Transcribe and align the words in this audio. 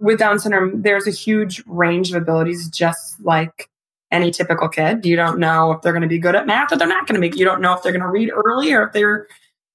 with 0.00 0.18
Down 0.18 0.38
syndrome, 0.38 0.82
there's 0.82 1.06
a 1.06 1.12
huge 1.12 1.62
range 1.66 2.10
of 2.10 2.20
abilities, 2.20 2.68
just 2.68 3.20
like 3.20 3.68
any 4.10 4.30
typical 4.30 4.68
kid. 4.68 5.04
You 5.04 5.16
don't 5.16 5.38
know 5.38 5.72
if 5.72 5.82
they're 5.82 5.92
going 5.92 6.02
to 6.02 6.08
be 6.08 6.18
good 6.18 6.34
at 6.34 6.46
math 6.46 6.72
or 6.72 6.76
they're 6.76 6.88
not 6.88 7.06
going 7.06 7.20
to 7.20 7.28
be. 7.28 7.36
You 7.36 7.44
don't 7.44 7.60
know 7.60 7.74
if 7.74 7.82
they're 7.82 7.92
going 7.92 8.02
to 8.02 8.08
read 8.08 8.30
early 8.30 8.72
or 8.72 8.86
if 8.86 8.92
they're 8.92 9.26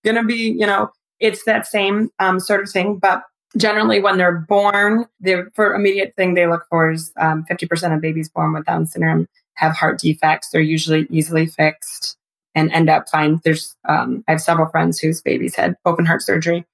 going 0.03 0.15
to 0.15 0.23
be, 0.23 0.55
you 0.57 0.65
know, 0.65 0.91
it's 1.19 1.43
that 1.45 1.67
same 1.67 2.09
um, 2.19 2.39
sort 2.39 2.61
of 2.61 2.69
thing. 2.69 2.97
But 2.97 3.23
generally, 3.57 4.01
when 4.01 4.17
they're 4.17 4.39
born, 4.39 5.05
the 5.19 5.49
for 5.53 5.75
immediate 5.75 6.13
thing 6.15 6.33
they 6.33 6.47
look 6.47 6.65
for 6.69 6.91
is 6.91 7.11
um, 7.17 7.45
50% 7.49 7.95
of 7.95 8.01
babies 8.01 8.29
born 8.29 8.53
with 8.53 8.65
Down 8.65 8.85
syndrome 8.85 9.27
have 9.55 9.75
heart 9.75 9.99
defects. 9.99 10.49
They're 10.49 10.61
usually 10.61 11.07
easily 11.09 11.45
fixed 11.45 12.17
and 12.55 12.71
end 12.71 12.89
up 12.89 13.09
fine. 13.09 13.39
There's, 13.43 13.75
um, 13.87 14.23
I 14.27 14.31
have 14.31 14.41
several 14.41 14.69
friends 14.69 14.99
whose 14.99 15.21
babies 15.21 15.55
had 15.55 15.75
open 15.85 16.05
heart 16.05 16.21
surgery 16.21 16.65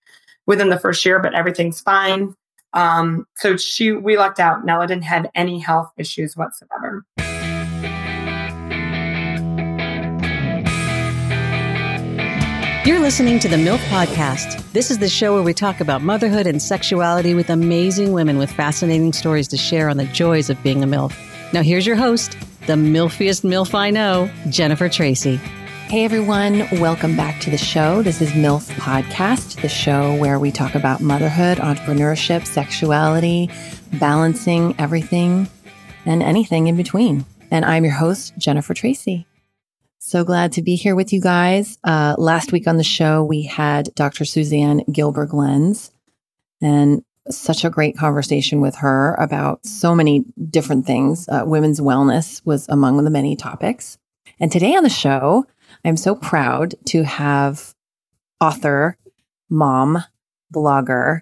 within 0.46 0.70
the 0.70 0.80
first 0.80 1.06
year, 1.06 1.20
but 1.20 1.34
everything's 1.34 1.82
fine. 1.82 2.36
Um, 2.74 3.26
so 3.36 3.58
she, 3.58 3.92
we 3.92 4.18
lucked 4.18 4.40
out. 4.40 4.66
Nella 4.66 4.88
didn't 4.88 5.04
have 5.04 5.26
any 5.36 5.60
health 5.60 5.92
issues 5.98 6.36
whatsoever. 6.36 7.06
You're 12.86 13.00
listening 13.00 13.38
to 13.40 13.48
the 13.48 13.56
MILF 13.56 13.78
Podcast. 13.90 14.72
This 14.72 14.90
is 14.90 14.98
the 14.98 15.10
show 15.10 15.36
where 15.36 15.44
we 15.44 15.54
talk 15.54 15.80
about 15.80 16.02
motherhood 16.02 16.48
and 16.48 16.60
sexuality 16.60 17.36
with 17.36 17.50
amazing 17.50 18.14
women 18.14 18.40
with 18.40 18.52
fascinating 18.52 19.14
stories 19.14 19.48
to 19.50 19.58
share 19.58 19.90
on 19.90 19.98
the 19.98 20.06
joys 20.06 20.50
of 20.50 20.62
being 20.64 20.82
a 20.84 20.88
MILF. 20.88 21.14
Now, 21.54 21.62
here's 21.62 21.86
your 21.86 21.96
host, 21.96 22.36
the 22.66 22.74
MILFiest 22.74 23.44
MILF 23.44 23.76
I 23.76 23.92
know, 23.92 24.32
Jennifer 24.50 24.90
Tracy. 24.90 25.40
Hey 25.90 26.06
everyone, 26.06 26.68
welcome 26.80 27.18
back 27.18 27.42
to 27.42 27.50
the 27.50 27.58
show. 27.58 28.04
This 28.04 28.22
is 28.22 28.30
MILF 28.34 28.70
Podcast, 28.76 29.60
the 29.64 29.68
show 29.68 30.14
where 30.18 30.38
we 30.38 30.52
talk 30.52 30.76
about 30.76 31.02
motherhood, 31.02 31.58
entrepreneurship, 31.58 32.46
sexuality, 32.46 33.50
balancing 33.94 34.76
everything 34.78 35.50
and 36.06 36.22
anything 36.22 36.68
in 36.68 36.76
between. 36.76 37.26
And 37.50 37.66
I'm 37.66 37.86
your 37.86 37.96
host, 37.96 38.34
Jennifer 38.38 38.76
Tracy. 38.76 39.26
So 39.98 40.24
glad 40.24 40.52
to 40.52 40.62
be 40.62 40.76
here 40.76 40.96
with 40.96 41.12
you 41.12 41.22
guys. 41.22 41.80
Uh, 41.84 42.14
last 42.20 42.52
week 42.52 42.68
on 42.68 42.78
the 42.78 42.84
show, 42.84 43.24
we 43.24 43.42
had 43.42 43.90
Dr. 43.96 44.26
Suzanne 44.26 44.82
Gilberg 44.92 45.34
Lenz, 45.34 45.90
and 46.62 47.04
such 47.32 47.66
a 47.66 47.70
great 47.72 47.98
conversation 47.98 48.62
with 48.62 48.76
her 48.76 49.16
about 49.16 49.66
so 49.66 49.96
many 49.96 50.24
different 50.52 50.86
things. 50.86 51.28
Uh, 51.28 51.42
women's 51.48 51.80
wellness 51.80 52.46
was 52.46 52.70
among 52.70 53.04
the 53.04 53.10
many 53.10 53.36
topics. 53.36 53.98
And 54.40 54.52
today 54.52 54.76
on 54.76 54.84
the 54.84 54.90
show, 54.90 55.48
I'm 55.86 55.98
so 55.98 56.16
proud 56.16 56.76
to 56.88 57.04
have 57.04 57.74
author, 58.42 58.98
mom, 59.50 60.04
blogger, 60.54 61.22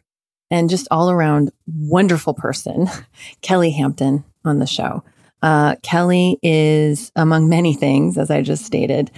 and 0.50 0.70
just 0.70 0.88
all 0.92 1.12
around 1.12 1.52
wonderful 1.68 2.34
person, 2.34 2.88
Kelly 3.42 3.72
Hampton, 3.72 4.24
on 4.46 4.60
the 4.60 4.68
show. 4.68 5.04
Uh, 5.42 5.76
Kelly 5.84 6.40
is, 6.42 7.12
among 7.16 7.50
many 7.50 7.74
things, 7.74 8.18
as 8.18 8.32
I 8.32 8.42
just 8.42 8.66
stated, 8.66 9.12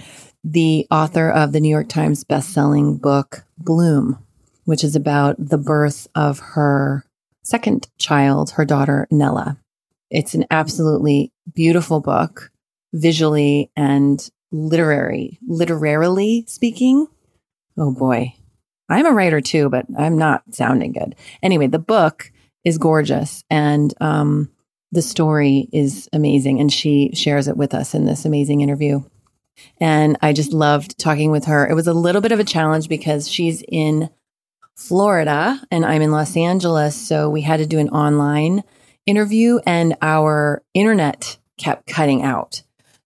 the 0.44 0.86
author 0.90 1.30
of 1.30 1.52
the 1.52 1.60
New 1.60 1.68
York 1.68 1.88
Times 1.88 2.24
bestselling 2.24 3.00
book, 3.00 3.44
Bloom, 3.58 4.18
which 4.64 4.84
is 4.84 4.96
about 4.96 5.36
the 5.38 5.58
birth 5.58 6.08
of 6.14 6.38
her 6.40 7.04
second 7.42 7.88
child, 7.98 8.50
her 8.52 8.64
daughter, 8.64 9.06
Nella. 9.10 9.56
It's 10.10 10.34
an 10.34 10.44
absolutely 10.50 11.32
beautiful 11.54 12.00
book, 12.00 12.50
visually 12.92 13.70
and 13.76 14.28
literary, 14.52 15.38
literarily 15.46 16.44
speaking. 16.46 17.06
Oh 17.76 17.92
boy. 17.92 18.34
I'm 18.88 19.06
a 19.06 19.12
writer 19.12 19.40
too, 19.40 19.68
but 19.68 19.86
I'm 19.96 20.18
not 20.18 20.42
sounding 20.52 20.92
good. 20.92 21.14
Anyway, 21.42 21.68
the 21.68 21.78
book 21.78 22.32
is 22.64 22.76
gorgeous 22.76 23.44
and 23.48 23.94
um, 24.00 24.50
the 24.92 25.02
story 25.02 25.68
is 25.72 26.08
amazing. 26.12 26.60
And 26.60 26.72
she 26.72 27.12
shares 27.14 27.48
it 27.48 27.56
with 27.56 27.74
us 27.74 27.94
in 27.94 28.04
this 28.04 28.24
amazing 28.24 28.60
interview. 28.60 29.02
And 29.78 30.16
I 30.22 30.32
just 30.32 30.52
loved 30.52 30.98
talking 30.98 31.30
with 31.30 31.44
her. 31.44 31.68
It 31.68 31.74
was 31.74 31.86
a 31.86 31.94
little 31.94 32.20
bit 32.20 32.32
of 32.32 32.40
a 32.40 32.44
challenge 32.44 32.88
because 32.88 33.28
she's 33.28 33.62
in 33.68 34.10
Florida 34.74 35.60
and 35.70 35.84
I'm 35.84 36.02
in 36.02 36.10
Los 36.10 36.36
Angeles. 36.36 36.96
So 36.96 37.28
we 37.28 37.42
had 37.42 37.58
to 37.58 37.66
do 37.66 37.78
an 37.78 37.90
online 37.90 38.64
interview 39.06 39.60
and 39.66 39.96
our 40.02 40.62
internet 40.74 41.38
kept 41.58 41.86
cutting 41.86 42.22
out. 42.22 42.62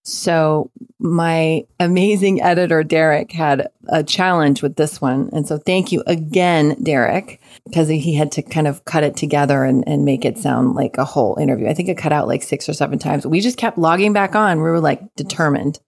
So 0.06 0.70
my 0.98 1.62
amazing 1.80 2.42
editor, 2.42 2.82
Derek, 2.82 3.32
had 3.32 3.68
a 3.88 4.04
challenge 4.04 4.62
with 4.62 4.76
this 4.76 5.00
one. 5.00 5.30
And 5.32 5.48
so 5.48 5.56
thank 5.56 5.92
you 5.92 6.02
again, 6.06 6.76
Derek, 6.82 7.40
because 7.66 7.88
he 7.88 8.14
had 8.14 8.30
to 8.32 8.42
kind 8.42 8.66
of 8.66 8.84
cut 8.84 9.02
it 9.02 9.16
together 9.16 9.64
and, 9.64 9.82
and 9.86 10.04
make 10.04 10.26
it 10.26 10.36
sound 10.36 10.74
like 10.74 10.98
a 10.98 11.06
whole 11.06 11.38
interview. 11.40 11.68
I 11.68 11.74
think 11.74 11.88
it 11.88 11.96
cut 11.96 12.12
out 12.12 12.28
like 12.28 12.42
six 12.42 12.68
or 12.68 12.74
seven 12.74 12.98
times. 12.98 13.26
We 13.26 13.40
just 13.40 13.56
kept 13.56 13.78
logging 13.78 14.12
back 14.12 14.36
on. 14.36 14.58
We 14.58 14.64
were 14.64 14.80
like 14.80 15.00
determined, 15.16 15.80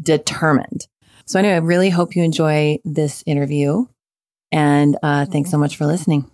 determined. 0.00 0.86
So 1.24 1.38
anyway, 1.38 1.54
I 1.54 1.58
really 1.58 1.90
hope 1.90 2.14
you 2.14 2.22
enjoy 2.22 2.78
this 2.84 3.24
interview. 3.26 3.86
And 4.52 4.98
uh, 5.02 5.24
thanks 5.24 5.50
so 5.50 5.56
much 5.56 5.76
for 5.76 5.86
listening. 5.86 6.30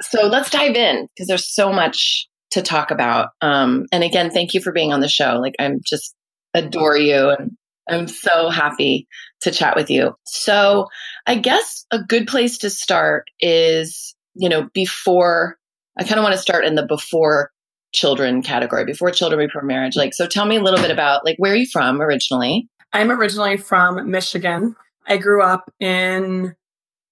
So 0.00 0.26
let's 0.26 0.48
dive 0.48 0.74
in 0.74 1.06
because 1.14 1.28
there's 1.28 1.54
so 1.54 1.70
much 1.70 2.28
to 2.52 2.62
talk 2.62 2.90
about. 2.90 3.30
Um, 3.42 3.86
and 3.92 4.02
again, 4.02 4.30
thank 4.30 4.54
you 4.54 4.60
for 4.60 4.72
being 4.72 4.92
on 4.92 5.00
the 5.00 5.08
show. 5.08 5.38
Like 5.38 5.54
I'm 5.58 5.80
just 5.84 6.14
adore 6.54 6.96
you 6.96 7.30
and 7.30 7.56
I'm 7.88 8.08
so 8.08 8.48
happy 8.48 9.08
to 9.40 9.50
chat 9.50 9.76
with 9.76 9.90
you. 9.90 10.14
So, 10.24 10.86
I 11.26 11.36
guess 11.36 11.84
a 11.90 11.98
good 11.98 12.26
place 12.26 12.58
to 12.58 12.70
start 12.70 13.28
is, 13.40 14.14
you 14.34 14.48
know, 14.48 14.68
before 14.72 15.58
I 15.98 16.04
kind 16.04 16.18
of 16.18 16.22
want 16.22 16.34
to 16.34 16.40
start 16.40 16.64
in 16.64 16.74
the 16.74 16.86
before 16.86 17.50
children 17.92 18.42
category, 18.42 18.84
before 18.84 19.10
children, 19.10 19.46
before 19.46 19.62
marriage. 19.62 19.96
Like, 19.96 20.14
so 20.14 20.26
tell 20.26 20.46
me 20.46 20.56
a 20.56 20.62
little 20.62 20.80
bit 20.80 20.90
about 20.90 21.24
like 21.24 21.36
where 21.38 21.52
are 21.52 21.56
you 21.56 21.66
from 21.66 22.00
originally? 22.00 22.68
I'm 22.92 23.10
originally 23.10 23.56
from 23.56 24.10
Michigan. 24.10 24.76
I 25.06 25.16
grew 25.16 25.42
up 25.42 25.70
in 25.80 26.54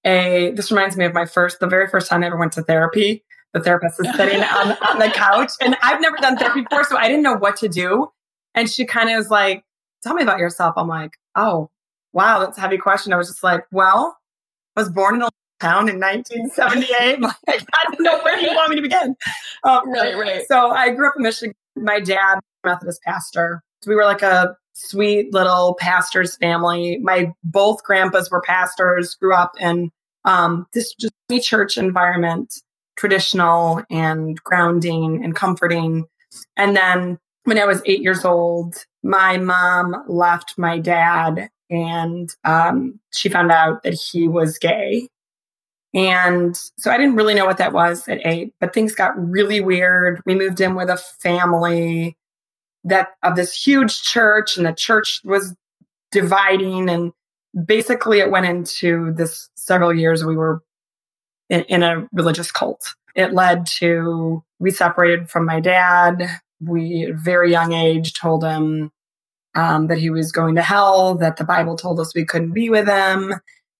a, 0.05 0.53
this 0.53 0.71
reminds 0.71 0.97
me 0.97 1.05
of 1.05 1.13
my 1.13 1.27
first, 1.27 1.61
the 1.61 1.67
very 1.67 1.89
first 1.89 2.09
time 2.09 2.23
I 2.23 2.27
ever 2.27 2.39
went 2.39 2.53
to 2.53 2.63
therapy. 2.63 3.25
The 3.53 3.61
therapist 3.61 4.01
is 4.01 4.15
sitting 4.15 4.41
on, 4.41 4.77
on 4.89 4.99
the 4.99 5.11
couch 5.13 5.53
and 5.61 5.77
I've 5.83 6.01
never 6.01 6.17
done 6.17 6.37
therapy 6.37 6.63
before, 6.63 6.85
so 6.85 6.97
I 6.97 7.09
didn't 7.09 7.23
know 7.23 7.37
what 7.37 7.57
to 7.57 7.69
do. 7.69 8.11
And 8.55 8.69
she 8.69 8.85
kind 8.85 9.11
of 9.11 9.17
was 9.17 9.31
like, 9.31 9.65
tell 10.03 10.15
me 10.15 10.23
about 10.23 10.39
yourself. 10.39 10.75
I'm 10.77 10.89
like, 10.89 11.13
oh, 11.37 11.71
wow, 12.13 12.41
that's 12.41 12.59
a 12.59 12.61
heavy 12.61 12.79
question. 12.79 13.13
I 13.13 13.17
was 13.17 13.29
just 13.29 13.43
like, 13.43 13.65
well, 13.71 14.17
I 14.77 14.81
was 14.81 14.91
born 14.91 15.17
in 15.17 15.23
a 15.23 15.31
town 15.61 15.89
in 15.89 16.01
1978. 16.01 17.21
like, 17.21 17.35
I 17.49 17.85
don't 17.85 18.01
know 18.01 18.21
where 18.23 18.39
you 18.39 18.49
want 18.49 18.71
me 18.71 18.77
to 18.77 18.83
begin. 18.83 19.17
Um, 19.65 19.91
right, 19.91 20.17
right. 20.17 20.43
So 20.49 20.71
I 20.71 20.91
grew 20.91 21.09
up 21.09 21.15
in 21.17 21.23
Michigan. 21.23 21.55
My 21.77 22.01
dad, 22.01 22.41
Methodist 22.65 23.03
pastor. 23.03 23.63
So 23.83 23.91
we 23.91 23.95
were 23.95 24.05
like 24.05 24.23
a 24.23 24.57
sweet 24.73 25.33
little 25.33 25.77
pastor's 25.79 26.37
family. 26.37 26.99
My 26.99 27.33
both 27.45 27.83
grandpas 27.85 28.31
were 28.31 28.41
pastors, 28.41 29.15
grew 29.15 29.35
up 29.35 29.53
in 29.61 29.91
um, 30.25 30.67
this 30.73 30.95
just 30.95 31.13
church 31.43 31.79
environment, 31.79 32.53
traditional 32.97 33.83
and 33.91 34.43
grounding 34.43 35.25
and 35.25 35.35
comforting. 35.35 36.07
And 36.57 36.77
then 36.77 37.19
when 37.45 37.59
I 37.59 37.65
was 37.65 37.83
eight 37.87 38.03
years 38.03 38.25
old, 38.25 38.85
my 39.03 39.37
mom 39.39 40.05
left 40.09 40.55
my 40.59 40.79
dad 40.79 41.49
and 41.71 42.29
um, 42.45 43.01
she 43.13 43.29
found 43.29 43.51
out 43.51 43.83
that 43.83 43.95
he 43.95 44.29
was 44.29 44.59
gay. 44.59 45.09
And 45.95 46.57
so 46.79 46.91
I 46.91 46.97
didn't 46.97 47.17
really 47.17 47.35
know 47.35 47.47
what 47.47 47.59
that 47.59 47.73
was 47.73 48.07
at 48.09 48.21
eight, 48.25 48.55
but 48.61 48.73
things 48.73 48.95
got 48.95 49.13
really 49.17 49.61
weird. 49.61 50.23
We 50.25 50.35
moved 50.35 50.61
in 50.61 50.75
with 50.75 50.89
a 50.89 50.97
family 50.97 52.17
that 52.85 53.09
of 53.23 53.37
this 53.37 53.55
huge 53.55 54.03
church, 54.03 54.57
and 54.57 54.65
the 54.65 54.73
church 54.73 55.21
was 55.25 55.55
dividing. 56.13 56.89
And 56.89 57.13
basically, 57.67 58.21
it 58.21 58.31
went 58.31 58.47
into 58.47 59.13
this 59.13 59.51
several 59.57 59.93
years 59.93 60.25
we 60.25 60.37
were 60.37 60.63
in, 61.49 61.63
in 61.65 61.83
a 61.83 62.09
religious 62.13 62.53
cult. 62.53 62.95
It 63.17 63.33
led 63.33 63.67
to 63.79 64.45
we 64.61 64.71
separated 64.71 65.29
from 65.29 65.45
my 65.45 65.59
dad 65.59 66.29
we 66.61 67.13
very 67.15 67.51
young 67.51 67.73
age 67.73 68.15
told 68.15 68.45
him 68.45 68.91
um, 69.55 69.89
that 69.89 69.99
he 69.99 70.11
was 70.11 70.33
going 70.33 70.55
to 70.55 70.63
hell, 70.63 71.17
that 71.17 71.37
the 71.37 71.45
Bible 71.45 71.77
told 71.77 71.99
us 72.01 72.15
we 72.15 72.25
couldn't 72.25 72.53
be 72.53 72.71
with 72.71 72.89
him. 72.89 73.35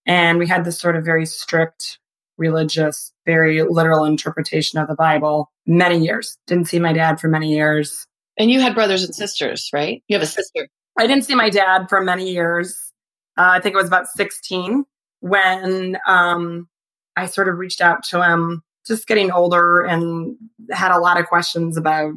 And 0.07 0.39
we 0.39 0.47
had 0.47 0.65
this 0.65 0.79
sort 0.79 0.97
of 0.97 1.05
very 1.05 1.27
strict 1.27 1.99
religious, 2.39 3.13
very 3.27 3.63
literal 3.63 4.05
interpretation 4.05 4.79
of 4.79 4.89
the 4.89 4.95
Bible 4.95 5.53
many 5.67 5.99
years. 5.99 6.37
Didn't 6.47 6.69
see 6.69 6.79
my 6.79 6.93
dad 6.93 7.21
for 7.21 7.29
many 7.29 7.55
years. 7.55 8.07
And 8.39 8.51
you 8.51 8.61
had 8.61 8.75
brothers 8.75 9.05
and 9.05 9.15
sisters, 9.15 9.69
right? 9.73 10.03
You 10.09 10.17
have 10.17 10.23
a 10.23 10.27
sister. 10.27 10.69
I 10.99 11.07
didn't 11.07 11.25
see 11.25 11.35
my 11.35 11.51
dad 11.51 11.89
for 11.89 12.01
many 12.01 12.33
years. 12.33 12.93
Uh, 13.39 13.51
I 13.53 13.61
think 13.61 13.75
it 13.75 13.79
was 13.79 13.87
about 13.87 14.09
16 14.09 14.85
when 15.21 15.99
um, 16.07 16.69
I 17.17 17.27
sort 17.27 17.49
of 17.49 17.59
reached 17.59 17.83
out 17.83 18.03
to 18.05 18.27
him, 18.27 18.63
just 18.87 19.07
getting 19.07 19.31
older 19.31 19.83
and 19.83 20.37
had 20.71 20.91
a 20.91 20.99
lot 20.99 21.21
of 21.21 21.27
questions 21.27 21.77
about 21.77 22.13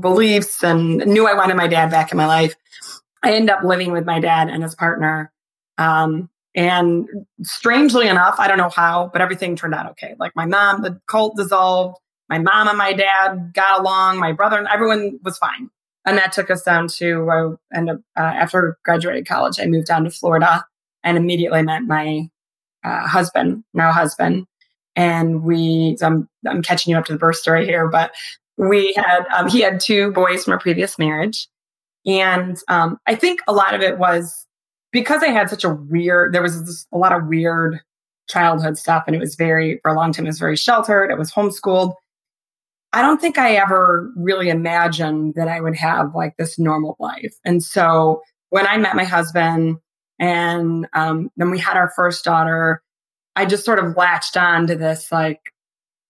beliefs 0.00 0.62
and 0.62 0.98
knew 1.06 1.26
I 1.26 1.34
wanted 1.34 1.56
my 1.56 1.66
dad 1.66 1.90
back 1.90 2.10
in 2.10 2.18
my 2.18 2.26
life. 2.26 2.54
I 3.22 3.32
ended 3.32 3.50
up 3.50 3.64
living 3.64 3.92
with 3.92 4.04
my 4.04 4.20
dad 4.20 4.48
and 4.48 4.62
his 4.62 4.74
partner. 4.74 5.32
Um, 5.78 6.30
and 6.54 7.06
strangely 7.42 8.08
enough, 8.08 8.36
I 8.38 8.48
don't 8.48 8.58
know 8.58 8.70
how, 8.70 9.10
but 9.12 9.20
everything 9.20 9.56
turned 9.56 9.74
out 9.74 9.90
okay. 9.90 10.14
Like 10.18 10.34
my 10.34 10.46
mom, 10.46 10.82
the 10.82 11.00
cult 11.06 11.36
dissolved. 11.36 11.98
my 12.28 12.38
mom 12.38 12.68
and 12.68 12.78
my 12.78 12.92
dad 12.92 13.52
got 13.52 13.80
along. 13.80 14.18
My 14.18 14.32
brother 14.32 14.58
and 14.58 14.66
everyone 14.68 15.18
was 15.22 15.38
fine. 15.38 15.70
And 16.06 16.16
that 16.18 16.32
took 16.32 16.50
us 16.50 16.62
down 16.62 16.88
to, 16.88 17.30
uh, 17.30 17.56
and 17.72 17.90
uh, 17.90 17.94
after 18.16 18.78
graduated 18.84 19.26
college, 19.26 19.58
I 19.60 19.66
moved 19.66 19.88
down 19.88 20.04
to 20.04 20.10
Florida 20.10 20.64
and 21.02 21.16
immediately 21.16 21.62
met 21.62 21.82
my 21.82 22.28
uh, 22.84 23.06
husband, 23.06 23.64
now 23.74 23.92
husband. 23.92 24.46
And 24.94 25.42
we, 25.42 25.96
so 25.98 26.06
I'm, 26.06 26.28
I'm 26.46 26.62
catching 26.62 26.92
you 26.92 26.96
up 26.96 27.04
to 27.06 27.12
the 27.12 27.18
birth 27.18 27.36
story 27.36 27.66
here, 27.66 27.88
but 27.88 28.12
we 28.56 28.94
had, 28.94 29.26
um, 29.34 29.48
he 29.48 29.60
had 29.60 29.80
two 29.80 30.12
boys 30.12 30.44
from 30.44 30.54
a 30.54 30.58
previous 30.58 30.98
marriage. 30.98 31.48
And 32.06 32.56
um, 32.68 32.98
I 33.06 33.14
think 33.16 33.40
a 33.48 33.52
lot 33.52 33.74
of 33.74 33.80
it 33.80 33.98
was 33.98 34.46
because 34.92 35.22
I 35.22 35.28
had 35.28 35.50
such 35.50 35.64
a 35.64 35.74
weird, 35.74 36.32
there 36.32 36.42
was 36.42 36.86
a 36.92 36.98
lot 36.98 37.12
of 37.12 37.26
weird 37.26 37.80
childhood 38.28 38.78
stuff 38.78 39.04
and 39.06 39.14
it 39.14 39.18
was 39.18 39.34
very, 39.34 39.80
for 39.82 39.90
a 39.90 39.94
long 39.94 40.12
time, 40.12 40.26
it 40.26 40.28
was 40.28 40.38
very 40.38 40.56
sheltered. 40.56 41.10
It 41.10 41.18
was 41.18 41.32
homeschooled. 41.32 41.94
I 42.92 43.02
don't 43.02 43.20
think 43.20 43.36
I 43.38 43.56
ever 43.56 44.10
really 44.16 44.48
imagined 44.48 45.34
that 45.34 45.48
I 45.48 45.60
would 45.60 45.76
have 45.76 46.14
like 46.14 46.36
this 46.38 46.58
normal 46.58 46.96
life. 46.98 47.34
And 47.44 47.62
so 47.62 48.22
when 48.50 48.66
I 48.66 48.78
met 48.78 48.96
my 48.96 49.04
husband 49.04 49.78
and 50.18 50.86
um, 50.94 51.28
then 51.36 51.50
we 51.50 51.58
had 51.58 51.76
our 51.76 51.92
first 51.94 52.24
daughter, 52.24 52.82
I 53.34 53.44
just 53.44 53.64
sort 53.64 53.80
of 53.80 53.96
latched 53.96 54.36
on 54.36 54.68
to 54.68 54.76
this 54.76 55.12
like, 55.12 55.40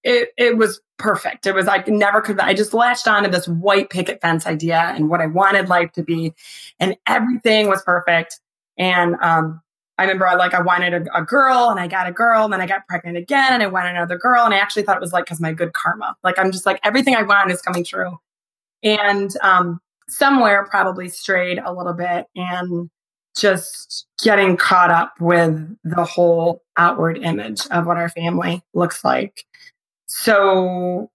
it, 0.04 0.28
it 0.36 0.56
was 0.56 0.80
perfect. 0.98 1.46
It 1.46 1.54
was 1.54 1.66
like 1.66 1.88
never 1.88 2.20
could, 2.20 2.38
I 2.40 2.54
just 2.54 2.74
latched 2.74 3.08
on 3.08 3.22
to 3.22 3.28
this 3.28 3.46
white 3.48 3.90
picket 3.90 4.20
fence 4.20 4.46
idea 4.46 4.78
and 4.94 5.08
what 5.08 5.20
I 5.20 5.26
wanted 5.26 5.68
life 5.68 5.92
to 5.92 6.02
be. 6.02 6.34
And 6.80 6.96
everything 7.06 7.68
was 7.68 7.82
perfect. 7.82 8.40
And 8.78 9.16
um, 9.20 9.60
I 9.98 10.02
remember 10.02 10.26
I 10.26 10.34
like 10.34 10.54
I 10.54 10.60
wanted 10.60 10.94
a, 10.94 11.18
a, 11.18 11.22
girl 11.22 11.70
and 11.70 11.80
I 11.80 11.86
got 11.86 12.06
a 12.06 12.12
girl 12.12 12.44
and 12.44 12.52
then 12.52 12.60
I 12.60 12.66
got 12.66 12.86
pregnant 12.86 13.16
again 13.16 13.54
and 13.54 13.62
I 13.62 13.66
wanted 13.66 13.90
another 13.90 14.18
girl 14.18 14.44
and 14.44 14.52
I 14.52 14.58
actually 14.58 14.82
thought 14.82 14.96
it 14.96 15.00
was 15.00 15.12
like 15.12 15.24
because 15.24 15.40
my 15.40 15.52
good 15.52 15.72
karma. 15.72 16.16
Like 16.22 16.38
I'm 16.38 16.52
just 16.52 16.66
like 16.66 16.80
everything 16.84 17.16
I 17.16 17.22
want 17.22 17.50
is 17.50 17.62
coming 17.62 17.84
true. 17.84 18.18
And 18.82 19.30
um, 19.42 19.80
somewhere 20.08 20.66
probably 20.66 21.08
strayed 21.08 21.58
a 21.58 21.72
little 21.72 21.94
bit 21.94 22.26
and 22.36 22.90
just 23.36 24.06
getting 24.22 24.56
caught 24.56 24.90
up 24.90 25.14
with 25.20 25.76
the 25.84 26.04
whole 26.04 26.62
outward 26.76 27.18
image 27.18 27.66
of 27.70 27.86
what 27.86 27.96
our 27.96 28.08
family 28.08 28.62
looks 28.74 29.04
like. 29.04 29.44
So 30.06 31.10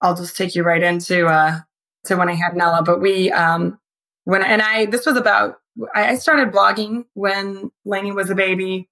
I'll 0.00 0.16
just 0.16 0.36
take 0.36 0.54
you 0.54 0.62
right 0.62 0.82
into 0.82 1.26
uh 1.26 1.60
to 2.04 2.16
when 2.16 2.28
I 2.28 2.34
had 2.34 2.56
Nella. 2.56 2.82
But 2.82 3.00
we 3.00 3.30
um 3.32 3.78
when 4.24 4.42
and 4.42 4.62
I 4.62 4.86
this 4.86 5.06
was 5.06 5.16
about 5.16 5.58
I 5.94 6.16
started 6.16 6.52
blogging 6.52 7.06
when 7.14 7.70
Lainey 7.84 8.12
was 8.12 8.30
a 8.30 8.34
baby 8.34 8.88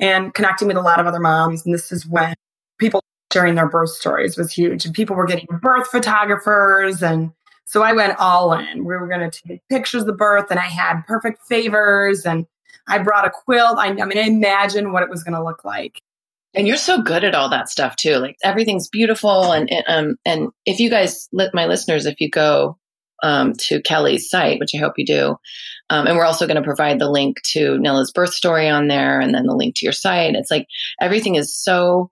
and 0.00 0.34
connecting 0.34 0.68
with 0.68 0.76
a 0.76 0.82
lot 0.82 0.98
of 1.00 1.06
other 1.06 1.20
moms. 1.20 1.64
And 1.64 1.74
this 1.74 1.92
is 1.92 2.06
when 2.06 2.34
people 2.78 3.02
sharing 3.32 3.54
their 3.54 3.68
birth 3.68 3.90
stories 3.90 4.36
was 4.36 4.52
huge. 4.52 4.84
And 4.84 4.94
people 4.94 5.16
were 5.16 5.26
getting 5.26 5.46
birth 5.60 5.88
photographers. 5.88 7.02
And 7.02 7.32
so 7.64 7.82
I 7.82 7.92
went 7.92 8.18
all 8.18 8.52
in. 8.52 8.84
We 8.84 8.96
were 8.96 9.08
going 9.08 9.28
to 9.28 9.42
take 9.48 9.68
pictures 9.68 10.02
of 10.02 10.06
the 10.06 10.12
birth, 10.12 10.50
and 10.50 10.60
I 10.60 10.66
had 10.66 11.02
perfect 11.06 11.42
favors. 11.46 12.24
And 12.24 12.46
I 12.86 12.98
brought 12.98 13.26
a 13.26 13.30
quilt. 13.30 13.78
I, 13.78 13.88
I 13.88 13.92
mean, 13.92 14.18
I 14.18 14.22
imagine 14.22 14.92
what 14.92 15.02
it 15.02 15.10
was 15.10 15.24
going 15.24 15.34
to 15.34 15.42
look 15.42 15.64
like. 15.64 16.02
And 16.54 16.68
you're 16.68 16.76
so 16.76 17.02
good 17.02 17.24
at 17.24 17.34
all 17.34 17.50
that 17.50 17.68
stuff 17.68 17.96
too. 17.96 18.16
Like 18.16 18.36
everything's 18.44 18.88
beautiful. 18.88 19.52
And 19.52 19.70
um, 19.88 20.16
and 20.24 20.50
if 20.64 20.78
you 20.78 20.90
guys, 20.90 21.28
let 21.32 21.54
my 21.54 21.66
listeners, 21.66 22.06
if 22.06 22.20
you 22.20 22.30
go 22.30 22.78
um, 23.22 23.54
to 23.54 23.80
Kelly's 23.82 24.28
site, 24.28 24.60
which 24.60 24.74
I 24.74 24.78
hope 24.78 24.94
you 24.98 25.06
do. 25.06 25.36
Um, 25.90 26.06
and 26.06 26.16
we're 26.16 26.26
also 26.26 26.46
going 26.46 26.56
to 26.56 26.62
provide 26.62 26.98
the 26.98 27.10
link 27.10 27.40
to 27.52 27.78
Nella's 27.78 28.12
birth 28.12 28.34
story 28.34 28.68
on 28.68 28.88
there 28.88 29.18
and 29.18 29.34
then 29.34 29.46
the 29.46 29.54
link 29.54 29.76
to 29.76 29.86
your 29.86 29.92
site. 29.92 30.34
It's 30.34 30.50
like 30.50 30.66
everything 31.00 31.34
is 31.34 31.56
so 31.56 32.10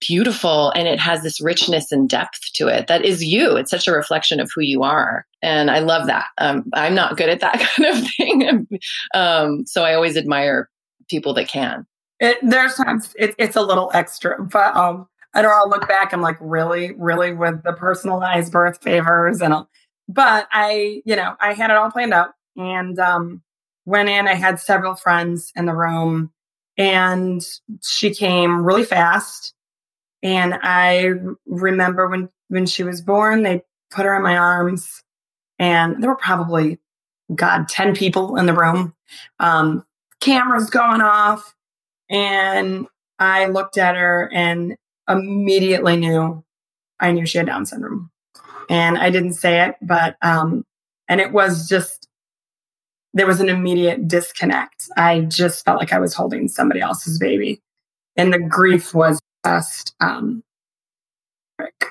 beautiful 0.00 0.70
and 0.74 0.88
it 0.88 0.98
has 0.98 1.22
this 1.22 1.40
richness 1.40 1.92
and 1.92 2.08
depth 2.08 2.52
to 2.54 2.66
it 2.68 2.88
that 2.88 3.04
is 3.04 3.24
you. 3.24 3.56
It's 3.56 3.70
such 3.70 3.86
a 3.86 3.92
reflection 3.92 4.40
of 4.40 4.50
who 4.54 4.60
you 4.60 4.82
are. 4.82 5.26
And 5.42 5.70
I 5.70 5.80
love 5.80 6.06
that. 6.06 6.26
Um, 6.38 6.64
I'm 6.74 6.94
not 6.94 7.16
good 7.16 7.28
at 7.28 7.40
that 7.40 7.60
kind 7.76 7.88
of 7.88 8.10
thing. 8.10 8.68
um, 9.14 9.64
so 9.66 9.84
I 9.84 9.94
always 9.94 10.16
admire 10.16 10.68
people 11.08 11.34
that 11.34 11.48
can. 11.48 11.86
It, 12.22 12.38
there's 12.40 12.76
times 12.76 13.12
it, 13.18 13.34
it's 13.36 13.56
a 13.56 13.62
little 13.62 13.90
extra, 13.92 14.40
but 14.40 14.76
um, 14.76 15.08
I 15.34 15.42
don't. 15.42 15.50
I'll 15.50 15.68
look 15.68 15.88
back. 15.88 16.14
I'm 16.14 16.22
like, 16.22 16.36
really, 16.40 16.92
really, 16.92 17.32
with 17.32 17.64
the 17.64 17.72
personalized 17.72 18.52
birth 18.52 18.80
favors, 18.80 19.42
and 19.42 19.52
I'll, 19.52 19.68
but 20.08 20.46
I, 20.52 21.02
you 21.04 21.16
know, 21.16 21.34
I 21.40 21.54
had 21.54 21.70
it 21.70 21.76
all 21.76 21.90
planned 21.90 22.14
out 22.14 22.30
and 22.56 22.96
um, 23.00 23.42
went 23.86 24.08
in. 24.08 24.28
I 24.28 24.34
had 24.34 24.60
several 24.60 24.94
friends 24.94 25.50
in 25.56 25.66
the 25.66 25.74
room, 25.74 26.30
and 26.78 27.42
she 27.82 28.14
came 28.14 28.64
really 28.64 28.84
fast. 28.84 29.52
And 30.22 30.56
I 30.62 31.14
remember 31.44 32.08
when 32.08 32.28
when 32.46 32.66
she 32.66 32.84
was 32.84 33.00
born, 33.02 33.42
they 33.42 33.62
put 33.90 34.06
her 34.06 34.14
in 34.14 34.22
my 34.22 34.36
arms, 34.36 35.02
and 35.58 36.00
there 36.00 36.10
were 36.10 36.14
probably 36.14 36.78
God 37.34 37.68
ten 37.68 37.96
people 37.96 38.36
in 38.36 38.46
the 38.46 38.54
room, 38.54 38.94
um, 39.40 39.84
cameras 40.20 40.70
going 40.70 41.00
off, 41.00 41.56
and 42.12 42.86
I 43.18 43.46
looked 43.46 43.78
at 43.78 43.96
her 43.96 44.30
and 44.32 44.76
immediately 45.08 45.96
knew 45.96 46.44
I 47.00 47.10
knew 47.10 47.26
she 47.26 47.38
had 47.38 47.48
Down 47.48 47.66
syndrome 47.66 48.12
and 48.68 48.98
I 48.98 49.10
didn't 49.10 49.34
say 49.34 49.66
it, 49.66 49.76
but 49.82 50.16
um, 50.22 50.64
and 51.08 51.20
it 51.20 51.32
was 51.32 51.68
just 51.68 52.08
there 53.14 53.26
was 53.26 53.40
an 53.40 53.48
immediate 53.48 54.08
disconnect. 54.08 54.88
I 54.96 55.20
just 55.20 55.64
felt 55.64 55.78
like 55.78 55.92
I 55.92 55.98
was 55.98 56.14
holding 56.14 56.48
somebody 56.48 56.80
else's 56.80 57.18
baby, 57.18 57.60
and 58.16 58.32
the 58.32 58.38
grief 58.38 58.94
was 58.94 59.20
just. 59.44 59.94
Um, 60.00 60.42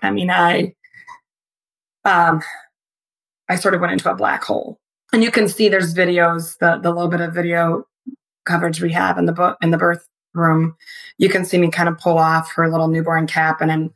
I 0.01 0.11
mean, 0.11 0.31
I 0.31 0.73
um, 2.03 2.41
I 3.47 3.55
sort 3.55 3.75
of 3.75 3.81
went 3.81 3.93
into 3.93 4.09
a 4.09 4.15
black 4.15 4.43
hole, 4.43 4.79
and 5.13 5.23
you 5.23 5.31
can 5.31 5.47
see 5.47 5.69
there's 5.69 5.93
videos, 5.93 6.57
the 6.57 6.79
the 6.81 6.91
little 6.91 7.09
bit 7.09 7.21
of 7.21 7.33
video 7.33 7.85
coverage 8.45 8.81
we 8.81 8.91
have 8.91 9.17
in 9.17 9.25
the 9.25 9.33
book 9.33 9.57
in 9.61 9.71
the 9.71 9.77
birth 9.77 10.07
room. 10.33 10.75
You 11.17 11.29
can 11.29 11.45
see 11.45 11.57
me 11.57 11.69
kind 11.69 11.89
of 11.89 11.97
pull 11.97 12.17
off 12.17 12.51
her 12.53 12.69
little 12.69 12.87
newborn 12.87 13.27
cap, 13.27 13.61
and 13.61 13.69
then 13.69 13.93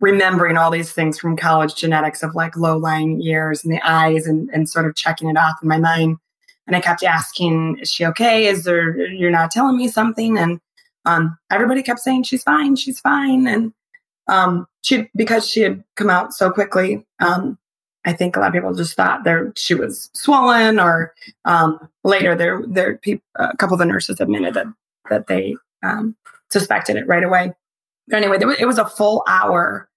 remembering 0.00 0.56
all 0.56 0.70
these 0.70 0.92
things 0.92 1.18
from 1.18 1.36
college 1.36 1.74
genetics 1.74 2.22
of 2.22 2.34
like 2.34 2.56
low 2.56 2.78
lying 2.78 3.20
ears 3.20 3.62
and 3.62 3.72
the 3.72 3.80
eyes 3.86 4.26
and, 4.26 4.48
and 4.52 4.68
sort 4.68 4.86
of 4.86 4.96
checking 4.96 5.28
it 5.28 5.36
off 5.36 5.56
in 5.62 5.68
my 5.68 5.78
mind. 5.78 6.16
And 6.66 6.74
I 6.74 6.80
kept 6.80 7.02
asking, 7.02 7.78
is 7.80 7.92
she 7.92 8.06
okay? 8.06 8.46
Is 8.46 8.64
there, 8.64 8.96
you're 9.08 9.30
not 9.30 9.50
telling 9.50 9.76
me 9.76 9.88
something? 9.88 10.38
And 10.38 10.60
um, 11.04 11.36
everybody 11.50 11.82
kept 11.82 12.00
saying, 12.00 12.22
she's 12.22 12.42
fine, 12.42 12.76
she's 12.76 13.00
fine. 13.00 13.46
And 13.46 13.72
um, 14.28 14.66
she, 14.82 15.10
because 15.14 15.46
she 15.46 15.60
had 15.60 15.84
come 15.96 16.08
out 16.08 16.32
so 16.32 16.50
quickly, 16.50 17.04
um, 17.20 17.58
I 18.04 18.12
think 18.12 18.36
a 18.36 18.40
lot 18.40 18.48
of 18.48 18.54
people 18.54 18.74
just 18.74 18.96
thought 18.96 19.24
there 19.24 19.52
she 19.56 19.74
was 19.74 20.10
swollen, 20.14 20.80
or 20.80 21.14
um, 21.44 21.88
later 22.02 22.34
there 22.34 22.62
there 22.66 23.00
a 23.36 23.56
couple 23.56 23.74
of 23.74 23.78
the 23.78 23.84
nurses 23.84 24.20
admitted 24.20 24.54
that 24.54 24.66
that 25.10 25.26
they 25.26 25.56
um, 25.82 26.16
suspected 26.50 26.96
it 26.96 27.06
right 27.06 27.24
away. 27.24 27.52
But 28.08 28.22
anyway, 28.22 28.38
it 28.58 28.66
was 28.66 28.78
a 28.78 28.88
full 28.88 29.22
hour 29.28 29.88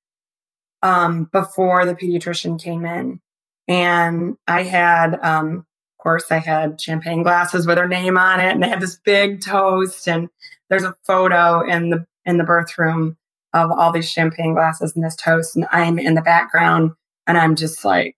um, 0.81 1.29
before 1.31 1.85
the 1.85 1.95
pediatrician 1.95 2.61
came 2.61 2.85
in. 2.85 3.19
And 3.67 4.37
I 4.47 4.63
had, 4.63 5.17
um, 5.23 5.65
of 5.97 6.03
course, 6.03 6.25
I 6.29 6.39
had 6.39 6.79
champagne 6.79 7.23
glasses 7.23 7.65
with 7.65 7.77
her 7.77 7.87
name 7.87 8.17
on 8.17 8.39
it, 8.39 8.51
and 8.51 8.61
they 8.61 8.67
had 8.67 8.81
this 8.81 8.99
big 8.99 9.41
toast. 9.41 10.07
And 10.07 10.29
there's 10.69 10.83
a 10.83 10.95
photo 11.07 11.61
in 11.65 11.89
the 11.89 12.05
in 12.25 12.37
the 12.37 12.43
birth 12.43 12.77
room 12.77 13.17
of 13.53 13.71
all 13.71 13.91
these 13.91 14.09
champagne 14.09 14.53
glasses 14.53 14.93
and 14.95 15.03
this 15.03 15.15
toast, 15.15 15.55
and 15.55 15.65
I'm 15.71 15.99
in 15.99 16.15
the 16.15 16.21
background, 16.21 16.91
and 17.27 17.37
I'm 17.37 17.55
just 17.55 17.85
like, 17.85 18.15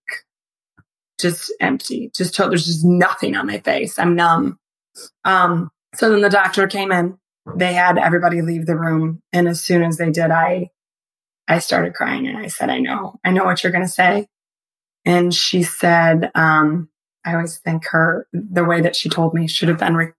just 1.20 1.52
empty, 1.60 2.10
just 2.14 2.36
there's 2.36 2.66
just 2.66 2.84
nothing 2.84 3.36
on 3.36 3.46
my 3.46 3.58
face. 3.60 3.98
I'm 3.98 4.14
numb. 4.16 4.58
Um, 5.24 5.70
so 5.94 6.10
then 6.10 6.20
the 6.20 6.28
doctor 6.28 6.66
came 6.66 6.92
in. 6.92 7.18
They 7.54 7.72
had 7.72 7.96
everybody 7.96 8.42
leave 8.42 8.66
the 8.66 8.76
room, 8.76 9.22
and 9.32 9.48
as 9.48 9.62
soon 9.62 9.82
as 9.82 9.98
they 9.98 10.10
did, 10.10 10.30
I 10.30 10.70
I 11.48 11.58
started 11.58 11.94
crying 11.94 12.26
and 12.26 12.38
I 12.38 12.48
said, 12.48 12.70
I 12.70 12.78
know, 12.78 13.18
I 13.24 13.30
know 13.30 13.44
what 13.44 13.62
you're 13.62 13.72
going 13.72 13.84
to 13.84 13.90
say. 13.90 14.26
And 15.04 15.32
she 15.32 15.62
said, 15.62 16.30
um, 16.34 16.88
I 17.24 17.34
always 17.34 17.58
think 17.58 17.86
her, 17.86 18.26
the 18.32 18.64
way 18.64 18.80
that 18.80 18.96
she 18.96 19.08
told 19.08 19.34
me 19.34 19.46
should 19.46 19.68
have 19.68 19.78
been, 19.78 19.94
re- 19.94 20.12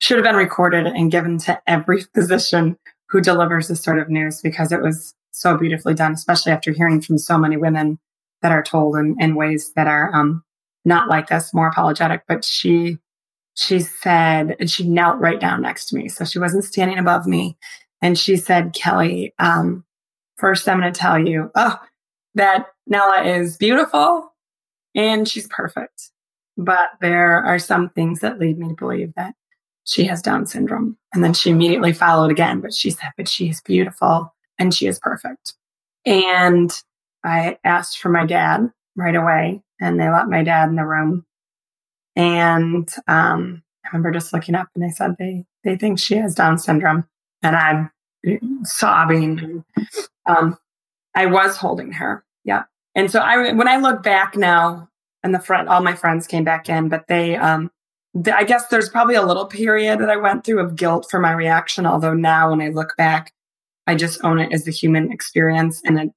should 0.00 0.18
have 0.18 0.24
been 0.24 0.36
recorded 0.36 0.86
and 0.86 1.10
given 1.10 1.38
to 1.38 1.60
every 1.66 2.02
physician 2.14 2.76
who 3.08 3.20
delivers 3.20 3.68
this 3.68 3.82
sort 3.82 3.98
of 3.98 4.10
news 4.10 4.42
because 4.42 4.72
it 4.72 4.82
was 4.82 5.14
so 5.30 5.56
beautifully 5.56 5.94
done, 5.94 6.12
especially 6.12 6.52
after 6.52 6.72
hearing 6.72 7.00
from 7.00 7.18
so 7.18 7.38
many 7.38 7.56
women 7.56 7.98
that 8.46 8.52
are 8.52 8.62
told 8.62 8.96
in, 8.96 9.16
in 9.18 9.34
ways 9.34 9.72
that 9.74 9.88
are, 9.88 10.14
um, 10.14 10.44
not 10.84 11.08
like 11.08 11.28
this, 11.28 11.52
more 11.52 11.66
apologetic, 11.66 12.22
but 12.28 12.44
she, 12.44 12.98
she 13.54 13.80
said, 13.80 14.54
and 14.60 14.70
she 14.70 14.88
knelt 14.88 15.18
right 15.18 15.40
down 15.40 15.62
next 15.62 15.86
to 15.86 15.96
me. 15.96 16.08
So 16.08 16.24
she 16.24 16.38
wasn't 16.38 16.62
standing 16.62 16.98
above 16.98 17.26
me. 17.26 17.58
And 18.00 18.16
she 18.16 18.36
said, 18.36 18.72
Kelly, 18.72 19.34
um, 19.40 19.84
First, 20.36 20.68
I'm 20.68 20.80
going 20.80 20.92
to 20.92 20.98
tell 20.98 21.18
you 21.18 21.50
oh, 21.54 21.78
that 22.34 22.66
Nella 22.86 23.22
is 23.22 23.56
beautiful 23.56 24.34
and 24.94 25.26
she's 25.26 25.46
perfect. 25.48 26.10
But 26.58 26.90
there 27.00 27.42
are 27.44 27.58
some 27.58 27.90
things 27.90 28.20
that 28.20 28.38
lead 28.38 28.58
me 28.58 28.68
to 28.68 28.74
believe 28.74 29.12
that 29.16 29.34
she 29.84 30.04
has 30.04 30.22
Down 30.22 30.46
syndrome. 30.46 30.96
And 31.12 31.24
then 31.24 31.32
she 31.32 31.50
immediately 31.50 31.92
followed 31.92 32.30
again, 32.30 32.60
but 32.60 32.74
she 32.74 32.90
said, 32.90 33.10
but 33.16 33.28
she 33.28 33.48
is 33.48 33.60
beautiful 33.62 34.34
and 34.58 34.74
she 34.74 34.86
is 34.86 34.98
perfect. 34.98 35.54
And 36.04 36.70
I 37.26 37.58
asked 37.64 37.98
for 37.98 38.08
my 38.08 38.24
dad 38.24 38.70
right 38.94 39.16
away 39.16 39.62
and 39.80 39.98
they 40.00 40.08
let 40.08 40.28
my 40.28 40.44
dad 40.44 40.68
in 40.68 40.76
the 40.76 40.86
room. 40.86 41.26
And 42.14 42.88
um, 43.08 43.62
I 43.84 43.88
remember 43.88 44.12
just 44.12 44.32
looking 44.32 44.54
up 44.54 44.68
and 44.74 44.82
they 44.82 44.90
said 44.90 45.16
they, 45.18 45.44
they 45.64 45.76
think 45.76 45.98
she 45.98 46.14
has 46.16 46.34
Down 46.34 46.56
syndrome. 46.56 47.04
And 47.42 47.56
I'm 47.56 47.90
sobbing. 48.64 49.64
Um, 50.24 50.56
I 51.14 51.26
was 51.26 51.56
holding 51.56 51.92
her. 51.92 52.24
Yeah. 52.44 52.64
And 52.94 53.10
so 53.10 53.20
I, 53.20 53.52
when 53.52 53.68
I 53.68 53.76
look 53.76 54.02
back 54.02 54.36
now 54.36 54.88
and 55.22 55.34
the 55.34 55.40
front, 55.40 55.68
all 55.68 55.82
my 55.82 55.94
friends 55.94 56.26
came 56.26 56.44
back 56.44 56.68
in, 56.68 56.88
but 56.88 57.08
they, 57.08 57.36
um, 57.36 57.70
I 58.32 58.44
guess 58.44 58.68
there's 58.68 58.88
probably 58.88 59.16
a 59.16 59.26
little 59.26 59.46
period 59.46 59.98
that 59.98 60.08
I 60.10 60.16
went 60.16 60.44
through 60.44 60.60
of 60.60 60.76
guilt 60.76 61.08
for 61.10 61.20
my 61.20 61.32
reaction. 61.32 61.86
Although 61.86 62.14
now 62.14 62.50
when 62.50 62.62
I 62.62 62.68
look 62.68 62.96
back, 62.96 63.32
I 63.86 63.94
just 63.94 64.24
own 64.24 64.38
it 64.38 64.52
as 64.52 64.64
the 64.64 64.72
human 64.72 65.12
experience 65.12 65.82
and 65.84 65.98
it's 65.98 66.15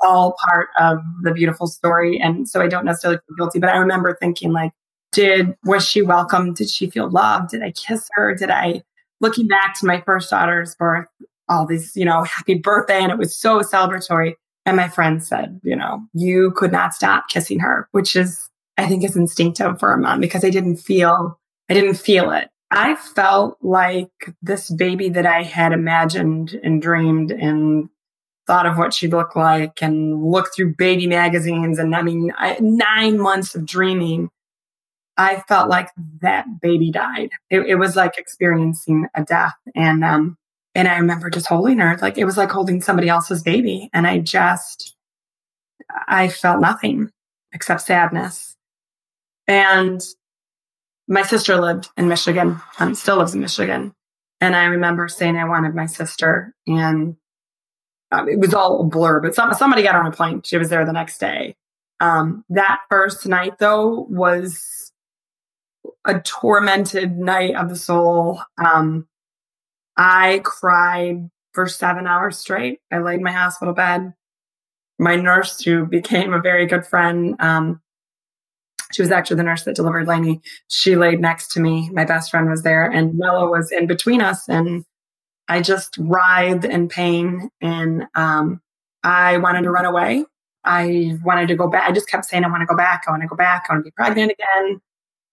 all 0.00 0.34
part 0.44 0.68
of 0.78 0.98
the 1.22 1.32
beautiful 1.32 1.66
story. 1.66 2.20
And 2.20 2.48
so 2.48 2.60
I 2.60 2.68
don't 2.68 2.84
necessarily 2.84 3.20
feel 3.26 3.36
guilty, 3.36 3.58
but 3.58 3.70
I 3.70 3.76
remember 3.76 4.16
thinking 4.20 4.52
like, 4.52 4.72
did, 5.12 5.56
was 5.64 5.86
she 5.86 6.02
welcome? 6.02 6.54
Did 6.54 6.70
she 6.70 6.88
feel 6.88 7.10
loved? 7.10 7.50
Did 7.50 7.62
I 7.62 7.72
kiss 7.72 8.08
her? 8.12 8.34
Did 8.34 8.50
I, 8.50 8.82
looking 9.20 9.46
back 9.48 9.78
to 9.80 9.86
my 9.86 10.00
first 10.02 10.30
daughter's 10.30 10.74
birth, 10.76 11.06
all 11.48 11.66
these, 11.66 11.96
you 11.96 12.04
know, 12.04 12.22
happy 12.22 12.54
birthday. 12.54 13.02
And 13.02 13.10
it 13.10 13.18
was 13.18 13.36
so 13.36 13.60
celebratory. 13.60 14.34
And 14.64 14.76
my 14.76 14.88
friend 14.88 15.22
said, 15.22 15.60
you 15.64 15.74
know, 15.74 16.00
you 16.14 16.52
could 16.52 16.70
not 16.70 16.94
stop 16.94 17.28
kissing 17.28 17.58
her, 17.58 17.88
which 17.90 18.14
is, 18.14 18.48
I 18.78 18.86
think 18.86 19.04
is 19.04 19.16
instinctive 19.16 19.80
for 19.80 19.92
a 19.92 19.98
mom 19.98 20.20
because 20.20 20.44
I 20.44 20.50
didn't 20.50 20.76
feel, 20.76 21.38
I 21.68 21.74
didn't 21.74 21.94
feel 21.94 22.30
it. 22.30 22.48
I 22.70 22.94
felt 22.94 23.58
like 23.62 24.10
this 24.42 24.70
baby 24.70 25.08
that 25.08 25.26
I 25.26 25.42
had 25.42 25.72
imagined 25.72 26.58
and 26.62 26.80
dreamed 26.80 27.32
and 27.32 27.88
thought 28.50 28.66
of 28.66 28.76
what 28.76 28.92
she'd 28.92 29.12
look 29.12 29.36
like 29.36 29.80
and 29.80 30.24
looked 30.24 30.56
through 30.56 30.74
baby 30.74 31.06
magazines. 31.06 31.78
And 31.78 31.94
I 31.94 32.02
mean, 32.02 32.32
I, 32.36 32.56
nine 32.58 33.16
months 33.16 33.54
of 33.54 33.64
dreaming, 33.64 34.28
I 35.16 35.44
felt 35.46 35.68
like 35.68 35.88
that 36.20 36.60
baby 36.60 36.90
died. 36.90 37.30
It, 37.48 37.60
it 37.60 37.76
was 37.76 37.94
like 37.94 38.18
experiencing 38.18 39.06
a 39.14 39.22
death. 39.22 39.54
And, 39.76 40.02
um, 40.02 40.36
and 40.74 40.88
I 40.88 40.96
remember 40.96 41.30
just 41.30 41.46
holding 41.46 41.78
her 41.78 41.96
like 42.02 42.18
it 42.18 42.24
was 42.24 42.36
like 42.36 42.50
holding 42.50 42.80
somebody 42.80 43.08
else's 43.08 43.44
baby. 43.44 43.88
And 43.92 44.04
I 44.04 44.18
just, 44.18 44.96
I 46.08 46.26
felt 46.26 46.60
nothing 46.60 47.12
except 47.52 47.82
sadness. 47.82 48.56
And 49.46 50.02
my 51.06 51.22
sister 51.22 51.60
lived 51.60 51.88
in 51.96 52.08
Michigan, 52.08 52.60
um, 52.80 52.96
still 52.96 53.18
lives 53.18 53.32
in 53.32 53.42
Michigan. 53.42 53.92
And 54.40 54.56
I 54.56 54.64
remember 54.64 55.06
saying 55.06 55.36
I 55.36 55.44
wanted 55.44 55.76
my 55.76 55.86
sister, 55.86 56.52
and 56.66 57.14
um, 58.12 58.28
it 58.28 58.38
was 58.38 58.54
all 58.54 58.80
a 58.80 58.84
blur, 58.84 59.20
but 59.20 59.34
some, 59.34 59.52
somebody 59.54 59.82
got 59.82 59.94
on 59.94 60.06
a 60.06 60.12
plane. 60.12 60.42
She 60.42 60.56
was 60.56 60.68
there 60.68 60.84
the 60.84 60.92
next 60.92 61.18
day. 61.18 61.56
Um, 62.00 62.44
that 62.48 62.80
first 62.88 63.26
night, 63.26 63.58
though, 63.58 64.06
was 64.08 64.92
a 66.04 66.18
tormented 66.20 67.18
night 67.18 67.54
of 67.54 67.68
the 67.68 67.76
soul. 67.76 68.40
Um, 68.62 69.06
I 69.96 70.40
cried 70.44 71.28
for 71.52 71.66
seven 71.66 72.06
hours 72.06 72.38
straight. 72.38 72.80
I 72.90 72.98
laid 72.98 73.18
in 73.18 73.22
my 73.22 73.32
hospital 73.32 73.74
bed. 73.74 74.14
My 74.98 75.16
nurse, 75.16 75.60
who 75.62 75.86
became 75.86 76.32
a 76.32 76.40
very 76.40 76.66
good 76.66 76.86
friend, 76.86 77.36
um, 77.38 77.80
she 78.92 79.02
was 79.02 79.10
actually 79.10 79.36
the 79.36 79.44
nurse 79.44 79.64
that 79.64 79.76
delivered 79.76 80.08
Lainey. 80.08 80.40
She 80.68 80.96
laid 80.96 81.20
next 81.20 81.52
to 81.52 81.60
me. 81.60 81.88
My 81.90 82.04
best 82.04 82.30
friend 82.30 82.50
was 82.50 82.62
there, 82.62 82.90
and 82.90 83.16
Nella 83.16 83.48
was 83.48 83.70
in 83.70 83.86
between 83.86 84.20
us. 84.20 84.48
And 84.48 84.84
I 85.50 85.60
just 85.60 85.98
writhed 85.98 86.64
in 86.64 86.88
pain, 86.88 87.50
and 87.60 88.04
um, 88.14 88.62
I 89.02 89.36
wanted 89.38 89.62
to 89.62 89.70
run 89.70 89.84
away. 89.84 90.24
I 90.64 91.18
wanted 91.24 91.48
to 91.48 91.56
go 91.56 91.68
back. 91.68 91.88
I 91.88 91.92
just 91.92 92.08
kept 92.08 92.24
saying, 92.24 92.44
I 92.44 92.48
want 92.48 92.62
to 92.62 92.66
go 92.66 92.76
back. 92.76 93.04
I 93.06 93.10
want 93.10 93.22
to 93.22 93.28
go 93.28 93.36
back. 93.36 93.66
I 93.68 93.74
want 93.74 93.84
to 93.84 93.90
be 93.90 93.94
pregnant 93.94 94.32
again 94.32 94.80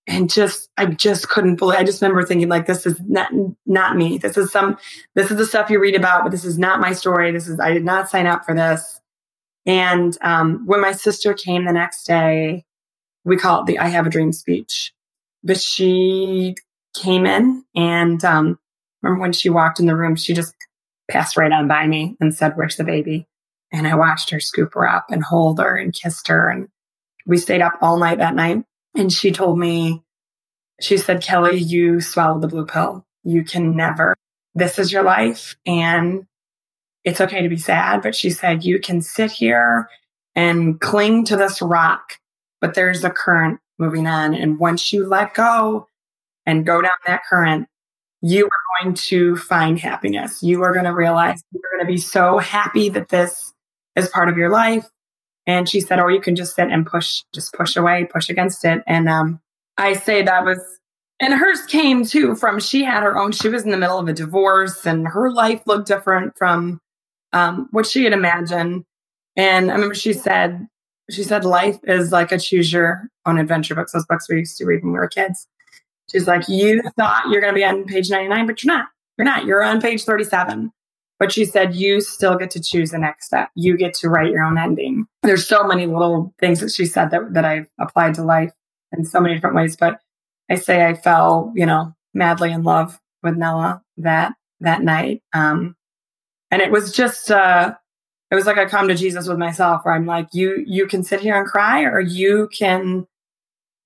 and 0.07 0.29
just 0.29 0.69
I 0.77 0.85
just 0.85 1.29
couldn't 1.29 1.57
believe. 1.57 1.77
I 1.77 1.83
just 1.83 2.01
remember 2.01 2.23
thinking 2.23 2.47
like, 2.47 2.65
this 2.65 2.85
is 2.85 2.99
not 3.01 3.31
not 3.65 3.97
me. 3.97 4.17
This 4.17 4.37
is 4.37 4.51
some 4.51 4.77
this 5.15 5.29
is 5.29 5.37
the 5.37 5.45
stuff 5.45 5.69
you 5.69 5.79
read 5.79 5.95
about, 5.95 6.23
but 6.23 6.31
this 6.31 6.45
is 6.45 6.57
not 6.57 6.79
my 6.79 6.93
story. 6.93 7.31
This 7.31 7.47
is 7.47 7.59
I 7.59 7.73
did 7.73 7.83
not 7.83 8.09
sign 8.09 8.25
up 8.25 8.45
for 8.45 8.55
this. 8.55 9.01
And 9.65 10.17
um, 10.21 10.65
when 10.65 10.79
my 10.79 10.93
sister 10.93 11.33
came 11.33 11.65
the 11.65 11.73
next 11.73 12.05
day, 12.07 12.63
we 13.25 13.35
call 13.35 13.61
it 13.61 13.65
the 13.65 13.79
"I 13.79 13.87
Have 13.87 14.07
a 14.07 14.09
Dream" 14.09 14.31
speech. 14.31 14.93
But 15.43 15.59
she 15.59 16.55
came 16.95 17.25
in, 17.25 17.65
and 17.75 18.23
um, 18.23 18.59
remember 19.07 19.21
when 19.21 19.33
she 19.33 19.49
walked 19.49 19.79
in 19.79 19.85
the 19.85 19.95
room, 19.95 20.15
she 20.15 20.33
just 20.33 20.53
passed 21.09 21.37
right 21.37 21.51
on 21.51 21.67
by 21.67 21.87
me 21.87 22.15
and 22.19 22.33
said, 22.35 22.53
"Where's 22.55 22.77
the 22.77 22.83
baby?" 22.83 23.27
And 23.71 23.87
I 23.87 23.95
watched 23.95 24.29
her 24.29 24.39
scoop 24.39 24.73
her 24.73 24.87
up 24.87 25.05
and 25.09 25.23
hold 25.23 25.59
her 25.59 25.75
and 25.75 25.93
kissed 25.93 26.27
her, 26.27 26.49
and 26.49 26.67
we 27.27 27.37
stayed 27.37 27.61
up 27.61 27.77
all 27.81 27.97
night 27.97 28.19
that 28.19 28.35
night 28.35 28.63
and 28.95 29.11
she 29.11 29.31
told 29.31 29.59
me, 29.59 30.03
she 30.81 30.97
said, 30.97 31.21
Kelly, 31.21 31.57
you 31.57 32.01
swallowed 32.01 32.41
the 32.41 32.47
blue 32.47 32.65
pill. 32.65 33.05
You 33.23 33.43
can 33.43 33.75
never, 33.75 34.15
this 34.55 34.79
is 34.79 34.91
your 34.91 35.03
life 35.03 35.55
and 35.65 36.25
it's 37.03 37.21
okay 37.21 37.41
to 37.41 37.49
be 37.49 37.57
sad. 37.57 38.01
But 38.01 38.15
she 38.15 38.29
said, 38.29 38.63
you 38.63 38.79
can 38.79 39.01
sit 39.01 39.31
here 39.31 39.89
and 40.35 40.79
cling 40.79 41.25
to 41.25 41.35
this 41.35 41.61
rock, 41.61 42.13
but 42.61 42.73
there's 42.73 43.03
a 43.03 43.09
current 43.09 43.59
moving 43.77 44.07
on. 44.07 44.33
And 44.33 44.57
once 44.57 44.91
you 44.93 45.05
let 45.05 45.33
go 45.33 45.87
and 46.45 46.65
go 46.65 46.81
down 46.81 46.91
that 47.05 47.23
current, 47.29 47.67
you 48.21 48.45
are 48.45 48.83
going 48.83 48.95
to 48.95 49.35
find 49.35 49.79
happiness. 49.79 50.41
You 50.41 50.63
are 50.63 50.73
going 50.73 50.85
to 50.85 50.93
realize 50.93 51.41
you're 51.51 51.61
going 51.73 51.85
to 51.85 51.91
be 51.91 51.99
so 51.99 52.37
happy 52.37 52.89
that 52.89 53.09
this 53.09 53.53
is 53.95 54.09
part 54.09 54.29
of 54.29 54.37
your 54.37 54.49
life 54.49 54.87
and 55.47 55.67
she 55.67 55.79
said, 55.79 55.99
or 55.99 56.11
you 56.11 56.19
can 56.19 56.35
just 56.35 56.55
sit 56.55 56.69
and 56.69 56.85
push, 56.85 57.23
just 57.33 57.53
push 57.53 57.77
away, 57.77 58.05
push 58.11 58.29
against 58.29 58.65
it. 58.65 58.83
And 58.85 59.07
um, 59.07 59.39
I 59.77 59.93
say 59.93 60.21
that 60.21 60.43
was, 60.43 60.59
and 61.21 61.33
hers 61.33 61.65
came 61.65 62.05
too 62.05 62.35
from 62.35 62.59
she 62.59 62.83
had 62.83 63.01
her 63.01 63.17
own, 63.17 63.31
she 63.31 63.49
was 63.49 63.63
in 63.63 63.71
the 63.71 63.77
middle 63.77 63.97
of 63.97 64.07
a 64.07 64.13
divorce 64.13 64.85
and 64.85 65.07
her 65.07 65.31
life 65.31 65.61
looked 65.65 65.87
different 65.87 66.37
from 66.37 66.81
um, 67.31 67.69
what 67.71 67.85
she 67.85 68.03
had 68.03 68.13
imagined. 68.13 68.83
And 69.37 69.71
I 69.71 69.75
remember 69.75 69.95
she 69.95 70.13
said, 70.13 70.67
she 71.09 71.23
said, 71.23 71.45
life 71.45 71.77
is 71.83 72.11
like 72.11 72.33
a 72.33 72.37
choose 72.37 72.71
your 72.73 73.07
own 73.25 73.37
adventure 73.37 73.73
books, 73.73 73.93
those 73.93 74.05
books 74.05 74.27
we 74.27 74.39
used 74.39 74.57
to 74.57 74.65
read 74.65 74.83
when 74.83 74.91
we 74.91 74.99
were 74.99 75.07
kids. 75.07 75.47
She's 76.11 76.27
like, 76.27 76.47
you 76.47 76.81
thought 76.97 77.29
you're 77.29 77.41
going 77.41 77.53
to 77.53 77.57
be 77.57 77.65
on 77.65 77.85
page 77.85 78.09
99, 78.09 78.47
but 78.47 78.63
you're 78.63 78.73
not. 78.73 78.87
You're 79.17 79.25
not. 79.25 79.45
You're 79.45 79.63
on 79.63 79.81
page 79.81 80.03
37. 80.03 80.71
But 81.19 81.31
she 81.31 81.45
said, 81.45 81.75
you 81.75 81.99
still 81.99 82.37
get 82.37 82.51
to 82.51 82.61
choose 82.61 82.91
the 82.91 82.99
next 82.99 83.25
step. 83.25 83.49
You 83.55 83.75
get 83.75 83.93
to 83.95 84.09
write 84.09 84.31
your 84.31 84.43
own 84.43 84.57
ending. 84.57 85.07
There's 85.23 85.47
so 85.47 85.63
many 85.63 85.87
little 85.87 86.33
things 86.39 86.59
that 86.59 86.71
she 86.71 86.85
said 86.85 87.09
that, 87.09 87.33
that 87.33 87.43
I've 87.43 87.67
applied 87.79 88.13
to 88.15 88.23
life 88.23 88.53
in 88.95 89.03
so 89.03 89.19
many 89.19 89.33
different 89.33 89.55
ways. 89.55 89.75
But 89.75 89.99
I 90.49 90.55
say 90.55 90.85
I 90.85 90.93
fell, 90.93 91.51
you 91.55 91.65
know, 91.65 91.95
madly 92.13 92.51
in 92.51 92.63
love 92.63 92.99
with 93.23 93.35
Nella 93.35 93.81
that, 93.97 94.33
that 94.59 94.83
night. 94.83 95.23
Um, 95.33 95.75
and 96.51 96.61
it 96.61 96.71
was 96.71 96.91
just, 96.91 97.31
uh, 97.31 97.73
it 98.29 98.35
was 98.35 98.45
like 98.45 98.57
I 98.57 98.65
come 98.65 98.87
to 98.87 98.95
Jesus 98.95 99.27
with 99.27 99.37
myself 99.37 99.81
where 99.83 99.95
I'm 99.95 100.05
like, 100.05 100.27
you, 100.33 100.63
you 100.67 100.85
can 100.85 101.03
sit 101.03 101.21
here 101.21 101.35
and 101.35 101.47
cry 101.47 101.83
or 101.83 101.99
you 101.99 102.47
can, 102.53 103.07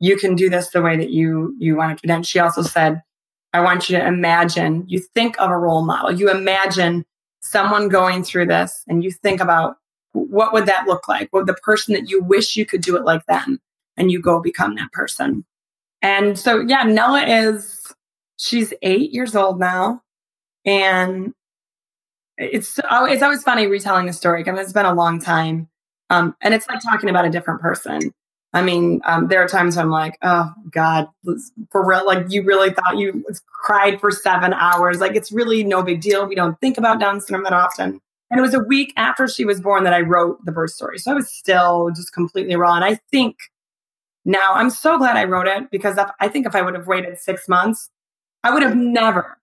you 0.02 0.18
can 0.18 0.36
do 0.36 0.50
this 0.50 0.70
the 0.70 0.82
way 0.82 0.98
that 0.98 1.12
you, 1.12 1.56
you 1.60 1.76
want 1.78 1.96
to 1.96 2.02
be 2.02 2.08
done. 2.08 2.24
She 2.24 2.40
also 2.40 2.64
said, 2.64 3.02
I 3.54 3.62
want 3.62 3.88
you 3.88 3.98
to 3.98 4.06
imagine, 4.06 4.84
you 4.88 5.00
think 5.00 5.40
of 5.40 5.52
a 5.52 5.58
role 5.58 5.86
model, 5.86 6.12
you 6.12 6.32
imagine 6.32 7.06
someone 7.42 7.88
going 7.88 8.24
through 8.24 8.48
this 8.48 8.84
and 8.88 9.04
you 9.04 9.12
think 9.12 9.40
about 9.40 9.76
what 10.14 10.54
would 10.54 10.66
that 10.66 10.88
look 10.88 11.08
like? 11.08 11.30
What 11.32 11.46
the 11.46 11.54
person 11.54 11.94
that 11.94 12.10
you 12.10 12.24
wish 12.24 12.58
you 12.58 12.66
could 12.66 12.82
do 12.82 12.98
it 12.98 13.06
like 13.06 13.26
them 13.28 13.60
and 13.96 14.12
you 14.12 14.20
go 14.22 14.42
become 14.42 14.76
that 14.76 14.92
person. 14.92 15.46
And 16.02 16.38
so, 16.38 16.60
yeah, 16.60 16.84
Nella 16.84 17.22
is, 17.22 17.94
she's 18.38 18.74
eight 18.82 19.12
years 19.12 19.36
old 19.36 19.60
now. 19.60 20.02
And 20.66 21.34
it's, 22.38 22.80
it's 22.80 23.22
always 23.22 23.44
funny 23.44 23.68
retelling 23.68 24.08
the 24.08 24.14
story 24.14 24.44
because 24.44 24.60
it's 24.60 24.74
been 24.74 24.86
a 24.86 24.96
long 24.96 25.22
time. 25.22 25.70
Um, 26.10 26.36
and 26.42 26.54
it's 26.54 26.68
like 26.68 26.82
talking 26.82 27.10
about 27.10 27.26
a 27.26 27.30
different 27.30 27.62
person. 27.62 28.14
I 28.54 28.62
mean, 28.62 29.02
um, 29.06 29.28
there 29.28 29.42
are 29.42 29.48
times 29.48 29.78
I'm 29.78 29.90
like, 29.90 30.18
oh 30.22 30.52
God, 30.72 31.08
for 31.72 31.86
real, 31.88 32.06
like 32.06 32.30
you 32.30 32.44
really 32.44 32.72
thought 32.72 32.98
you 32.98 33.24
cried 33.48 34.02
for 34.02 34.12
seven 34.12 34.54
hours. 34.54 35.00
Like 35.00 35.16
it's 35.16 35.32
really 35.32 35.64
no 35.64 35.84
big 35.84 36.02
deal. 36.02 36.28
We 36.28 36.36
don't 36.36 36.60
think 36.60 36.78
about 36.78 37.00
Down 37.00 37.22
syndrome 37.22 37.44
that 37.44 37.54
often. 37.54 38.02
And 38.30 38.40
it 38.40 38.42
was 38.42 38.54
a 38.54 38.60
week 38.60 38.94
after 38.98 39.28
she 39.28 39.46
was 39.46 39.62
born 39.62 39.84
that 39.86 39.94
I 39.94 40.02
wrote 40.02 40.44
the 40.46 40.52
birth 40.52 40.72
story. 40.72 40.98
So 40.98 41.12
I 41.12 41.14
was 41.14 41.30
still 41.30 41.92
just 41.96 42.14
completely 42.14 42.56
raw. 42.56 42.76
And 42.76 42.84
I 42.84 43.00
think 43.10 43.38
now 44.26 44.54
I'm 44.54 44.70
so 44.70 44.98
glad 44.98 45.18
I 45.18 45.26
wrote 45.26 45.48
it 45.48 45.72
because 45.72 45.98
if, 45.98 46.10
I 46.20 46.28
think 46.28 46.46
if 46.46 46.56
I 46.56 46.62
would 46.62 46.76
have 46.76 46.88
waited 46.88 47.20
six 47.20 47.48
months, 47.48 47.90
I 48.44 48.54
would 48.54 48.64
have 48.64 48.76
never. 48.76 49.38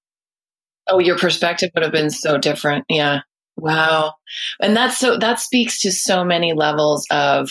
Oh, 0.87 0.99
your 0.99 1.19
perspective 1.19 1.71
would 1.75 1.83
have 1.83 1.93
been 1.93 2.11
so 2.11 2.39
different. 2.39 2.85
Yeah. 2.89 3.21
Wow. 3.57 4.15
And 4.61 4.77
that's 4.77 4.99
so, 4.99 5.19
that 5.19 5.41
speaks 5.41 5.81
to 5.83 5.93
so 5.93 6.25
many 6.25 6.53
levels 6.53 7.07
of 7.11 7.51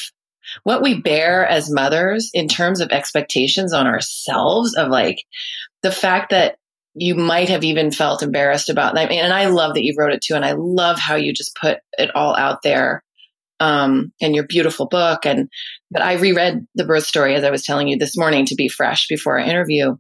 what 0.64 0.82
we 0.82 1.02
bear 1.02 1.46
as 1.46 1.72
mothers 1.72 2.30
in 2.34 2.48
terms 2.48 2.82
of 2.82 2.90
expectations 2.90 3.74
on 3.74 3.88
ourselves 3.88 4.76
of 4.76 4.90
like 4.90 5.24
the 5.84 5.92
fact 5.92 6.32
that 6.32 6.58
you 6.94 7.16
might 7.16 7.50
have 7.50 7.64
even 7.64 7.92
felt 7.92 8.24
embarrassed 8.24 8.70
about 8.70 8.96
that. 8.96 9.12
and 9.12 9.34
I 9.34 9.48
love 9.48 9.76
that 9.76 9.84
you 9.84 9.94
wrote 9.98 10.14
it 10.14 10.22
too 10.22 10.34
and 10.34 10.46
I 10.46 10.54
love 10.54 10.98
how 11.00 11.16
you 11.16 11.32
just 11.32 11.56
put 11.56 11.80
it 11.98 12.16
all 12.16 12.36
out 12.36 12.64
there 12.64 13.04
um, 13.60 14.12
and 14.22 14.36
your 14.36 14.46
beautiful 14.46 14.88
book. 14.88 15.26
And 15.26 15.50
but 15.92 16.02
I 16.02 16.14
reread 16.14 16.66
the 16.76 16.86
birth 16.86 17.06
story 17.06 17.36
as 17.36 17.44
I 17.44 17.52
was 17.52 17.64
telling 17.64 17.88
you 17.88 17.98
this 17.98 18.18
morning 18.18 18.46
to 18.48 18.56
be 18.56 18.68
fresh 18.68 19.08
before 19.08 19.40
our 19.40 19.46
interview. 19.46 19.96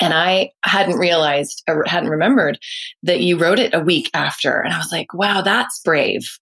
And 0.00 0.12
I 0.12 0.50
hadn't 0.62 0.98
realized 0.98 1.62
or 1.66 1.84
hadn't 1.86 2.10
remembered 2.10 2.58
that 3.04 3.20
you 3.20 3.38
wrote 3.38 3.58
it 3.58 3.74
a 3.74 3.80
week 3.80 4.10
after. 4.14 4.60
And 4.60 4.72
I 4.72 4.78
was 4.78 4.92
like, 4.92 5.14
wow, 5.14 5.40
that's 5.42 5.80
brave 5.80 6.38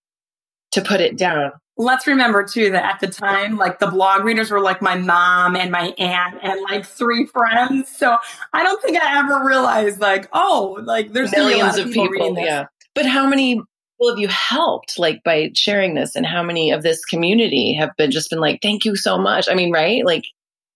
to 0.75 0.83
put 0.83 1.00
it 1.00 1.16
down. 1.16 1.52
Let's 1.76 2.07
remember 2.07 2.45
too 2.45 2.71
that 2.71 2.85
at 2.85 3.00
the 3.00 3.07
time, 3.09 3.57
like 3.57 3.78
the 3.78 3.87
blog 3.88 4.25
readers 4.25 4.50
were 4.50 4.61
like 4.61 4.83
my 4.83 4.97
mom 4.97 5.57
and 5.57 5.71
my 5.71 5.93
aunt 5.99 6.38
and 6.43 6.61
like 6.62 6.85
three 6.85 7.26
friends. 7.26 7.88
So 7.88 8.16
I 8.52 8.62
don't 8.62 8.81
think 8.83 9.00
I 9.00 9.19
ever 9.19 9.45
realized 9.45 10.00
like, 10.00 10.28
oh, 10.33 10.78
like 10.85 11.12
there's 11.12 11.33
millions 11.33 11.78
of 11.78 11.87
people. 11.87 12.09
people 12.12 12.38
yeah. 12.38 12.66
But 12.95 13.07
how 13.07 13.26
many 13.26 13.54
people 13.54 14.11
have 14.11 14.19
you 14.19 14.28
helped 14.28 14.99
like 14.99 15.23
by 15.25 15.50
sharing 15.54 15.95
this 15.95 16.14
and 16.14 16.26
how 16.26 16.45
many 16.45 16.71
of 16.71 16.83
this 16.83 17.04
community 17.04 17.75
have 17.75 17.90
been 17.97 18.12
just 18.12 18.31
been 18.31 18.40
like, 18.40 18.61
thank 18.62 18.85
you 18.85 18.95
so 18.95 19.19
much? 19.19 19.49
I 19.49 19.54
mean, 19.54 19.73
right? 19.73 20.04
Like 20.04 20.26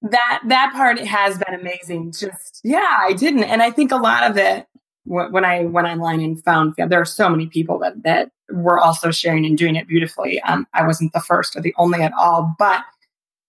that 0.02 0.40
that 0.46 0.72
part 0.74 0.98
has 1.00 1.38
been 1.38 1.58
amazing. 1.58 2.12
Just 2.12 2.60
yeah, 2.64 2.96
I 3.00 3.12
didn't. 3.12 3.44
And 3.44 3.62
I 3.62 3.70
think 3.70 3.92
a 3.92 3.96
lot 3.96 4.28
of 4.28 4.36
it 4.36 4.66
when 5.04 5.44
I 5.44 5.64
went 5.64 5.86
online 5.86 6.20
and 6.20 6.42
found 6.42 6.74
yeah, 6.76 6.86
there 6.86 7.00
are 7.00 7.04
so 7.04 7.28
many 7.28 7.46
people 7.46 7.78
that 7.80 8.02
that 8.02 8.30
were 8.50 8.78
also 8.78 9.10
sharing 9.10 9.44
and 9.46 9.58
doing 9.58 9.76
it 9.76 9.88
beautifully. 9.88 10.40
Um, 10.42 10.66
I 10.74 10.86
wasn't 10.86 11.12
the 11.12 11.20
first 11.20 11.56
or 11.56 11.60
the 11.60 11.74
only 11.78 12.02
at 12.02 12.12
all, 12.18 12.54
but 12.58 12.82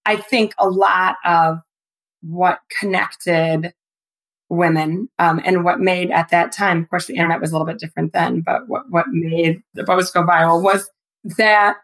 I 0.05 0.17
think 0.17 0.53
a 0.57 0.69
lot 0.69 1.17
of 1.25 1.59
what 2.21 2.59
connected 2.79 3.73
women 4.49 5.09
um, 5.19 5.41
and 5.45 5.63
what 5.63 5.79
made 5.79 6.11
at 6.11 6.29
that 6.29 6.51
time, 6.51 6.83
of 6.83 6.89
course, 6.89 7.05
the 7.05 7.15
internet 7.15 7.39
was 7.39 7.51
a 7.51 7.53
little 7.53 7.67
bit 7.67 7.79
different 7.79 8.13
then, 8.13 8.41
but 8.41 8.67
what 8.67 8.89
what 8.89 9.05
made 9.09 9.61
the 9.73 9.83
post 9.83 10.13
go 10.13 10.23
viral 10.23 10.61
was 10.61 10.89
that 11.37 11.77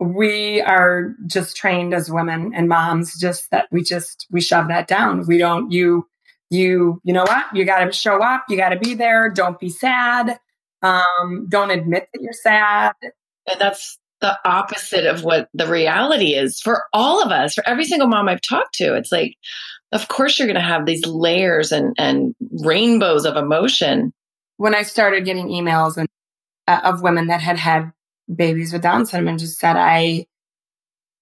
we 0.00 0.60
are 0.62 1.14
just 1.26 1.56
trained 1.56 1.94
as 1.94 2.10
women 2.10 2.52
and 2.54 2.68
moms 2.68 3.18
just 3.18 3.50
that 3.50 3.66
we 3.70 3.82
just 3.82 4.26
we 4.30 4.40
shove 4.40 4.68
that 4.68 4.88
down. 4.88 5.26
We 5.26 5.38
don't 5.38 5.70
you 5.72 6.06
you 6.50 7.00
you 7.04 7.12
know 7.12 7.24
what? 7.24 7.46
You 7.54 7.64
got 7.64 7.84
to 7.84 7.92
show 7.92 8.22
up. 8.22 8.44
You 8.48 8.56
got 8.56 8.70
to 8.70 8.78
be 8.78 8.94
there. 8.94 9.30
Don't 9.30 9.58
be 9.58 9.70
sad 9.70 10.38
um 10.84 11.46
don't 11.48 11.70
admit 11.70 12.08
that 12.12 12.22
you're 12.22 12.32
sad. 12.32 12.92
And 13.02 13.60
that's 13.60 13.98
the 14.20 14.38
opposite 14.44 15.06
of 15.06 15.24
what 15.24 15.48
the 15.52 15.66
reality 15.66 16.34
is 16.34 16.60
for 16.60 16.84
all 16.92 17.22
of 17.22 17.30
us 17.30 17.54
for 17.54 17.68
every 17.68 17.84
single 17.84 18.08
mom 18.08 18.28
i've 18.28 18.40
talked 18.40 18.74
to. 18.74 18.94
It's 18.94 19.12
like 19.12 19.36
of 19.92 20.08
course 20.08 20.38
you're 20.38 20.48
going 20.48 20.54
to 20.54 20.60
have 20.60 20.86
these 20.86 21.04
layers 21.06 21.72
and 21.72 21.94
and 21.98 22.34
rainbows 22.64 23.24
of 23.24 23.36
emotion. 23.36 24.12
When 24.56 24.74
i 24.74 24.82
started 24.82 25.24
getting 25.24 25.48
emails 25.48 25.96
and 25.96 26.08
uh, 26.68 26.80
of 26.84 27.02
women 27.02 27.26
that 27.26 27.40
had 27.40 27.58
had 27.58 27.92
babies 28.34 28.72
with 28.72 28.82
down 28.82 29.04
syndrome 29.04 29.36
just 29.36 29.58
said 29.58 29.76
i 29.76 30.26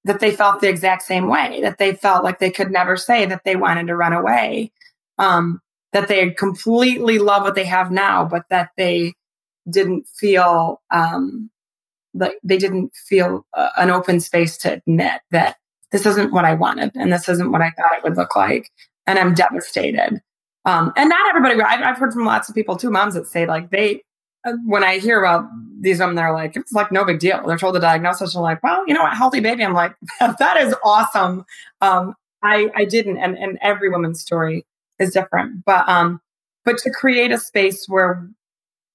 that 0.05 0.21
they 0.21 0.33
felt 0.33 0.61
the 0.61 0.69
exact 0.69 1.03
same 1.03 1.29
way 1.29 1.61
that 1.63 1.79
they 1.79 1.95
felt 1.95 2.25
like 2.25 2.39
they 2.39 2.51
could 2.51 2.71
never 2.71 2.97
say 2.97 3.27
that 3.27 3.43
they 3.45 3.57
wanted 3.57 3.87
to 3.87 3.97
run 3.97 4.13
away. 4.13 4.73
Um, 5.19 5.61
that 5.93 6.09
they 6.09 6.31
completely 6.31 7.19
love 7.19 7.43
what 7.43 7.55
they 7.55 7.67
have 7.67 7.91
now, 7.91 8.25
but 8.25 8.45
that 8.49 8.71
they 8.77 9.13
didn't 9.69 10.07
feel 10.09 10.81
um, 10.91 11.51
like 12.15 12.39
they 12.43 12.59
didn't 12.59 12.95
feel 12.95 13.47
uh, 13.55 13.71
an 13.77 13.91
open 13.91 14.21
space 14.21 14.57
to 14.59 14.73
admit 14.75 15.21
that 15.31 15.57
this 15.91 16.07
isn't 16.07 16.33
what 16.33 16.45
I 16.45 16.55
wanted 16.55 16.93
and 16.95 17.13
this 17.13 17.29
isn't 17.29 17.53
what 17.53 17.63
I 17.63 17.71
thought 17.71 17.93
it 17.97 18.03
would 18.03 18.17
look 18.17 18.35
like, 18.37 18.71
and 19.07 19.19
I'm 19.19 19.35
devastated. 19.35 20.21
Um, 20.65 20.93
and 20.97 21.09
not 21.09 21.29
everybody. 21.29 21.61
I've, 21.61 21.83
I've 21.83 21.99
heard 21.99 22.13
from 22.13 22.25
lots 22.25 22.49
of 22.49 22.55
people 22.55 22.77
too, 22.77 22.91
moms 22.91 23.15
that 23.15 23.27
say 23.27 23.47
like 23.47 23.71
they 23.71 24.03
uh, 24.45 24.53
when 24.67 24.83
I 24.83 24.99
hear 24.99 25.23
about 25.23 25.49
these 25.81 26.01
women, 26.01 26.17
they're 26.17 26.33
like, 26.33 26.57
it's 26.57 26.73
like 26.73 26.91
no 26.91 27.05
big 27.05 27.21
deal. 27.21 27.47
They're 27.47 27.59
told 27.59 27.75
the 27.75 27.81
diagnosis, 27.81 28.35
and 28.35 28.43
like, 28.43 28.63
well, 28.63 28.85
you 28.87 28.95
know 28.95 29.03
what, 29.03 29.17
healthy 29.17 29.41
baby. 29.41 29.65
I'm 29.65 29.73
like, 29.73 29.95
that 30.21 30.57
is 30.61 30.75
awesome. 30.85 31.45
Um, 31.81 32.15
I 32.43 32.71
I 32.75 32.85
didn't, 32.85 33.19
and 33.19 33.37
and 33.37 33.59
every 33.63 33.89
woman's 33.89 34.21
story 34.21 34.67
is 34.99 35.13
different. 35.13 35.65
But 35.65 35.89
um, 35.89 36.21
but 36.65 36.79
to 36.79 36.91
create 36.91 37.31
a 37.31 37.39
space 37.39 37.87
where 37.89 38.29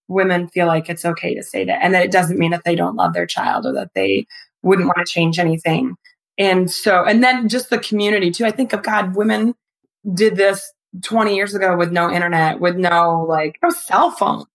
women 0.08 0.48
feel 0.48 0.67
like 0.67 0.89
it's 0.89 1.06
okay 1.06 1.36
to 1.36 1.43
say 1.43 1.65
that, 1.65 1.80
and 1.84 1.93
that 1.93 2.06
it 2.06 2.12
doesn't 2.12 2.39
mean 2.39 2.52
that 2.52 2.63
they 2.63 2.76
don't 2.76 2.96
love 2.96 3.13
their 3.13 3.26
child 3.26 3.65
or 3.65 3.74
that 3.74 3.91
they 3.93 4.26
wouldn't 4.63 4.88
want 4.88 5.06
to 5.06 5.12
change 5.12 5.39
anything. 5.39 5.96
And 6.38 6.70
so, 6.70 7.04
and 7.04 7.24
then 7.24 7.50
just 7.50 7.70
the 7.70 7.80
community 7.80 8.32
too. 8.32 8.46
I 8.46 8.52
think 8.52 8.74
of 8.74 8.84
God, 8.84 9.15
women 9.15 9.56
did 10.13 10.36
this 10.36 10.72
20 11.04 11.36
years 11.36 11.54
ago 11.56 11.76
with 11.76 11.91
no 11.91 12.12
internet, 12.12 12.60
with 12.60 12.78
no 12.78 13.26
like 13.28 13.58
no 13.62 13.70
cell 13.70 14.12
phone, 14.12 14.46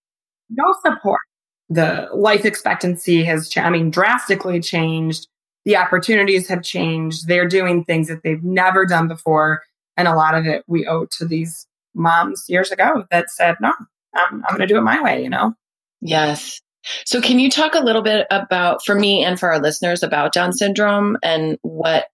no 0.51 0.75
support. 0.85 1.21
The 1.69 2.09
life 2.13 2.45
expectancy 2.45 3.25
has, 3.25 3.51
I 3.57 3.71
mean, 3.71 3.91
drastically 3.91 4.61
changed. 4.61 5.27
The 5.65 5.77
opportunities 5.77 6.49
have 6.49 6.63
changed. 6.63 7.29
They're 7.29 7.49
doing 7.49 7.85
things 7.85 8.09
that 8.09 8.23
they've 8.23 8.43
never 8.43 8.85
done 8.85 9.09
before. 9.09 9.63
And 9.97 10.07
a 10.07 10.15
lot 10.15 10.35
of 10.35 10.47
it 10.47 10.65
we 10.67 10.87
owe 10.87 11.07
to 11.19 11.27
these 11.27 11.67
moms 11.95 12.45
years 12.49 12.71
ago 12.71 13.07
that 13.11 13.31
said, 13.31 13.57
no, 13.61 13.73
I'm, 14.15 14.43
I'm 14.49 14.57
going 14.57 14.67
to 14.69 14.73
do 14.73 14.79
it 14.79 14.83
my 14.83 15.03
way, 15.03 15.23
you 15.23 15.31
know? 15.31 15.55
Yes. 16.01 16.61
So, 17.07 17.21
can 17.21 17.39
you 17.39 17.51
talk 17.51 17.75
a 17.75 17.85
little 17.85 18.03
bit 18.03 18.27
about, 18.31 18.85
for 18.85 18.95
me 18.95 19.25
and 19.25 19.39
for 19.39 19.53
our 19.53 19.61
listeners, 19.61 20.03
about 20.03 20.33
Down 20.33 20.53
syndrome 20.53 21.17
and 21.23 21.59
what 21.63 22.07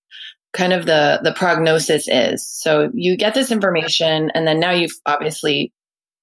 kind 0.53 0.73
of 0.73 0.85
the 0.85 1.21
the 1.23 1.33
prognosis 1.33 2.07
is? 2.07 2.47
So, 2.47 2.91
you 2.93 3.17
get 3.17 3.33
this 3.33 3.51
information, 3.51 4.31
and 4.35 4.47
then 4.47 4.61
now 4.61 4.73
you've 4.73 4.99
obviously 5.07 5.73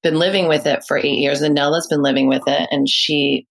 been 0.03 0.19
living 0.19 0.47
with 0.47 0.67
it 0.67 0.83
for 0.87 0.97
eight 0.97 1.19
years, 1.19 1.41
and 1.41 1.55
Nella's 1.55 1.87
been 1.87 2.03
living 2.03 2.27
with 2.27 2.43
it, 2.45 2.69
and 2.69 2.87
she, 2.87 3.47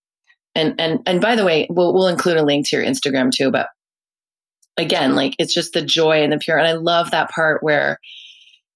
and 0.54 0.80
and 0.80 1.00
and 1.06 1.20
by 1.20 1.34
the 1.34 1.44
way, 1.44 1.66
we'll 1.68 1.92
we'll 1.92 2.06
include 2.06 2.36
a 2.36 2.44
link 2.44 2.68
to 2.68 2.76
your 2.76 2.84
Instagram 2.84 3.32
too. 3.32 3.50
But 3.50 3.66
again, 4.76 5.14
like 5.14 5.34
it's 5.38 5.54
just 5.54 5.72
the 5.72 5.82
joy 5.82 6.22
and 6.22 6.32
the 6.32 6.38
pure. 6.38 6.58
And 6.58 6.66
I 6.66 6.72
love 6.72 7.10
that 7.10 7.30
part 7.30 7.62
where 7.62 7.98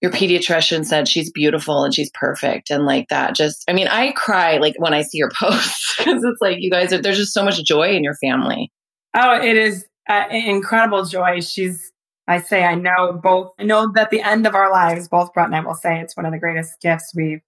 your 0.00 0.12
pediatrician 0.12 0.84
said 0.84 1.08
she's 1.08 1.30
beautiful 1.30 1.84
and 1.84 1.92
she's 1.92 2.10
perfect. 2.14 2.70
And 2.70 2.86
like 2.86 3.08
that 3.08 3.34
just, 3.34 3.64
I 3.68 3.72
mean, 3.72 3.88
I 3.88 4.12
cry 4.12 4.58
like 4.58 4.74
when 4.78 4.94
I 4.94 5.02
see 5.02 5.18
your 5.18 5.30
posts 5.38 5.96
because 5.98 6.22
it's 6.22 6.40
like 6.40 6.58
you 6.60 6.70
guys 6.70 6.92
are, 6.92 7.02
there's 7.02 7.18
just 7.18 7.34
so 7.34 7.44
much 7.44 7.62
joy 7.64 7.90
in 7.90 8.04
your 8.04 8.14
family. 8.14 8.70
Oh, 9.14 9.40
it 9.40 9.56
is 9.56 9.86
uh, 10.08 10.24
incredible 10.30 11.04
joy. 11.04 11.40
She's, 11.40 11.92
I 12.28 12.40
say, 12.40 12.64
I 12.64 12.74
know 12.74 13.12
both, 13.12 13.52
I 13.58 13.64
know 13.64 13.90
that 13.94 14.10
the 14.10 14.20
end 14.20 14.46
of 14.46 14.54
our 14.54 14.70
lives, 14.70 15.08
both 15.08 15.32
Brett 15.32 15.46
and 15.46 15.56
I 15.56 15.60
will 15.60 15.74
say 15.74 16.00
it's 16.00 16.16
one 16.16 16.26
of 16.26 16.32
the 16.32 16.38
greatest 16.38 16.80
gifts 16.80 17.12
we've 17.14 17.40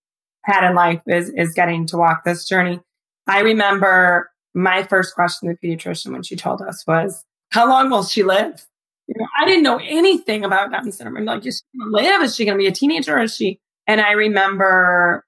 had 0.44 0.68
in 0.68 0.74
life 0.74 1.02
is, 1.06 1.30
is 1.30 1.52
getting 1.52 1.86
to 1.86 1.98
walk 1.98 2.24
this 2.24 2.48
journey. 2.48 2.80
I 3.26 3.40
remember 3.40 4.30
my 4.54 4.82
first 4.82 5.14
question 5.14 5.48
to 5.48 5.56
the 5.60 5.68
pediatrician 5.68 6.12
when 6.12 6.22
she 6.22 6.34
told 6.34 6.62
us 6.62 6.84
was, 6.86 7.24
how 7.50 7.68
long 7.68 7.90
will 7.90 8.04
she 8.04 8.22
live? 8.22 8.66
You 9.10 9.22
know, 9.22 9.26
I 9.40 9.44
didn't 9.44 9.64
know 9.64 9.80
anything 9.82 10.44
about 10.44 10.70
Down 10.70 10.92
syndrome. 10.92 11.16
I'm 11.16 11.24
like, 11.24 11.44
is 11.44 11.64
she 11.64 11.78
to 11.80 11.90
live? 11.90 12.22
Is 12.22 12.36
she 12.36 12.44
to 12.44 12.54
be 12.54 12.68
a 12.68 12.72
teenager? 12.72 13.18
Is 13.18 13.34
she? 13.34 13.58
And 13.88 14.00
I 14.00 14.12
remember, 14.12 15.24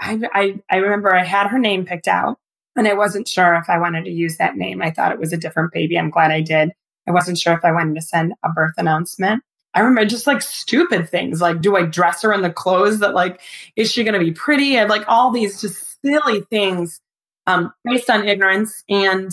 I, 0.00 0.18
I, 0.32 0.60
I 0.70 0.76
remember 0.76 1.14
I 1.14 1.24
had 1.24 1.48
her 1.48 1.58
name 1.58 1.84
picked 1.84 2.08
out 2.08 2.38
and 2.74 2.88
I 2.88 2.94
wasn't 2.94 3.28
sure 3.28 3.54
if 3.56 3.68
I 3.68 3.78
wanted 3.78 4.06
to 4.06 4.10
use 4.10 4.38
that 4.38 4.56
name. 4.56 4.80
I 4.80 4.90
thought 4.90 5.12
it 5.12 5.18
was 5.18 5.34
a 5.34 5.36
different 5.36 5.72
baby. 5.74 5.98
I'm 5.98 6.08
glad 6.08 6.30
I 6.30 6.40
did. 6.40 6.70
I 7.06 7.10
wasn't 7.10 7.36
sure 7.36 7.52
if 7.52 7.66
I 7.66 7.72
wanted 7.72 7.96
to 7.96 8.00
send 8.00 8.32
a 8.42 8.48
birth 8.50 8.74
announcement. 8.78 9.42
I 9.74 9.80
remember 9.80 10.06
just 10.06 10.26
like 10.26 10.40
stupid 10.40 11.10
things 11.10 11.42
like, 11.42 11.60
do 11.60 11.76
I 11.76 11.82
dress 11.82 12.22
her 12.22 12.32
in 12.32 12.40
the 12.40 12.50
clothes 12.50 13.00
that 13.00 13.12
like, 13.12 13.42
is 13.76 13.92
she 13.92 14.04
going 14.04 14.14
to 14.14 14.24
be 14.24 14.32
pretty? 14.32 14.78
I 14.78 14.84
like 14.84 15.04
all 15.06 15.30
these 15.30 15.60
just 15.60 16.00
silly 16.00 16.40
things 16.48 16.98
um, 17.46 17.74
based 17.84 18.08
on 18.08 18.26
ignorance. 18.26 18.84
And 18.88 19.30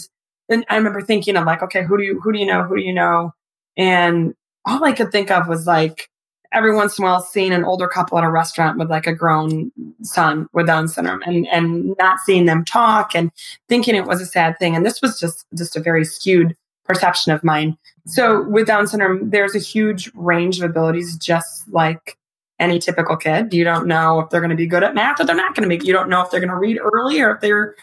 and 0.49 0.65
I 0.69 0.75
remember 0.75 1.01
thinking, 1.01 1.37
I'm 1.37 1.45
like, 1.45 1.63
okay, 1.63 1.83
who 1.83 1.97
do 1.97 2.03
you 2.03 2.19
who 2.21 2.33
do 2.33 2.39
you 2.39 2.45
know? 2.45 2.63
Who 2.63 2.75
do 2.75 2.81
you 2.83 2.93
know? 2.93 3.33
And 3.77 4.35
all 4.65 4.83
I 4.83 4.93
could 4.93 5.11
think 5.11 5.31
of 5.31 5.47
was 5.47 5.67
like 5.67 6.09
every 6.51 6.73
once 6.73 6.97
in 6.97 7.03
a 7.03 7.07
while 7.07 7.21
seeing 7.21 7.51
an 7.51 7.65
older 7.65 7.87
couple 7.87 8.17
at 8.17 8.23
a 8.23 8.29
restaurant 8.29 8.77
with 8.77 8.89
like 8.89 9.07
a 9.07 9.13
grown 9.13 9.71
son 10.01 10.47
with 10.53 10.67
Down 10.67 10.87
syndrome 10.87 11.21
and 11.25 11.47
and 11.47 11.95
not 11.99 12.19
seeing 12.25 12.45
them 12.45 12.63
talk 12.63 13.15
and 13.15 13.31
thinking 13.67 13.95
it 13.95 14.05
was 14.05 14.21
a 14.21 14.25
sad 14.25 14.57
thing. 14.57 14.75
And 14.75 14.85
this 14.85 15.01
was 15.01 15.19
just 15.19 15.45
just 15.55 15.75
a 15.75 15.81
very 15.81 16.05
skewed 16.05 16.55
perception 16.85 17.31
of 17.31 17.43
mine. 17.43 17.77
So 18.05 18.43
with 18.43 18.67
Down 18.67 18.87
syndrome, 18.87 19.29
there's 19.29 19.55
a 19.55 19.59
huge 19.59 20.11
range 20.13 20.59
of 20.59 20.69
abilities, 20.69 21.17
just 21.17 21.67
like 21.69 22.17
any 22.59 22.79
typical 22.79 23.17
kid. 23.17 23.53
You 23.53 23.63
don't 23.63 23.87
know 23.87 24.19
if 24.19 24.29
they're 24.29 24.39
going 24.39 24.49
to 24.51 24.55
be 24.55 24.67
good 24.67 24.83
at 24.83 24.95
math 24.95 25.19
or 25.19 25.25
they're 25.25 25.35
not 25.35 25.55
going 25.55 25.67
to 25.67 25.77
be. 25.77 25.85
You 25.85 25.93
don't 25.93 26.09
know 26.09 26.21
if 26.21 26.31
they're 26.31 26.39
going 26.39 26.49
to 26.49 26.55
read 26.55 26.79
early 26.79 27.19
or 27.19 27.35
if 27.35 27.41
they're 27.41 27.75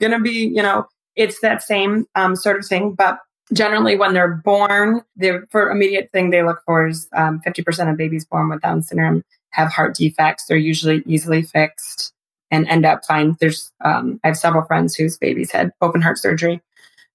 going 0.00 0.12
to 0.12 0.20
be, 0.20 0.46
you 0.54 0.62
know, 0.62 0.86
it's 1.16 1.40
that 1.40 1.62
same 1.62 2.06
um, 2.14 2.36
sort 2.36 2.58
of 2.58 2.66
thing. 2.66 2.92
But 2.92 3.18
generally, 3.52 3.96
when 3.96 4.14
they're 4.14 4.34
born, 4.44 5.02
the 5.16 5.46
for 5.50 5.70
immediate 5.70 6.10
thing 6.12 6.30
they 6.30 6.42
look 6.42 6.62
for 6.64 6.86
is 6.86 7.08
um, 7.14 7.40
50% 7.46 7.90
of 7.90 7.96
babies 7.96 8.24
born 8.24 8.48
with 8.48 8.62
Down 8.62 8.82
syndrome 8.82 9.24
have 9.50 9.72
heart 9.72 9.96
defects. 9.96 10.46
They're 10.46 10.56
usually 10.56 11.02
easily 11.06 11.42
fixed 11.42 12.12
and 12.50 12.66
end 12.68 12.84
up 12.84 13.04
fine. 13.04 13.36
There's 13.40 13.72
um, 13.84 14.20
I 14.24 14.28
have 14.28 14.36
several 14.36 14.64
friends 14.64 14.94
whose 14.94 15.18
babies 15.18 15.50
had 15.50 15.72
open 15.80 16.00
heart 16.00 16.18
surgery 16.18 16.60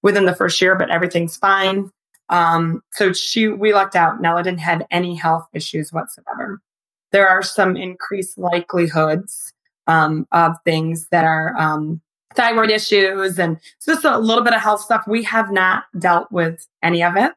within 0.02 0.26
the 0.26 0.34
first 0.34 0.60
year, 0.60 0.74
but 0.74 0.90
everything's 0.90 1.36
fine. 1.36 1.90
Um, 2.28 2.82
so 2.92 3.12
she 3.12 3.48
we 3.48 3.72
lucked 3.72 3.96
out. 3.96 4.20
Nella 4.20 4.42
didn't 4.42 4.60
have 4.60 4.82
any 4.90 5.14
health 5.14 5.46
issues 5.52 5.92
whatsoever. 5.92 6.60
There 7.12 7.28
are 7.28 7.42
some 7.42 7.76
increased 7.76 8.38
likelihoods 8.38 9.52
um, 9.86 10.26
of 10.32 10.56
things 10.64 11.08
that 11.10 11.24
are 11.24 11.56
um, 11.56 12.00
thyroid 12.34 12.70
issues 12.70 13.38
and 13.38 13.58
just 13.84 14.04
a 14.04 14.18
little 14.18 14.44
bit 14.44 14.54
of 14.54 14.60
health 14.60 14.80
stuff. 14.80 15.04
We 15.06 15.22
have 15.24 15.50
not 15.50 15.84
dealt 15.98 16.30
with 16.30 16.66
any 16.82 17.02
of 17.02 17.16
it. 17.16 17.34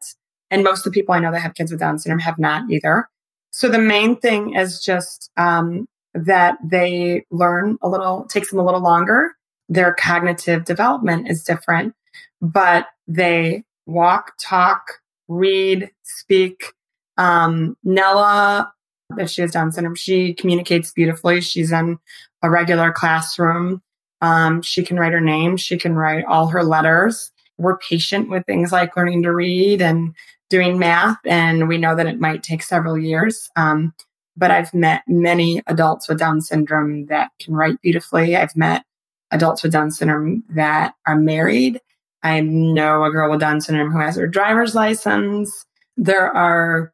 And 0.50 0.64
most 0.64 0.80
of 0.86 0.92
the 0.92 1.00
people 1.00 1.14
I 1.14 1.20
know 1.20 1.32
that 1.32 1.42
have 1.42 1.56
kids 1.56 1.72
with 1.72 1.80
Down 1.80 2.00
syndrome 2.00 2.20
have 2.20 2.40
not 2.40 2.70
either. 2.72 3.10
So 3.52 3.70
the 3.70 3.80
main 3.80 4.16
thing 4.16 4.56
is 4.56 4.82
just 4.82 5.32
um, 5.38 5.88
that 6.14 6.58
they 6.64 7.26
learn 7.32 7.78
a 7.82 7.90
little, 7.90 8.26
takes 8.26 8.50
them 8.50 8.60
a 8.60 8.66
little 8.66 8.82
longer. 8.82 9.36
Their 9.70 9.94
cognitive 9.94 10.64
development 10.64 11.30
is 11.30 11.44
different, 11.44 11.94
but 12.42 12.88
they 13.08 13.64
walk, 13.86 14.34
talk, 14.40 15.00
read, 15.28 15.92
speak. 16.04 16.74
Um, 17.18 17.76
Nella, 17.84 18.72
if 19.18 19.30
she 19.30 19.42
has 19.42 19.52
Down 19.52 19.72
syndrome, 19.72 19.96
she 19.96 20.34
communicates 20.34 20.92
beautifully. 20.92 21.42
She's 21.42 21.72
in 21.72 21.98
a 22.42 22.50
regular 22.50 22.92
classroom. 22.92 23.82
Um, 24.22 24.62
she 24.62 24.84
can 24.84 24.98
write 24.98 25.14
her 25.14 25.22
name. 25.22 25.58
She 25.58 25.78
can 25.78 25.96
write 25.96 26.26
all 26.26 26.48
her 26.48 26.64
letters. 26.64 27.32
We're 27.58 27.78
patient 27.78 28.30
with 28.30 28.46
things 28.46 28.72
like 28.72 28.96
learning 28.96 29.24
to 29.24 29.34
read 29.34 29.82
and 29.82 30.14
doing 30.50 30.80
math, 30.80 31.18
and 31.26 31.68
we 31.68 31.78
know 31.78 31.96
that 31.96 32.08
it 32.08 32.20
might 32.20 32.44
take 32.44 32.64
several 32.64 32.98
years. 32.98 33.50
Um, 33.56 33.94
but 34.38 34.52
I've 34.52 34.74
met 34.74 35.02
many 35.08 35.62
adults 35.68 36.08
with 36.08 36.20
Down 36.20 36.42
syndrome 36.42 37.08
that 37.08 37.32
can 37.40 37.56
write 37.56 37.82
beautifully. 37.82 38.36
I've 38.36 38.56
met 38.56 38.86
adults 39.32 39.64
with 39.64 39.72
Down 39.72 39.92
syndrome 39.92 40.44
that 40.50 40.94
are 41.06 41.16
married. 41.18 41.82
I 42.24 42.42
know 42.42 43.04
a 43.04 43.12
girl 43.12 43.32
with 43.32 43.40
Down 43.40 43.62
syndrome 43.62 43.92
who 43.92 44.00
has 44.00 44.16
her 44.16 44.28
driver's 44.28 44.76
license. 44.76 45.66
There 45.98 46.36
are 46.36 46.94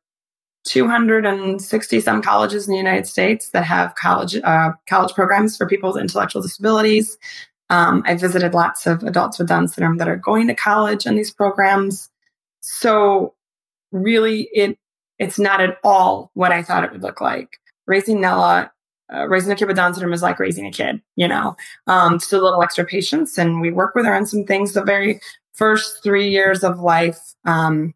260 0.63 1.99
some 1.99 2.21
colleges 2.21 2.67
in 2.67 2.71
the 2.71 2.77
United 2.77 3.05
States 3.05 3.49
that 3.49 3.65
have 3.65 3.95
college 3.95 4.35
uh, 4.43 4.71
college 4.87 5.13
programs 5.13 5.57
for 5.57 5.67
people 5.67 5.91
with 5.91 6.01
intellectual 6.01 6.41
disabilities. 6.41 7.17
Um, 7.69 8.03
I 8.05 8.15
visited 8.15 8.53
lots 8.53 8.87
of 8.87 9.03
adults 9.03 9.39
with 9.39 9.47
Down 9.47 9.67
syndrome 9.67 9.97
that 9.97 10.07
are 10.07 10.15
going 10.15 10.47
to 10.47 10.55
college 10.55 11.05
in 11.05 11.15
these 11.15 11.33
programs. 11.33 12.09
So 12.61 13.33
really, 13.91 14.49
it 14.53 14.77
it's 15.19 15.39
not 15.39 15.61
at 15.61 15.77
all 15.83 16.31
what 16.33 16.51
I 16.51 16.63
thought 16.63 16.83
it 16.83 16.91
would 16.91 17.03
look 17.03 17.21
like. 17.21 17.57
Raising 17.85 18.21
Nella, 18.21 18.71
uh, 19.13 19.27
raising 19.27 19.51
a 19.51 19.55
kid 19.55 19.67
with 19.67 19.75
Down 19.75 19.93
syndrome 19.93 20.13
is 20.13 20.21
like 20.21 20.39
raising 20.39 20.65
a 20.65 20.71
kid. 20.71 21.01
You 21.15 21.27
know, 21.27 21.57
um, 21.87 22.19
just 22.19 22.31
a 22.31 22.41
little 22.41 22.63
extra 22.63 22.85
patience, 22.85 23.37
and 23.37 23.59
we 23.59 23.71
work 23.71 23.95
with 23.95 24.05
her 24.05 24.15
on 24.15 24.25
some 24.25 24.45
things. 24.45 24.73
The 24.73 24.83
very 24.83 25.19
first 25.53 26.03
three 26.03 26.29
years 26.29 26.63
of 26.63 26.79
life, 26.79 27.19
um, 27.45 27.93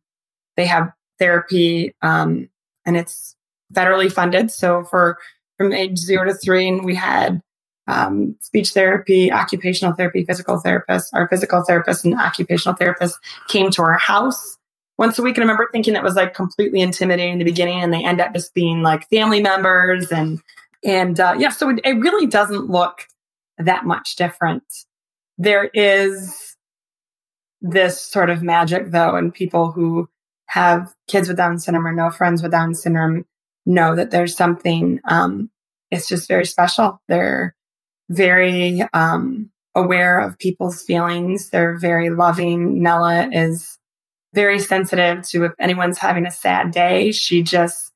they 0.58 0.66
have 0.66 0.92
therapy 1.20 1.96
um, 2.02 2.50
and 2.88 2.98
it's 2.98 3.36
federally 3.74 4.12
funded. 4.12 4.50
So 4.50 4.84
for 4.84 5.20
from 5.58 5.74
age 5.74 5.98
zero 5.98 6.26
to 6.26 6.34
three, 6.34 6.68
and 6.68 6.86
we 6.86 6.96
had 6.96 7.42
um, 7.88 8.36
speech 8.42 8.72
therapy, 8.72 9.32
occupational 9.32 9.94
therapy, 9.94 10.24
physical 10.26 10.62
therapists. 10.62 11.10
Our 11.14 11.28
physical 11.28 11.64
therapist 11.64 12.06
and 12.06 12.16
occupational 12.16 12.76
therapist 12.76 13.18
came 13.48 13.72
to 13.72 13.82
our 13.82 13.98
house 13.98 14.58
once 14.98 15.18
a 15.18 15.22
week. 15.22 15.38
And 15.38 15.44
I 15.44 15.46
remember 15.46 15.70
thinking 15.72 15.94
that 15.94 16.04
was 16.04 16.16
like 16.16 16.34
completely 16.34 16.82
intimidating 16.82 17.34
in 17.34 17.40
the 17.40 17.46
beginning, 17.46 17.82
and 17.82 17.94
they 17.94 18.04
end 18.04 18.22
up 18.22 18.34
just 18.34 18.54
being 18.54 18.82
like 18.82 19.10
family 19.10 19.42
members 19.42 20.12
and 20.12 20.42
and 20.84 21.20
uh, 21.20 21.36
yeah. 21.38 21.50
So 21.50 21.70
it, 21.70 21.80
it 21.84 21.94
really 21.94 22.28
doesn't 22.28 22.70
look 22.70 23.08
that 23.58 23.86
much 23.86 24.16
different. 24.16 24.64
There 25.38 25.66
is 25.66 26.56
this 27.62 28.02
sort 28.02 28.30
of 28.30 28.44
magic 28.44 28.92
though, 28.92 29.16
and 29.16 29.34
people 29.34 29.72
who 29.72 30.10
have 30.48 30.94
kids 31.08 31.28
with 31.28 31.38
Down 31.38 31.60
syndrome 31.60 31.88
or 31.88 31.94
know 31.94 32.10
friends 32.10 32.42
with 32.42 32.52
Down 32.52 32.74
syndrome 32.74 33.26
know 33.66 33.96
that 33.96 34.12
there's 34.12 34.36
something, 34.36 35.00
um, 35.06 35.50
it's 35.92 36.08
just 36.08 36.28
very 36.28 36.46
special. 36.46 37.02
They're 37.08 37.56
very 38.10 38.82
um, 38.94 39.52
aware 39.76 40.20
of 40.20 40.40
people's 40.40 40.82
feelings. 40.82 41.50
They're 41.50 41.78
very 41.78 42.10
loving. 42.10 42.82
Nella 42.82 43.30
is 43.32 43.78
very 44.34 44.60
sensitive 44.60 45.28
to 45.30 45.46
if 45.46 45.52
anyone's 45.60 45.98
having 45.98 46.26
a 46.26 46.32
sad 46.32 46.72
day. 46.72 47.12
She 47.12 47.44
just, 47.44 47.92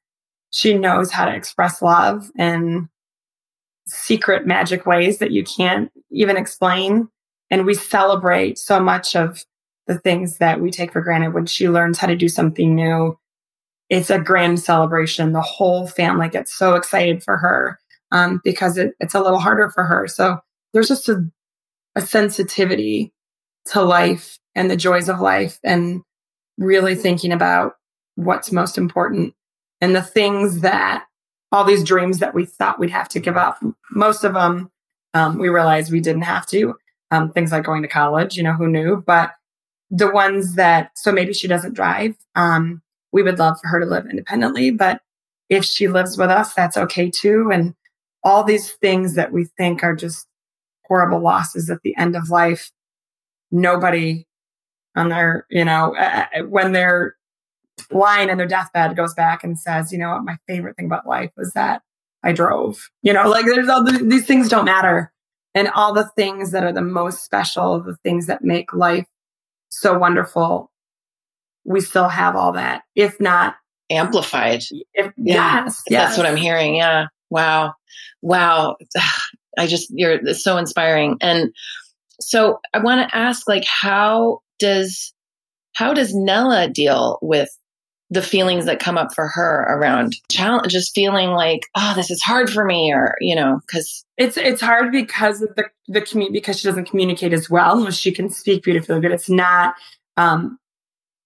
she 0.50 0.78
knows 0.78 1.12
how 1.12 1.26
to 1.26 1.36
express 1.36 1.82
love 1.82 2.30
in 2.38 2.90
secret 3.88 4.46
magic 4.46 4.86
ways 4.86 5.20
that 5.20 5.32
you 5.32 5.44
can't 5.44 5.92
even 6.12 6.38
explain. 6.38 7.08
And 7.50 7.66
we 7.66 7.74
celebrate 7.74 8.58
so 8.58 8.80
much 8.80 9.16
of 9.16 9.44
the 9.88 9.98
things 9.98 10.38
that 10.38 10.62
we 10.62 10.72
take 10.72 10.94
for 10.94 11.02
granted 11.02 11.34
when 11.34 11.46
she 11.46 11.70
learns 11.70 11.98
how 11.98 12.08
to 12.08 12.16
do 12.16 12.30
something 12.30 12.76
new. 12.76 13.18
It's 13.90 14.10
a 14.10 14.20
grand 14.20 14.60
celebration. 14.60 15.34
The 15.34 15.42
whole 15.42 15.88
family 15.88 16.30
gets 16.30 16.54
so 16.54 16.76
excited 16.76 17.24
for 17.24 17.38
her 17.38 17.80
um, 18.12 18.42
because 18.44 18.78
it, 18.78 18.94
it's 19.00 19.16
a 19.16 19.22
little 19.22 19.40
harder 19.40 19.70
for 19.70 19.84
her. 19.84 20.08
So 20.08 20.40
there's 20.74 20.88
just 20.88 21.10
a, 21.10 21.26
a 21.96 22.02
sensitivity 22.02 23.14
to 23.66 23.82
life 23.82 24.40
and 24.56 24.70
the 24.70 24.78
joys 24.78 25.10
of 25.10 25.20
life 25.20 25.60
and 25.64 26.02
really 26.58 26.96
thinking 26.96 27.32
about 27.32 27.74
what's 28.16 28.52
most 28.52 28.78
important 28.78 29.34
and 29.82 29.96
the 29.96 30.02
things 30.02 30.62
that 30.62 31.06
all 31.52 31.64
these 31.64 31.84
dreams 31.84 32.20
that 32.20 32.34
we 32.34 32.46
thought 32.46 32.80
we'd 32.80 32.92
have 32.92 33.10
to 33.10 33.20
give 33.20 33.36
up. 33.36 33.62
Most 33.92 34.24
of 34.24 34.34
them, 34.34 34.72
um, 35.14 35.38
we 35.38 35.50
realized 35.50 35.92
we 35.92 36.00
didn't 36.00 36.22
have 36.22 36.46
to. 36.48 36.76
Um, 37.12 37.32
things 37.34 37.52
like 37.52 37.66
going 37.66 37.82
to 37.82 37.90
college, 37.90 38.38
you 38.38 38.44
know, 38.44 38.54
who 38.54 38.70
knew? 38.70 39.04
But 39.06 39.32
the 39.92 40.10
ones 40.10 40.56
that, 40.56 40.92
so 40.96 41.12
maybe 41.12 41.34
she 41.34 41.48
doesn't 41.48 41.74
drive. 41.74 42.16
Um, 42.36 42.82
we 43.12 43.22
would 43.24 43.38
love 43.38 43.58
for 43.62 43.68
her 43.68 43.80
to 43.82 43.86
live 43.86 44.06
independently, 44.10 44.72
but 44.72 45.02
if 45.50 45.66
she 45.66 45.90
lives 45.90 46.18
with 46.18 46.30
us, 46.30 46.54
that's 46.54 46.78
okay 46.78 47.12
too. 47.12 47.52
And 47.52 47.76
all 48.24 48.44
these 48.44 48.72
things 48.72 49.16
that 49.16 49.34
we 49.34 49.46
think 49.58 49.84
are 49.84 49.96
just 49.96 50.28
horrible 50.86 51.20
losses 51.20 51.70
at 51.70 51.82
the 51.84 51.96
end 51.98 52.16
of 52.16 52.30
life, 52.30 52.72
nobody 53.52 54.26
on 54.96 55.10
their, 55.10 55.46
you 55.50 55.66
know, 55.66 55.94
when 56.48 56.72
they're 56.72 57.16
lying 57.92 58.30
in 58.30 58.38
their 58.38 58.48
deathbed 58.48 58.96
goes 58.96 59.14
back 59.14 59.44
and 59.44 59.60
says, 59.60 59.92
you 59.92 59.98
know 59.98 60.12
what, 60.12 60.24
my 60.24 60.38
favorite 60.48 60.78
thing 60.78 60.86
about 60.86 61.08
life 61.08 61.32
was 61.36 61.52
that 61.54 61.82
I 62.24 62.32
drove, 62.32 62.90
you 63.02 63.12
know, 63.12 63.30
like 63.30 63.46
there's 63.46 63.68
all 63.68 63.84
the, 63.84 64.04
these 64.04 64.26
things 64.26 64.48
don't 64.48 64.66
matter. 64.66 65.12
And 65.54 65.68
all 65.68 65.94
the 65.94 66.10
things 66.16 66.52
that 66.52 66.64
are 66.64 66.72
the 66.72 66.82
most 66.82 67.26
special, 67.26 67.82
the 67.82 67.98
things 68.04 68.28
that 68.28 68.42
make 68.42 68.72
life 68.72 69.06
so 69.72 69.98
wonderful, 69.98 70.72
we 71.66 71.82
still 71.82 72.10
have 72.10 72.36
all 72.36 72.54
that, 72.54 72.84
if 72.96 73.20
not 73.20 73.56
amplified. 73.90 74.64
If, 74.94 75.14
yeah, 75.18 75.64
yes, 75.64 75.84
yes, 75.90 76.10
that's 76.10 76.18
what 76.18 76.26
I'm 76.26 76.38
hearing. 76.38 76.76
Yeah. 76.76 77.08
Wow. 77.30 77.74
Wow. 78.22 78.78
I 79.58 79.68
just, 79.68 79.92
you're 79.94 80.34
so 80.34 80.58
inspiring. 80.58 81.18
And 81.22 81.54
so 82.20 82.60
I 82.74 82.80
want 82.80 83.10
to 83.10 83.18
ask, 83.18 83.48
like, 83.50 83.66
how 83.66 84.40
does, 84.60 85.14
how 85.74 85.94
does 85.94 86.14
Nella 86.14 86.70
deal 86.70 87.20
with 87.22 87.50
the 88.12 88.22
feelings 88.22 88.66
that 88.66 88.82
come 88.82 88.98
up 88.98 89.16
for 89.16 89.30
her 89.30 89.66
around 89.70 90.18
challenge, 90.30 90.72
just 90.72 90.94
feeling 90.94 91.30
like, 91.30 91.62
oh, 91.76 91.94
this 91.96 92.12
is 92.12 92.22
hard 92.22 92.52
for 92.52 92.66
me, 92.66 92.94
or 92.94 93.16
you 93.22 93.34
know, 93.34 93.60
because 93.66 94.06
it's 94.18 94.38
it's 94.38 94.62
hard 94.62 94.92
because 94.92 95.42
of 95.42 95.56
the 95.56 95.64
the 95.88 96.02
community 96.02 96.38
because 96.38 96.60
she 96.60 96.68
doesn't 96.68 96.90
communicate 96.90 97.34
as 97.34 97.50
well, 97.50 97.90
she 97.90 98.12
can 98.12 98.30
speak 98.30 98.64
beautifully, 98.64 99.00
but 99.00 99.12
it's 99.12 99.30
not 99.30 99.76
um 100.18 100.60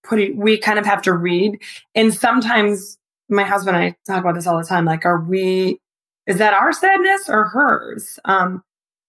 putting. 0.04 0.38
We 0.38 0.60
kind 0.60 0.78
of 0.78 0.86
have 0.86 1.02
to 1.04 1.14
read, 1.14 1.60
and 1.96 2.14
sometimes 2.14 2.98
my 3.30 3.44
husband 3.44 3.76
and 3.76 3.86
I 3.86 3.96
talk 4.06 4.22
about 4.22 4.36
this 4.36 4.46
all 4.46 4.58
the 4.58 4.64
time. 4.64 4.86
Like, 4.86 5.06
are 5.06 5.20
we? 5.20 5.82
Is 6.28 6.38
that 6.38 6.54
our 6.54 6.72
sadness 6.72 7.30
or 7.30 7.46
hers? 7.46 8.20
Um, 8.26 8.64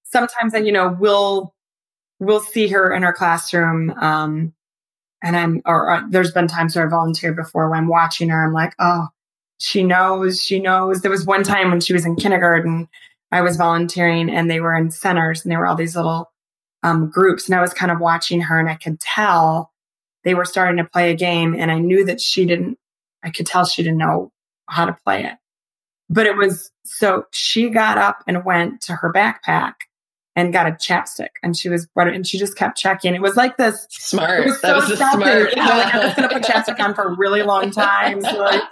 sometimes, 0.04 0.54
I, 0.54 0.58
you 0.58 0.72
know, 0.72 0.96
we'll 0.98 1.54
we'll 2.20 2.40
see 2.40 2.68
her 2.68 2.90
in 2.94 3.02
her 3.02 3.12
classroom. 3.12 3.90
Um, 3.90 4.54
and 5.22 5.36
I'm, 5.36 5.62
or, 5.64 5.90
or 5.90 6.04
there's 6.10 6.32
been 6.32 6.48
times 6.48 6.76
where 6.76 6.86
I 6.86 6.88
volunteered 6.88 7.36
before 7.36 7.68
when 7.70 7.78
I'm 7.78 7.88
watching 7.88 8.28
her, 8.28 8.44
I'm 8.44 8.52
like, 8.52 8.74
oh, 8.78 9.08
she 9.58 9.82
knows, 9.82 10.42
she 10.42 10.60
knows. 10.60 11.00
There 11.00 11.10
was 11.10 11.24
one 11.24 11.42
time 11.42 11.70
when 11.70 11.80
she 11.80 11.92
was 11.92 12.04
in 12.04 12.16
kindergarten, 12.16 12.88
I 13.32 13.40
was 13.40 13.56
volunteering 13.56 14.30
and 14.30 14.50
they 14.50 14.60
were 14.60 14.74
in 14.74 14.90
centers 14.90 15.44
and 15.44 15.50
they 15.50 15.56
were 15.56 15.66
all 15.66 15.74
these 15.74 15.96
little 15.96 16.30
um, 16.82 17.10
groups. 17.10 17.48
And 17.48 17.54
I 17.54 17.60
was 17.60 17.72
kind 17.72 17.90
of 17.90 18.00
watching 18.00 18.40
her 18.42 18.58
and 18.58 18.68
I 18.68 18.74
could 18.74 19.00
tell 19.00 19.72
they 20.24 20.34
were 20.34 20.44
starting 20.44 20.76
to 20.76 20.90
play 20.90 21.10
a 21.10 21.16
game. 21.16 21.54
And 21.58 21.70
I 21.70 21.78
knew 21.78 22.04
that 22.04 22.20
she 22.20 22.44
didn't, 22.44 22.78
I 23.22 23.30
could 23.30 23.46
tell 23.46 23.64
she 23.64 23.82
didn't 23.82 23.98
know 23.98 24.32
how 24.68 24.84
to 24.84 24.96
play 25.04 25.24
it. 25.24 25.34
But 26.08 26.26
it 26.26 26.36
was 26.36 26.70
so 26.84 27.24
she 27.32 27.68
got 27.70 27.98
up 27.98 28.22
and 28.28 28.44
went 28.44 28.82
to 28.82 28.94
her 28.94 29.12
backpack 29.12 29.74
and 30.36 30.52
got 30.52 30.66
a 30.66 30.72
chapstick 30.72 31.30
and 31.42 31.56
she 31.56 31.70
was 31.70 31.88
right, 31.94 32.12
and 32.14 32.26
she 32.26 32.38
just 32.38 32.56
kept 32.56 32.76
checking. 32.76 33.14
It 33.14 33.22
was 33.22 33.36
like 33.36 33.56
this 33.56 33.86
smart. 33.90 34.40
It 34.40 34.46
was 34.46 34.60
that 34.60 34.82
so 34.82 34.90
was 34.90 34.98
smart. 34.98 35.56
Know, 35.56 35.62
like 35.64 35.94
I 35.94 36.06
was 36.06 36.14
gonna 36.14 36.28
put 36.28 36.42
chapstick 36.42 36.78
on 36.78 36.94
for 36.94 37.04
a 37.04 37.16
really 37.16 37.42
long 37.42 37.70
time. 37.70 38.20
So 38.20 38.38
like, 38.38 38.62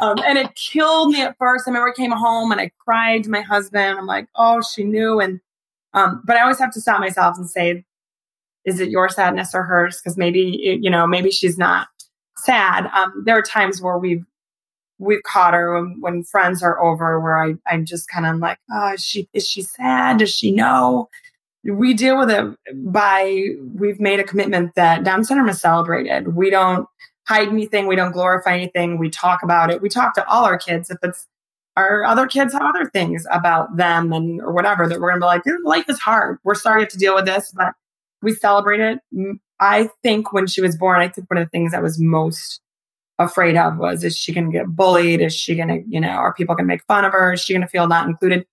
um, 0.00 0.16
and 0.24 0.38
it 0.38 0.54
killed 0.54 1.12
me 1.12 1.20
at 1.20 1.36
first. 1.38 1.68
I 1.68 1.70
remember 1.70 1.90
I 1.90 1.94
came 1.94 2.10
home 2.10 2.50
and 2.50 2.60
I 2.60 2.70
cried 2.78 3.24
to 3.24 3.30
my 3.30 3.42
husband. 3.42 3.98
I'm 3.98 4.06
like, 4.06 4.28
oh, 4.34 4.62
she 4.62 4.82
knew. 4.82 5.20
And 5.20 5.40
um, 5.92 6.22
but 6.24 6.36
I 6.36 6.42
always 6.42 6.58
have 6.58 6.72
to 6.72 6.80
stop 6.80 7.00
myself 7.00 7.36
and 7.36 7.48
say, 7.48 7.84
is 8.64 8.80
it 8.80 8.88
your 8.88 9.10
sadness 9.10 9.54
or 9.54 9.62
hers? 9.62 10.00
Because 10.00 10.16
maybe 10.16 10.78
you 10.80 10.90
know, 10.90 11.06
maybe 11.06 11.30
she's 11.30 11.58
not 11.58 11.88
sad. 12.38 12.86
Um, 12.94 13.24
there 13.26 13.36
are 13.36 13.42
times 13.42 13.82
where 13.82 13.98
we've 13.98 14.24
we've 15.00 15.22
caught 15.22 15.54
her 15.54 15.74
when, 15.74 16.00
when 16.00 16.22
friends 16.22 16.62
are 16.62 16.80
over 16.80 17.18
where 17.20 17.42
I, 17.42 17.54
I'm 17.66 17.84
just 17.84 18.08
kind 18.08 18.26
of 18.26 18.36
like, 18.36 18.58
oh, 18.70 18.92
is 18.92 19.04
she, 19.04 19.28
is 19.32 19.48
she 19.48 19.62
sad? 19.62 20.18
Does 20.18 20.30
she 20.30 20.52
know? 20.52 21.08
we 21.64 21.94
deal 21.94 22.18
with 22.18 22.30
it 22.30 22.56
by 22.90 23.48
we've 23.74 24.00
made 24.00 24.20
a 24.20 24.24
commitment 24.24 24.74
that 24.76 25.04
Down 25.04 25.24
syndrome 25.24 25.48
is 25.48 25.60
celebrated. 25.60 26.34
We 26.34 26.50
don't 26.50 26.88
hide 27.26 27.48
anything. 27.48 27.86
We 27.86 27.96
don't 27.96 28.12
glorify 28.12 28.54
anything. 28.54 28.98
We 28.98 29.10
talk 29.10 29.42
about 29.42 29.70
it. 29.70 29.82
We 29.82 29.88
talk 29.88 30.14
to 30.14 30.26
all 30.26 30.44
our 30.44 30.58
kids 30.58 30.90
if 30.90 30.98
it's 31.02 31.26
our 31.76 32.04
other 32.04 32.26
kids 32.26 32.52
have 32.52 32.62
other 32.62 32.90
things 32.90 33.26
about 33.30 33.76
them 33.76 34.12
and 34.12 34.40
or 34.40 34.52
whatever 34.52 34.88
that 34.88 35.00
we're 35.00 35.10
gonna 35.10 35.20
be 35.20 35.26
like, 35.26 35.42
life 35.64 35.88
is 35.88 36.00
hard. 36.00 36.38
We're 36.44 36.54
sorry 36.54 36.86
to 36.86 36.98
deal 36.98 37.14
with 37.14 37.26
this, 37.26 37.52
but 37.54 37.74
we 38.22 38.34
celebrate 38.34 38.80
it. 38.80 38.98
I 39.60 39.90
think 40.02 40.32
when 40.32 40.46
she 40.46 40.62
was 40.62 40.76
born, 40.76 41.00
I 41.00 41.08
think 41.08 41.30
one 41.30 41.38
of 41.38 41.46
the 41.46 41.50
things 41.50 41.72
that 41.72 41.82
was 41.82 41.98
most 42.00 42.60
afraid 43.20 43.56
of 43.56 43.78
was 43.78 44.02
is 44.02 44.16
she 44.16 44.32
gonna 44.32 44.50
get 44.50 44.66
bullied? 44.66 45.20
Is 45.20 45.34
she 45.34 45.54
gonna, 45.54 45.78
you 45.86 46.00
know, 46.00 46.08
are 46.08 46.34
people 46.34 46.54
gonna 46.54 46.66
make 46.66 46.84
fun 46.84 47.04
of 47.04 47.12
her? 47.12 47.32
Is 47.32 47.40
she 47.40 47.52
gonna 47.52 47.68
feel 47.68 47.86
not 47.86 48.08
included? 48.08 48.46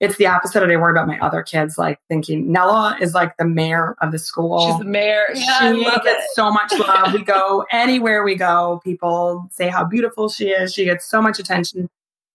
It's 0.00 0.16
the 0.16 0.26
opposite. 0.26 0.62
Of 0.62 0.68
I 0.68 0.76
worry 0.76 0.90
about 0.90 1.06
my 1.06 1.18
other 1.20 1.42
kids, 1.42 1.78
like 1.78 2.00
thinking 2.08 2.50
Nella 2.50 2.96
is 3.00 3.14
like 3.14 3.36
the 3.36 3.44
mayor 3.44 3.94
of 4.00 4.10
the 4.10 4.18
school. 4.18 4.66
She's 4.66 4.78
the 4.78 4.84
mayor. 4.84 5.24
Yeah, 5.32 5.72
she 5.72 5.84
gets 5.84 6.06
it. 6.06 6.20
so 6.34 6.50
much 6.50 6.72
love. 6.78 7.12
we 7.12 7.22
go 7.22 7.64
anywhere 7.72 8.24
we 8.24 8.34
go, 8.34 8.80
people 8.84 9.48
say 9.52 9.68
how 9.68 9.84
beautiful 9.84 10.28
she 10.28 10.48
is. 10.48 10.74
She 10.74 10.84
gets 10.84 11.08
so 11.08 11.22
much 11.22 11.38
attention. 11.38 11.88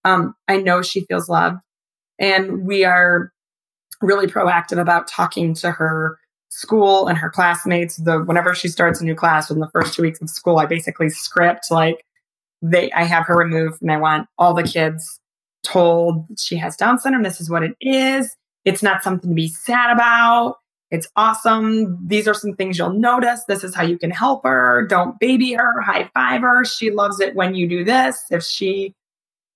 Um, 0.06 0.34
I 0.48 0.58
know 0.58 0.82
she 0.82 1.02
feels 1.02 1.28
loved. 1.28 1.58
And 2.20 2.66
we 2.66 2.86
are 2.86 3.34
really 4.02 4.28
proactive 4.28 4.80
about 4.80 5.08
talking 5.08 5.54
to 5.56 5.72
her 5.72 6.18
school 6.58 7.08
and 7.08 7.18
her 7.18 7.30
classmates. 7.30 7.98
The 7.98 8.20
whenever 8.20 8.56
she 8.56 8.68
starts 8.68 9.00
a 9.00 9.06
new 9.06 9.16
class 9.16 9.52
in 9.52 9.60
the 9.60 9.70
first 9.70 9.94
two 9.94 10.02
weeks 10.02 10.22
of 10.22 10.30
school, 10.30 10.58
I 10.58 10.66
basically 10.66 11.10
script 11.10 11.68
like 11.70 12.04
they 12.62 12.92
I 12.92 13.04
have 13.04 13.28
her 13.28 13.38
removed 13.38 13.82
and 13.82 13.92
I 13.92 13.98
want 13.98 14.28
all 14.38 14.54
the 14.54 14.64
kids 14.64 15.20
told 15.64 16.26
she 16.38 16.58
has 16.58 16.76
Down 16.76 16.98
syndrome. 16.98 17.24
This 17.24 17.40
is 17.40 17.50
what 17.50 17.64
it 17.64 17.76
is. 17.80 18.36
It's 18.66 18.82
not 18.82 19.04
something 19.04 19.30
to 19.30 19.36
be 19.36 19.48
sad 19.48 19.92
about. 19.92 20.56
It's 20.90 21.08
awesome. 21.16 22.00
These 22.08 22.28
are 22.28 22.34
some 22.34 22.56
things 22.56 22.78
you'll 22.78 22.94
notice. 22.94 23.44
This 23.48 23.64
is 23.64 23.76
how 23.76 23.84
you 23.84 24.00
can 24.00 24.10
help 24.10 24.44
her. 24.44 24.88
Don't 24.88 25.20
baby 25.20 25.54
her, 25.54 25.82
high 25.82 26.10
five 26.14 26.42
her. 26.42 26.66
She 26.66 26.92
loves 26.92 27.20
it 27.20 27.36
when 27.36 27.56
you 27.56 27.68
do 27.68 27.84
this. 27.84 28.24
If 28.32 28.44
she 28.44 28.96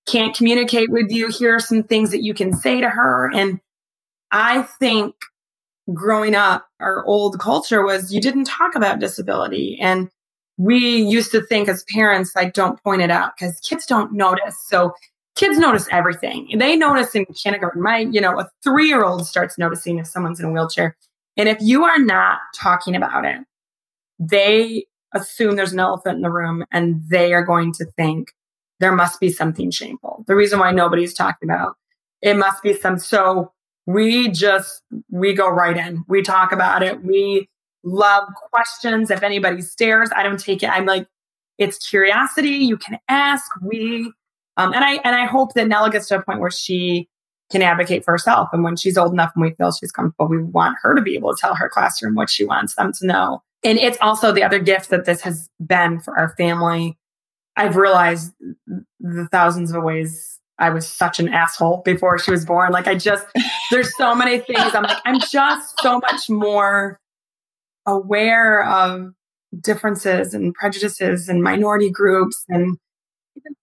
can't 0.06 0.36
communicate 0.36 0.90
with 0.90 1.10
you, 1.10 1.28
here 1.28 1.56
are 1.56 1.60
some 1.60 1.82
things 1.82 2.10
that 2.10 2.22
you 2.22 2.34
can 2.34 2.52
say 2.52 2.80
to 2.80 2.88
her. 2.88 3.30
And 3.32 3.60
I 4.30 4.62
think 4.62 5.14
growing 5.92 6.34
up, 6.34 6.66
our 6.80 7.04
old 7.06 7.38
culture 7.38 7.84
was 7.84 8.12
you 8.12 8.20
didn't 8.20 8.44
talk 8.44 8.74
about 8.74 9.00
disability. 9.00 9.78
And 9.80 10.08
we 10.58 10.78
used 10.78 11.32
to 11.32 11.40
think 11.40 11.68
as 11.68 11.84
parents, 11.84 12.32
like, 12.36 12.54
don't 12.54 12.82
point 12.82 13.02
it 13.02 13.10
out 13.10 13.32
because 13.36 13.58
kids 13.60 13.86
don't 13.86 14.12
notice. 14.12 14.56
So 14.66 14.92
kids 15.34 15.58
notice 15.58 15.88
everything. 15.90 16.48
They 16.58 16.76
notice 16.76 17.14
in 17.14 17.24
kindergarten. 17.26 17.82
My, 17.82 17.98
you 17.98 18.20
know, 18.20 18.38
a 18.38 18.48
three 18.62 18.86
year 18.86 19.04
old 19.04 19.26
starts 19.26 19.58
noticing 19.58 19.98
if 19.98 20.06
someone's 20.06 20.40
in 20.40 20.46
a 20.46 20.52
wheelchair. 20.52 20.96
And 21.36 21.48
if 21.48 21.58
you 21.60 21.84
are 21.84 21.98
not 21.98 22.38
talking 22.54 22.94
about 22.94 23.24
it, 23.24 23.38
they 24.18 24.84
assume 25.14 25.56
there's 25.56 25.72
an 25.72 25.80
elephant 25.80 26.16
in 26.16 26.22
the 26.22 26.30
room 26.30 26.64
and 26.70 27.02
they 27.08 27.32
are 27.32 27.44
going 27.44 27.72
to 27.72 27.86
think 27.96 28.32
there 28.80 28.94
must 28.94 29.20
be 29.20 29.30
something 29.30 29.70
shameful. 29.70 30.24
The 30.26 30.34
reason 30.34 30.58
why 30.58 30.70
nobody's 30.70 31.14
talking 31.14 31.48
about 31.48 31.76
it 32.20 32.36
must 32.36 32.62
be 32.62 32.74
some. 32.74 32.98
So 32.98 33.52
we 33.86 34.28
just, 34.28 34.82
we 35.10 35.32
go 35.34 35.48
right 35.48 35.76
in. 35.76 36.04
We 36.08 36.22
talk 36.22 36.52
about 36.52 36.82
it. 36.82 37.02
We 37.02 37.48
love 37.84 38.28
questions. 38.52 39.10
If 39.10 39.22
anybody 39.22 39.60
stares, 39.60 40.10
I 40.14 40.22
don't 40.22 40.38
take 40.38 40.62
it. 40.62 40.70
I'm 40.70 40.86
like, 40.86 41.06
it's 41.58 41.88
curiosity. 41.88 42.50
You 42.50 42.76
can 42.76 42.98
ask. 43.08 43.44
We, 43.60 44.12
um, 44.56 44.72
and 44.72 44.84
I, 44.84 44.94
and 45.04 45.16
I 45.16 45.26
hope 45.26 45.54
that 45.54 45.68
Nella 45.68 45.90
gets 45.90 46.08
to 46.08 46.18
a 46.18 46.22
point 46.22 46.40
where 46.40 46.50
she 46.50 47.08
can 47.50 47.62
advocate 47.62 48.04
for 48.04 48.12
herself. 48.12 48.48
And 48.52 48.64
when 48.64 48.76
she's 48.76 48.96
old 48.96 49.12
enough 49.12 49.32
and 49.34 49.42
we 49.42 49.50
feel 49.54 49.72
she's 49.72 49.92
comfortable, 49.92 50.28
we 50.28 50.42
want 50.42 50.76
her 50.82 50.94
to 50.94 51.02
be 51.02 51.14
able 51.14 51.34
to 51.34 51.40
tell 51.40 51.54
her 51.54 51.68
classroom 51.68 52.14
what 52.14 52.30
she 52.30 52.44
wants 52.44 52.74
them 52.76 52.92
to 52.94 53.06
know. 53.06 53.42
And 53.64 53.78
it's 53.78 53.98
also 54.00 54.32
the 54.32 54.42
other 54.42 54.58
gift 54.58 54.90
that 54.90 55.04
this 55.04 55.20
has 55.22 55.48
been 55.60 56.00
for 56.00 56.16
our 56.18 56.34
family 56.36 56.96
I've 57.56 57.76
realized 57.76 58.32
the 59.00 59.28
thousands 59.30 59.72
of 59.72 59.82
ways 59.82 60.40
I 60.58 60.70
was 60.70 60.86
such 60.86 61.18
an 61.18 61.28
asshole 61.28 61.82
before 61.84 62.18
she 62.18 62.30
was 62.30 62.44
born. 62.44 62.72
Like 62.72 62.86
I 62.86 62.94
just, 62.94 63.26
there's 63.70 63.96
so 63.96 64.14
many 64.14 64.38
things. 64.38 64.74
I'm 64.74 64.84
like, 64.84 64.98
I'm 65.04 65.18
just 65.20 65.80
so 65.80 65.98
much 65.98 66.28
more 66.28 66.98
aware 67.86 68.64
of 68.64 69.12
differences 69.58 70.34
and 70.34 70.54
prejudices 70.54 71.28
and 71.28 71.42
minority 71.42 71.90
groups 71.90 72.44
and 72.48 72.78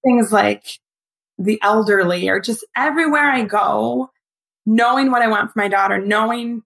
things 0.03 0.31
like 0.31 0.65
the 1.37 1.59
elderly 1.61 2.29
or 2.29 2.39
just 2.39 2.65
everywhere 2.75 3.29
I 3.31 3.43
go, 3.43 4.09
knowing 4.65 5.09
what 5.09 5.21
I 5.21 5.27
want 5.27 5.51
for 5.51 5.59
my 5.59 5.67
daughter, 5.67 5.99
knowing 5.99 6.63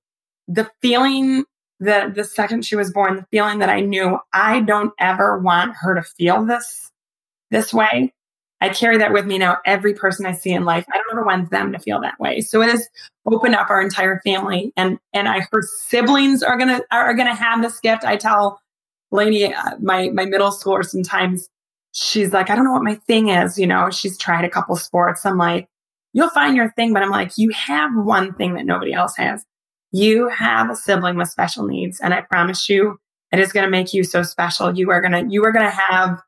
the 0.48 0.70
feeling 0.82 1.46
that 1.80 2.16
the 2.16 2.24
second 2.24 2.66
she 2.66 2.76
was 2.76 2.92
born, 2.92 3.18
the 3.18 3.26
feeling 3.32 3.60
that 3.60 3.70
I 3.70 3.82
knew 3.82 4.18
I 4.34 4.62
don't 4.62 4.94
ever 5.00 5.38
want 5.40 5.76
her 5.82 5.96
to 5.96 6.02
feel 6.02 6.46
this 6.46 6.90
this 7.52 7.74
way. 7.74 8.14
I 8.63 8.69
carry 8.69 8.97
that 8.99 9.12
with 9.12 9.26
me 9.26 9.38
now. 9.38 9.58
Every 9.65 9.93
person 9.93 10.26
I 10.26 10.32
see 10.32 10.52
in 10.52 10.63
life, 10.63 10.86
I 10.88 10.95
don't 10.97 11.12
ever 11.12 11.26
want 11.26 11.52
them 11.52 11.73
to 11.73 11.80
feel 11.80 11.99
that 11.99 12.17
way. 12.17 12.39
So 12.39 12.62
it 12.62 12.69
has 12.69 12.88
opened 13.26 13.56
up 13.56 13.69
our 13.69 13.82
entire 13.82 14.21
family, 14.21 14.71
and 14.78 14.99
and 15.12 15.28
I 15.28 15.41
her 15.52 15.62
siblings 15.62 16.41
are 16.41 16.58
gonna 16.58 16.80
are 16.89 17.13
gonna 17.13 17.36
have 17.36 17.62
this 17.62 17.82
gift. 17.82 18.06
I 18.06 18.15
tell 18.15 18.62
Lainey, 19.12 19.54
uh, 19.54 19.71
my 19.82 20.12
my 20.13 20.23
middle 20.23 20.49
schooler, 20.49 20.86
sometimes 20.86 21.49
she's 21.91 22.32
like, 22.32 22.49
I 22.49 22.56
don't 22.56 22.63
know 22.63 22.71
what 22.71 22.86
my 22.86 22.95
thing 23.06 23.28
is. 23.28 23.60
You 23.60 23.67
know, 23.67 23.89
she's 23.89 24.17
tried 24.17 24.45
a 24.45 24.49
couple 24.49 24.78
sports. 24.78 25.26
I'm 25.26 25.38
like, 25.38 25.67
you'll 26.13 26.30
find 26.30 26.56
your 26.56 26.71
thing, 26.71 26.93
but 26.93 27.04
I'm 27.04 27.12
like, 27.12 27.34
you 27.36 27.49
have 27.49 27.91
one 27.93 28.34
thing 28.34 28.54
that 28.54 28.65
nobody 28.65 28.93
else 28.93 29.17
has. 29.17 29.43
You 29.91 30.30
have 30.30 30.69
a 30.69 30.78
sibling 30.78 31.17
with 31.17 31.28
special 31.28 31.67
needs, 31.67 31.99
and 31.99 32.13
I 32.13 32.21
promise 32.21 32.69
you, 32.69 32.97
it 33.34 33.39
is 33.39 33.52
going 33.52 33.65
to 33.65 33.69
make 33.69 33.93
you 33.93 34.06
so 34.06 34.23
special. 34.23 34.73
You 34.73 34.89
are 34.91 35.02
gonna 35.02 35.26
you 35.28 35.43
are 35.43 35.52
gonna 35.52 35.69
have 35.69 36.21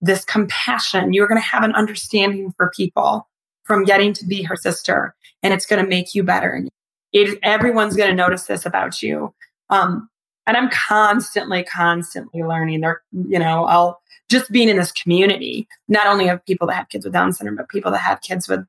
this 0.00 0.24
compassion. 0.24 1.12
You're 1.12 1.28
going 1.28 1.40
to 1.40 1.46
have 1.46 1.64
an 1.64 1.74
understanding 1.74 2.52
for 2.56 2.70
people 2.74 3.28
from 3.64 3.84
getting 3.84 4.12
to 4.14 4.26
be 4.26 4.42
her 4.42 4.56
sister, 4.56 5.14
and 5.42 5.52
it's 5.52 5.66
going 5.66 5.82
to 5.82 5.88
make 5.88 6.14
you 6.14 6.22
better. 6.22 6.64
It, 7.12 7.38
everyone's 7.42 7.96
going 7.96 8.10
to 8.10 8.16
notice 8.16 8.44
this 8.44 8.66
about 8.66 9.02
you. 9.02 9.34
Um, 9.70 10.08
and 10.46 10.56
I'm 10.56 10.70
constantly, 10.70 11.62
constantly 11.64 12.42
learning. 12.42 12.80
There, 12.80 13.02
you 13.12 13.38
know, 13.38 13.64
I'll 13.64 14.00
just 14.30 14.50
being 14.50 14.68
in 14.68 14.76
this 14.76 14.92
community, 14.92 15.68
not 15.88 16.06
only 16.06 16.28
of 16.28 16.44
people 16.44 16.66
that 16.68 16.74
have 16.74 16.88
kids 16.88 17.04
with 17.04 17.12
Down 17.12 17.32
syndrome, 17.32 17.56
but 17.56 17.68
people 17.68 17.90
that 17.92 17.98
have 17.98 18.20
kids 18.20 18.48
with 18.48 18.60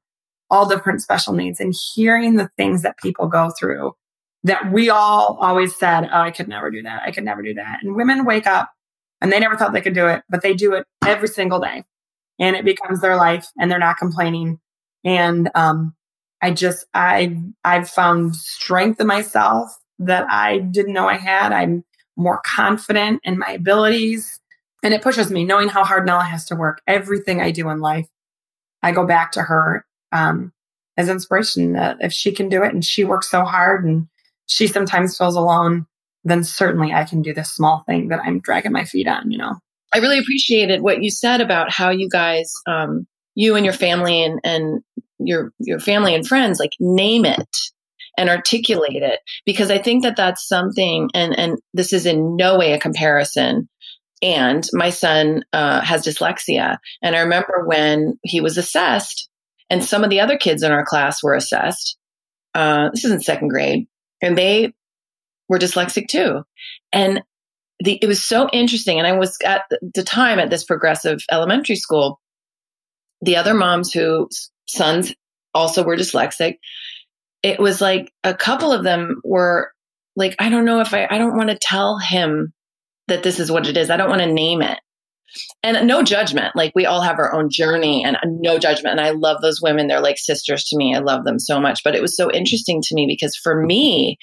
all 0.49 0.67
different 0.67 1.01
special 1.01 1.33
needs, 1.33 1.59
and 1.59 1.73
hearing 1.93 2.35
the 2.35 2.49
things 2.57 2.81
that 2.81 2.97
people 2.97 3.27
go 3.27 3.51
through 3.57 3.93
that 4.43 4.71
we 4.71 4.89
all 4.89 5.37
always 5.41 5.75
said, 5.75 6.09
"Oh, 6.11 6.21
I 6.21 6.31
could 6.31 6.47
never 6.47 6.71
do 6.71 6.81
that. 6.83 7.01
I 7.05 7.11
could 7.11 7.23
never 7.23 7.41
do 7.41 7.53
that." 7.55 7.79
And 7.83 7.95
women 7.95 8.25
wake 8.25 8.47
up 8.47 8.71
and 9.21 9.31
they 9.31 9.39
never 9.39 9.55
thought 9.55 9.73
they 9.73 9.81
could 9.81 9.93
do 9.93 10.07
it, 10.07 10.23
but 10.29 10.41
they 10.41 10.53
do 10.53 10.73
it 10.73 10.85
every 11.05 11.27
single 11.27 11.59
day 11.59 11.83
and 12.39 12.55
it 12.55 12.65
becomes 12.65 13.01
their 13.01 13.15
life 13.15 13.47
and 13.59 13.69
they're 13.69 13.79
not 13.79 13.97
complaining. 13.97 14.59
And, 15.03 15.49
um, 15.55 15.95
I 16.41 16.51
just, 16.51 16.85
I, 16.93 17.37
I've 17.65 17.89
found 17.89 18.35
strength 18.35 19.01
in 19.01 19.07
myself 19.07 19.77
that 19.99 20.25
I 20.29 20.59
didn't 20.59 20.93
know 20.93 21.07
I 21.07 21.17
had. 21.17 21.51
I'm 21.51 21.83
more 22.15 22.41
confident 22.45 23.21
in 23.23 23.37
my 23.37 23.51
abilities 23.51 24.39
and 24.83 24.93
it 24.93 25.01
pushes 25.01 25.29
me 25.31 25.43
knowing 25.43 25.69
how 25.69 25.83
hard 25.83 26.05
Nella 26.05 26.23
has 26.23 26.45
to 26.45 26.55
work. 26.55 26.81
Everything 26.87 27.41
I 27.41 27.51
do 27.51 27.69
in 27.69 27.79
life, 27.79 28.07
I 28.81 28.91
go 28.91 29.05
back 29.05 29.33
to 29.33 29.41
her, 29.41 29.85
um, 30.11 30.53
as 30.97 31.09
inspiration 31.09 31.73
that 31.73 31.97
if 32.01 32.11
she 32.13 32.31
can 32.31 32.49
do 32.49 32.63
it 32.63 32.73
and 32.73 32.83
she 32.83 33.03
works 33.03 33.29
so 33.29 33.43
hard 33.43 33.85
and 33.85 34.07
she 34.47 34.67
sometimes 34.67 35.17
feels 35.17 35.35
alone, 35.35 35.85
then 36.23 36.43
certainly 36.43 36.93
I 36.93 37.05
can 37.05 37.21
do 37.21 37.33
this 37.33 37.51
small 37.51 37.83
thing 37.87 38.09
that 38.09 38.19
I'm 38.23 38.39
dragging 38.39 38.71
my 38.71 38.85
feet 38.85 39.07
on, 39.07 39.31
you 39.31 39.37
know. 39.37 39.55
I 39.93 39.99
really 39.99 40.19
appreciated 40.19 40.81
what 40.81 41.01
you 41.01 41.09
said 41.09 41.41
about 41.41 41.71
how 41.71 41.89
you 41.89 42.09
guys, 42.09 42.53
um, 42.67 43.07
you 43.35 43.55
and 43.55 43.65
your 43.65 43.73
family 43.73 44.23
and, 44.23 44.39
and 44.43 44.81
your 45.19 45.51
your 45.59 45.79
family 45.79 46.13
and 46.15 46.27
friends, 46.27 46.59
like 46.59 46.71
name 46.79 47.25
it 47.25 47.57
and 48.17 48.29
articulate 48.29 49.01
it 49.01 49.19
because 49.45 49.71
I 49.71 49.77
think 49.77 50.03
that 50.03 50.15
that's 50.15 50.47
something, 50.47 51.09
and 51.13 51.37
and 51.37 51.57
this 51.73 51.93
is 51.93 52.05
in 52.05 52.35
no 52.35 52.57
way 52.57 52.73
a 52.73 52.79
comparison. 52.79 53.69
And 54.21 54.67
my 54.73 54.89
son 54.89 55.45
uh, 55.53 55.79
has 55.81 56.05
dyslexia, 56.05 56.77
and 57.01 57.15
I 57.15 57.21
remember 57.21 57.63
when 57.65 58.19
he 58.23 58.41
was 58.41 58.57
assessed, 58.57 59.29
and 59.69 59.83
some 59.83 60.03
of 60.03 60.09
the 60.09 60.19
other 60.19 60.37
kids 60.37 60.61
in 60.61 60.71
our 60.71 60.85
class 60.85 61.23
were 61.23 61.33
assessed. 61.33 61.97
Uh, 62.53 62.89
this 62.93 63.05
is 63.05 63.11
in 63.11 63.21
second 63.21 63.47
grade, 63.47 63.87
and 64.21 64.37
they 64.37 64.73
were 65.49 65.59
dyslexic 65.59 66.07
too. 66.07 66.43
And 66.93 67.21
the, 67.83 67.97
it 68.01 68.07
was 68.07 68.23
so 68.23 68.47
interesting. 68.53 68.97
And 68.99 69.07
I 69.07 69.13
was 69.13 69.37
at 69.43 69.63
the 69.93 70.03
time 70.03 70.39
at 70.39 70.49
this 70.49 70.63
progressive 70.63 71.19
elementary 71.31 71.75
school. 71.75 72.19
The 73.21 73.35
other 73.35 73.53
moms 73.53 73.91
whose 73.91 74.49
sons 74.67 75.13
also 75.53 75.83
were 75.83 75.97
dyslexic, 75.97 76.57
it 77.43 77.59
was 77.59 77.81
like 77.81 78.13
a 78.23 78.33
couple 78.33 78.71
of 78.71 78.83
them 78.83 79.21
were 79.23 79.71
like, 80.15 80.35
I 80.39 80.49
don't 80.49 80.65
know 80.65 80.81
if 80.81 80.93
I, 80.93 81.07
I 81.09 81.17
don't 81.17 81.37
want 81.37 81.49
to 81.49 81.57
tell 81.57 81.97
him 81.97 82.53
that 83.07 83.23
this 83.23 83.39
is 83.39 83.51
what 83.51 83.67
it 83.67 83.77
is. 83.77 83.89
I 83.89 83.97
don't 83.97 84.09
want 84.09 84.21
to 84.21 84.31
name 84.31 84.61
it. 84.61 84.79
And 85.63 85.87
no 85.87 86.03
judgment. 86.03 86.55
Like 86.55 86.71
we 86.75 86.85
all 86.85 87.01
have 87.01 87.19
our 87.19 87.33
own 87.33 87.49
journey 87.49 88.03
and 88.03 88.17
no 88.25 88.57
judgment. 88.57 88.99
And 88.99 89.07
I 89.07 89.11
love 89.11 89.41
those 89.41 89.61
women. 89.61 89.87
They're 89.87 90.01
like 90.01 90.17
sisters 90.17 90.65
to 90.65 90.77
me. 90.77 90.95
I 90.95 90.99
love 90.99 91.23
them 91.23 91.39
so 91.39 91.59
much. 91.59 91.83
But 91.83 91.95
it 91.95 92.01
was 92.01 92.15
so 92.15 92.31
interesting 92.31 92.81
to 92.83 92.95
me 92.95 93.05
because 93.07 93.35
for 93.35 93.61
me, 93.61 94.17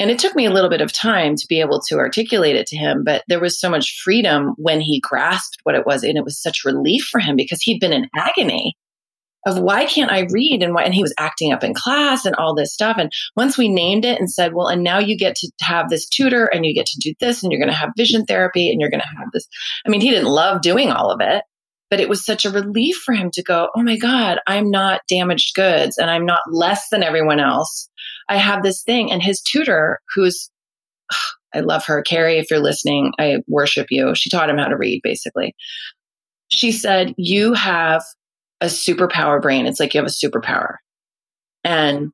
And 0.00 0.10
it 0.10 0.18
took 0.18 0.34
me 0.34 0.46
a 0.46 0.50
little 0.50 0.70
bit 0.70 0.80
of 0.80 0.94
time 0.94 1.36
to 1.36 1.46
be 1.46 1.60
able 1.60 1.78
to 1.82 1.98
articulate 1.98 2.56
it 2.56 2.66
to 2.68 2.76
him, 2.76 3.04
but 3.04 3.22
there 3.28 3.38
was 3.38 3.60
so 3.60 3.68
much 3.68 4.00
freedom 4.02 4.54
when 4.56 4.80
he 4.80 4.98
grasped 4.98 5.58
what 5.64 5.74
it 5.74 5.84
was. 5.84 6.02
And 6.02 6.16
it 6.16 6.24
was 6.24 6.40
such 6.40 6.64
relief 6.64 7.04
for 7.04 7.20
him 7.20 7.36
because 7.36 7.60
he'd 7.60 7.80
been 7.80 7.92
in 7.92 8.08
agony 8.16 8.78
of 9.46 9.58
why 9.58 9.84
can't 9.84 10.10
I 10.10 10.26
read 10.30 10.62
and 10.62 10.74
why, 10.74 10.84
and 10.84 10.94
he 10.94 11.02
was 11.02 11.14
acting 11.18 11.52
up 11.52 11.62
in 11.62 11.74
class 11.74 12.24
and 12.24 12.34
all 12.36 12.54
this 12.54 12.72
stuff. 12.72 12.96
And 12.98 13.12
once 13.36 13.58
we 13.58 13.68
named 13.68 14.06
it 14.06 14.18
and 14.18 14.30
said, 14.30 14.54
well, 14.54 14.68
and 14.68 14.82
now 14.82 14.98
you 14.98 15.16
get 15.16 15.34
to 15.36 15.50
have 15.60 15.90
this 15.90 16.08
tutor 16.08 16.46
and 16.46 16.64
you 16.64 16.74
get 16.74 16.86
to 16.86 16.98
do 16.98 17.14
this 17.20 17.42
and 17.42 17.52
you're 17.52 17.60
going 17.60 17.70
to 17.70 17.76
have 17.76 17.90
vision 17.96 18.24
therapy 18.24 18.70
and 18.70 18.80
you're 18.80 18.90
going 18.90 19.02
to 19.02 19.06
have 19.06 19.28
this. 19.32 19.46
I 19.86 19.90
mean, 19.90 20.00
he 20.00 20.10
didn't 20.10 20.28
love 20.28 20.62
doing 20.62 20.90
all 20.90 21.10
of 21.10 21.20
it, 21.20 21.44
but 21.90 22.00
it 22.00 22.08
was 22.08 22.24
such 22.24 22.44
a 22.44 22.50
relief 22.50 22.96
for 22.96 23.14
him 23.14 23.30
to 23.32 23.42
go, 23.42 23.68
Oh 23.74 23.82
my 23.82 23.96
God, 23.96 24.38
I'm 24.46 24.70
not 24.70 25.02
damaged 25.08 25.54
goods 25.54 25.98
and 25.98 26.10
I'm 26.10 26.26
not 26.26 26.40
less 26.50 26.88
than 26.90 27.02
everyone 27.02 27.40
else. 27.40 27.88
I 28.30 28.36
have 28.36 28.62
this 28.62 28.82
thing. 28.82 29.12
And 29.12 29.22
his 29.22 29.42
tutor, 29.42 30.00
who's, 30.14 30.50
I 31.54 31.60
love 31.60 31.84
her, 31.86 32.00
Carrie, 32.02 32.38
if 32.38 32.50
you're 32.50 32.60
listening, 32.60 33.12
I 33.18 33.38
worship 33.48 33.88
you. 33.90 34.14
She 34.14 34.30
taught 34.30 34.48
him 34.48 34.58
how 34.58 34.68
to 34.68 34.76
read, 34.76 35.00
basically. 35.02 35.54
She 36.48 36.72
said, 36.72 37.12
You 37.18 37.52
have 37.54 38.02
a 38.60 38.66
superpower 38.66 39.42
brain. 39.42 39.66
It's 39.66 39.80
like 39.80 39.92
you 39.92 40.00
have 40.00 40.08
a 40.08 40.10
superpower. 40.10 40.76
And 41.64 42.12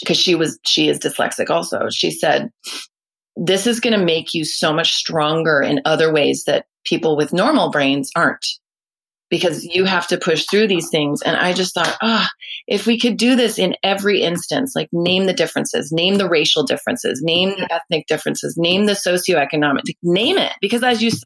because 0.00 0.16
she 0.16 0.34
was, 0.34 0.58
she 0.66 0.88
is 0.88 0.98
dyslexic 0.98 1.50
also. 1.50 1.88
She 1.90 2.10
said, 2.10 2.50
this 3.36 3.66
is 3.66 3.80
going 3.80 3.98
to 3.98 4.04
make 4.04 4.34
you 4.34 4.44
so 4.44 4.72
much 4.72 4.94
stronger 4.94 5.60
in 5.60 5.82
other 5.84 6.12
ways 6.12 6.44
that 6.46 6.66
people 6.84 7.16
with 7.16 7.32
normal 7.32 7.70
brains 7.70 8.10
aren't 8.16 8.44
because 9.28 9.64
you 9.64 9.84
have 9.84 10.06
to 10.08 10.18
push 10.18 10.46
through 10.46 10.68
these 10.68 10.88
things. 10.88 11.22
And 11.22 11.36
I 11.36 11.52
just 11.52 11.74
thought, 11.74 11.96
ah, 12.02 12.26
oh, 12.26 12.28
if 12.66 12.86
we 12.86 12.98
could 12.98 13.16
do 13.16 13.36
this 13.36 13.58
in 13.58 13.74
every 13.82 14.22
instance, 14.22 14.74
like 14.76 14.88
name 14.92 15.26
the 15.26 15.32
differences, 15.32 15.92
name 15.92 16.16
the 16.16 16.28
racial 16.28 16.62
differences, 16.62 17.22
name 17.22 17.50
the 17.50 17.72
ethnic 17.72 18.06
differences, 18.06 18.56
name 18.56 18.86
the 18.86 18.92
socioeconomic, 18.92 19.82
name 20.02 20.38
it. 20.38 20.52
Because 20.60 20.82
as 20.82 21.02
you 21.02 21.10
said, 21.10 21.24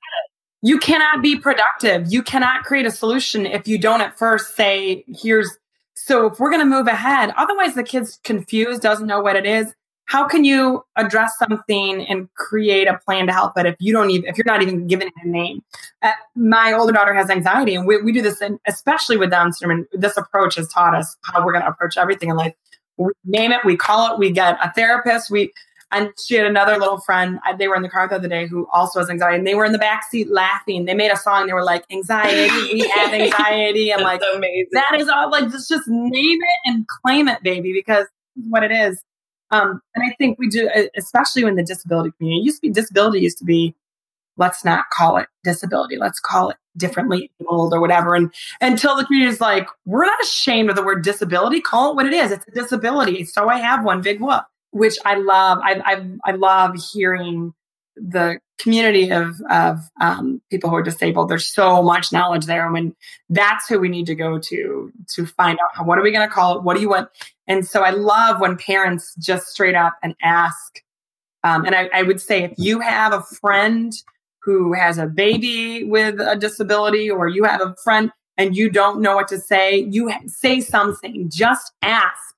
you 0.62 0.78
cannot 0.78 1.22
be 1.22 1.36
productive. 1.36 2.12
You 2.12 2.22
cannot 2.22 2.64
create 2.64 2.86
a 2.86 2.90
solution 2.90 3.46
if 3.46 3.66
you 3.66 3.78
don't 3.78 4.00
at 4.00 4.18
first 4.18 4.56
say, 4.56 5.04
here's, 5.08 5.50
so 5.94 6.26
if 6.26 6.38
we're 6.38 6.50
going 6.50 6.60
to 6.60 6.66
move 6.66 6.86
ahead, 6.86 7.32
otherwise 7.36 7.74
the 7.74 7.82
kid's 7.82 8.18
confused, 8.24 8.82
doesn't 8.82 9.06
know 9.06 9.20
what 9.20 9.36
it 9.36 9.46
is. 9.46 9.72
How 10.10 10.26
can 10.26 10.42
you 10.44 10.84
address 10.96 11.38
something 11.38 12.04
and 12.04 12.28
create 12.34 12.88
a 12.88 12.98
plan 13.06 13.28
to 13.28 13.32
help 13.32 13.56
it 13.56 13.64
if 13.64 13.76
you 13.78 13.92
don't 13.92 14.10
even, 14.10 14.28
if 14.28 14.36
you're 14.36 14.44
not 14.44 14.60
even 14.60 14.88
giving 14.88 15.06
it 15.06 15.14
a 15.22 15.28
name? 15.28 15.62
Uh, 16.02 16.10
my 16.34 16.72
older 16.72 16.92
daughter 16.92 17.14
has 17.14 17.30
anxiety 17.30 17.76
and 17.76 17.86
we, 17.86 18.02
we 18.02 18.10
do 18.10 18.20
this, 18.20 18.42
in, 18.42 18.58
especially 18.66 19.16
with 19.16 19.30
Down 19.30 19.52
syndrome. 19.52 19.86
This 19.92 20.16
approach 20.16 20.56
has 20.56 20.66
taught 20.66 20.96
us 20.96 21.16
how 21.26 21.46
we're 21.46 21.52
going 21.52 21.62
to 21.62 21.70
approach 21.70 21.96
everything 21.96 22.28
in 22.28 22.34
life. 22.34 22.54
We 22.96 23.12
name 23.24 23.52
it, 23.52 23.64
we 23.64 23.76
call 23.76 24.12
it, 24.12 24.18
we 24.18 24.32
get 24.32 24.58
a 24.60 24.72
therapist, 24.72 25.30
we, 25.30 25.52
and 25.92 26.10
she 26.20 26.34
had 26.34 26.44
another 26.44 26.76
little 26.76 26.98
friend. 26.98 27.38
They 27.56 27.68
were 27.68 27.76
in 27.76 27.82
the 27.82 27.88
car 27.88 28.08
the 28.08 28.16
other 28.16 28.26
day 28.26 28.48
who 28.48 28.66
also 28.72 28.98
has 28.98 29.10
anxiety, 29.10 29.38
and 29.38 29.46
they 29.46 29.54
were 29.54 29.64
in 29.64 29.70
the 29.70 29.78
back 29.78 30.02
seat 30.10 30.28
laughing. 30.28 30.86
They 30.86 30.94
made 30.94 31.12
a 31.12 31.16
song. 31.16 31.46
They 31.46 31.52
were 31.52 31.64
like, 31.64 31.84
"Anxiety, 31.90 32.48
we 32.72 32.88
have 32.94 33.12
anxiety." 33.12 33.92
I'm 33.92 34.02
like, 34.02 34.22
amazing. 34.34 34.68
That 34.70 35.00
is 35.00 35.08
all. 35.08 35.30
Like, 35.30 35.50
just 35.50 35.68
just 35.68 35.88
name 35.88 36.38
it 36.40 36.60
and 36.66 36.86
claim 36.86 37.26
it, 37.26 37.42
baby, 37.42 37.72
because 37.72 38.06
what 38.48 38.62
it 38.62 38.70
is. 38.70 39.02
Um, 39.50 39.80
and 39.94 40.04
I 40.04 40.14
think 40.16 40.38
we 40.38 40.48
do, 40.48 40.70
especially 40.96 41.42
in 41.42 41.56
the 41.56 41.62
disability 41.62 42.12
community. 42.16 42.42
It 42.42 42.44
used 42.44 42.56
to 42.58 42.68
be 42.68 42.72
disability 42.72 43.20
used 43.20 43.38
to 43.38 43.44
be, 43.44 43.74
let's 44.36 44.64
not 44.64 44.90
call 44.90 45.16
it 45.16 45.28
disability. 45.44 45.96
Let's 45.96 46.20
call 46.20 46.50
it 46.50 46.56
differently 46.76 47.30
old 47.46 47.74
or 47.74 47.80
whatever. 47.80 48.14
And 48.14 48.32
until 48.60 48.96
the 48.96 49.04
community 49.04 49.32
is 49.32 49.40
like, 49.40 49.68
we're 49.84 50.06
not 50.06 50.22
ashamed 50.22 50.70
of 50.70 50.76
the 50.76 50.84
word 50.84 51.02
disability. 51.02 51.60
Call 51.60 51.90
it 51.90 51.96
what 51.96 52.06
it 52.06 52.12
is. 52.12 52.30
It's 52.30 52.46
a 52.46 52.52
disability. 52.52 53.24
So 53.24 53.48
I 53.48 53.58
have 53.58 53.84
one. 53.84 54.02
Big 54.02 54.20
whoop 54.20 54.44
which 54.70 54.96
I 55.04 55.16
love. 55.16 55.58
I, 55.62 55.80
I, 55.84 56.30
I 56.30 56.32
love 56.32 56.76
hearing 56.92 57.54
the 57.96 58.38
community 58.58 59.10
of, 59.10 59.40
of 59.50 59.80
um, 60.00 60.40
people 60.50 60.70
who 60.70 60.76
are 60.76 60.82
disabled. 60.82 61.28
There's 61.28 61.46
so 61.46 61.82
much 61.82 62.12
knowledge 62.12 62.46
there. 62.46 62.64
and 62.64 62.72
mean, 62.72 62.96
that's 63.28 63.68
who 63.68 63.78
we 63.78 63.88
need 63.88 64.06
to 64.06 64.14
go 64.14 64.38
to 64.38 64.92
to 65.14 65.26
find 65.26 65.58
out 65.58 65.70
how, 65.74 65.84
what 65.84 65.98
are 65.98 66.02
we 66.02 66.12
going 66.12 66.28
to 66.28 66.32
call 66.32 66.58
it? 66.58 66.62
What 66.62 66.76
do 66.76 66.82
you 66.82 66.90
want? 66.90 67.08
And 67.46 67.66
so 67.66 67.82
I 67.82 67.90
love 67.90 68.40
when 68.40 68.56
parents 68.56 69.14
just 69.18 69.48
straight 69.48 69.74
up 69.74 69.96
and 70.02 70.14
ask. 70.22 70.82
Um, 71.42 71.64
and 71.64 71.74
I, 71.74 71.88
I 71.92 72.02
would 72.02 72.20
say 72.20 72.44
if 72.44 72.52
you 72.58 72.80
have 72.80 73.12
a 73.12 73.22
friend 73.22 73.92
who 74.42 74.72
has 74.72 74.98
a 74.98 75.06
baby 75.06 75.84
with 75.84 76.20
a 76.20 76.36
disability, 76.36 77.10
or 77.10 77.28
you 77.28 77.44
have 77.44 77.60
a 77.60 77.74
friend 77.82 78.10
and 78.38 78.56
you 78.56 78.70
don't 78.70 79.00
know 79.00 79.14
what 79.14 79.28
to 79.28 79.38
say, 79.38 79.78
you 79.90 80.10
say 80.26 80.60
something. 80.60 81.28
Just 81.30 81.72
ask 81.82 82.30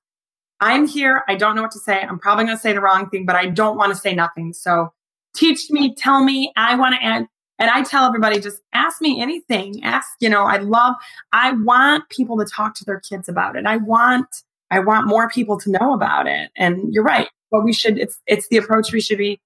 I'm 0.63 0.87
here. 0.87 1.23
I 1.27 1.35
don't 1.35 1.55
know 1.55 1.61
what 1.61 1.71
to 1.71 1.79
say. 1.79 1.99
I'm 2.01 2.19
probably 2.19 2.45
going 2.45 2.55
to 2.55 2.61
say 2.61 2.71
the 2.71 2.79
wrong 2.79 3.09
thing, 3.09 3.25
but 3.25 3.35
I 3.35 3.47
don't 3.47 3.75
want 3.75 3.93
to 3.93 3.99
say 3.99 4.15
nothing. 4.15 4.53
So 4.53 4.93
teach 5.35 5.69
me, 5.69 5.93
tell 5.95 6.23
me. 6.23 6.51
I 6.55 6.75
want 6.75 6.95
to 6.95 7.03
add. 7.03 7.27
And 7.59 7.69
I 7.69 7.83
tell 7.83 8.05
everybody, 8.05 8.39
just 8.39 8.61
ask 8.73 9.01
me 9.01 9.21
anything. 9.21 9.83
Ask, 9.83 10.09
you 10.19 10.29
know, 10.29 10.43
I 10.43 10.57
love, 10.57 10.95
I 11.31 11.53
want 11.53 12.09
people 12.09 12.37
to 12.39 12.45
talk 12.45 12.75
to 12.75 12.85
their 12.85 12.99
kids 12.99 13.29
about 13.29 13.55
it. 13.55 13.65
I 13.65 13.77
want, 13.77 14.27
I 14.71 14.79
want 14.79 15.07
more 15.07 15.29
people 15.29 15.59
to 15.59 15.71
know 15.71 15.93
about 15.93 16.27
it. 16.27 16.49
And 16.57 16.93
you're 16.93 17.03
right. 17.03 17.29
But 17.51 17.63
we 17.63 17.71
should, 17.71 17.99
it's, 17.99 18.19
it's 18.25 18.47
the 18.49 18.57
approach 18.57 18.91
we 18.91 19.01
should 19.01 19.19
be 19.19 19.39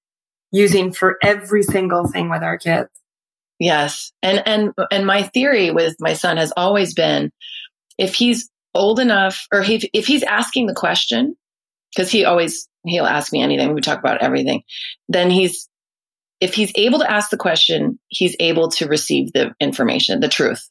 using 0.51 0.93
for 0.93 1.17
every 1.21 1.63
single 1.63 2.07
thing 2.07 2.29
with 2.29 2.43
our 2.43 2.57
kids. 2.57 2.89
Yes. 3.59 4.13
And, 4.23 4.41
and, 4.47 4.73
and 4.89 5.05
my 5.05 5.23
theory 5.23 5.71
with 5.71 5.95
my 5.99 6.13
son 6.13 6.37
has 6.37 6.53
always 6.55 6.93
been 6.93 7.31
if 7.97 8.15
he's 8.15 8.49
old 8.73 8.99
enough, 8.99 9.47
or 9.51 9.61
he, 9.61 9.89
if 9.91 10.07
he's 10.07 10.23
asking 10.23 10.67
the 10.67 10.73
question, 10.73 11.35
because 11.95 12.11
he 12.11 12.25
always 12.25 12.69
he'll 12.85 13.05
ask 13.05 13.33
me 13.33 13.41
anything. 13.41 13.73
We 13.73 13.81
talk 13.81 13.99
about 13.99 14.21
everything. 14.21 14.63
Then 15.09 15.29
he's 15.29 15.67
if 16.39 16.53
he's 16.53 16.71
able 16.75 16.99
to 16.99 17.11
ask 17.11 17.29
the 17.29 17.37
question, 17.37 17.99
he's 18.07 18.35
able 18.39 18.69
to 18.71 18.87
receive 18.87 19.33
the 19.33 19.53
information, 19.59 20.19
the 20.19 20.27
truth, 20.27 20.69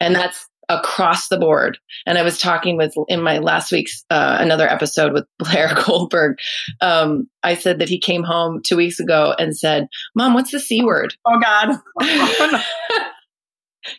and 0.00 0.14
that's 0.14 0.48
across 0.68 1.28
the 1.28 1.38
board. 1.38 1.78
And 2.06 2.16
I 2.16 2.22
was 2.22 2.38
talking 2.38 2.76
with 2.76 2.94
in 3.08 3.22
my 3.22 3.38
last 3.38 3.72
week's 3.72 4.04
uh, 4.10 4.38
another 4.40 4.68
episode 4.68 5.12
with 5.12 5.26
Blair 5.38 5.72
Goldberg. 5.84 6.38
Um, 6.80 7.28
I 7.42 7.54
said 7.54 7.78
that 7.80 7.88
he 7.88 7.98
came 7.98 8.22
home 8.22 8.62
two 8.64 8.76
weeks 8.76 9.00
ago 9.00 9.34
and 9.38 9.56
said, 9.56 9.88
"Mom, 10.14 10.34
what's 10.34 10.50
the 10.50 10.60
c 10.60 10.84
word?" 10.84 11.14
Oh 11.26 11.40
God. 11.40 11.78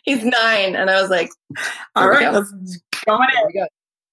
He's 0.02 0.24
nine, 0.24 0.76
and 0.76 0.88
I 0.88 1.00
was 1.00 1.10
like, 1.10 1.28
"All 1.94 2.08
right, 2.08 2.32
let's 2.32 2.50
Going 3.06 3.28
in. 3.54 3.66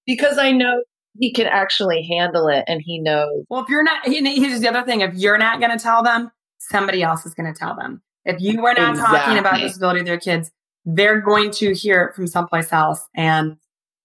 Because 0.05 0.37
I 0.37 0.51
know 0.51 0.83
he 1.17 1.33
can 1.33 1.47
actually 1.47 2.03
handle 2.03 2.47
it 2.47 2.65
and 2.67 2.81
he 2.83 2.99
knows. 2.99 3.45
Well, 3.49 3.63
if 3.63 3.69
you're 3.69 3.83
not, 3.83 4.05
here's 4.05 4.61
the 4.61 4.69
other 4.69 4.83
thing 4.83 5.01
if 5.01 5.13
you're 5.15 5.37
not 5.37 5.59
going 5.59 5.77
to 5.77 5.81
tell 5.81 6.03
them, 6.03 6.31
somebody 6.69 7.03
else 7.03 7.25
is 7.25 7.33
going 7.33 7.51
to 7.51 7.57
tell 7.57 7.75
them. 7.75 8.01
If 8.25 8.39
you 8.39 8.65
are 8.65 8.73
not 8.73 8.91
exactly. 8.91 9.17
talking 9.17 9.37
about 9.37 9.59
disability 9.59 10.01
of 10.01 10.05
their 10.05 10.19
kids, 10.19 10.51
they're 10.85 11.19
going 11.19 11.51
to 11.51 11.73
hear 11.73 12.03
it 12.03 12.15
from 12.15 12.27
someplace 12.27 12.71
else. 12.71 13.07
And 13.15 13.57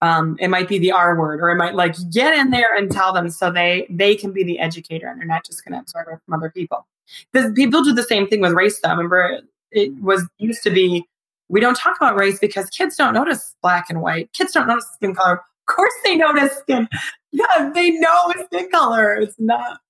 um, 0.02 0.36
it 0.40 0.48
might 0.48 0.68
be 0.68 0.78
the 0.78 0.92
R 0.92 1.18
word, 1.18 1.40
or 1.40 1.50
it 1.50 1.56
might 1.56 1.74
like 1.74 1.94
get 2.10 2.36
in 2.36 2.50
there 2.50 2.74
and 2.76 2.90
tell 2.90 3.12
them 3.12 3.30
so 3.30 3.50
they 3.50 3.86
they 3.88 4.14
can 4.14 4.32
be 4.32 4.44
the 4.44 4.58
educator 4.58 5.08
and 5.08 5.18
they're 5.18 5.26
not 5.26 5.44
just 5.44 5.64
going 5.64 5.72
to 5.72 5.80
absorb 5.80 6.08
it 6.12 6.18
from 6.24 6.34
other 6.34 6.50
people. 6.50 6.86
Because 7.32 7.52
people 7.52 7.82
do 7.82 7.92
the 7.92 8.02
same 8.02 8.26
thing 8.26 8.40
with 8.40 8.52
race. 8.52 8.78
Though, 8.80 8.90
remember, 8.90 9.40
it 9.70 9.92
was 10.02 10.26
used 10.38 10.62
to 10.64 10.70
be 10.70 11.06
we 11.48 11.60
don't 11.60 11.76
talk 11.76 11.96
about 11.96 12.16
race 12.16 12.38
because 12.38 12.68
kids 12.70 12.96
don't 12.96 13.14
notice 13.14 13.54
black 13.62 13.86
and 13.88 14.02
white. 14.02 14.32
Kids 14.32 14.52
don't 14.52 14.66
notice 14.66 14.86
skin 14.94 15.14
color. 15.14 15.34
Of 15.34 15.74
course 15.74 15.94
they 16.04 16.16
notice 16.16 16.56
skin. 16.58 16.88
Yeah, 17.32 17.70
they 17.74 17.90
know 17.90 18.32
skin 18.46 18.70
color. 18.70 19.12
It's 19.14 19.38
not, 19.38 19.80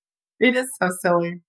it 0.41 0.57
is 0.57 0.69
so 0.81 0.89
silly. 0.99 1.39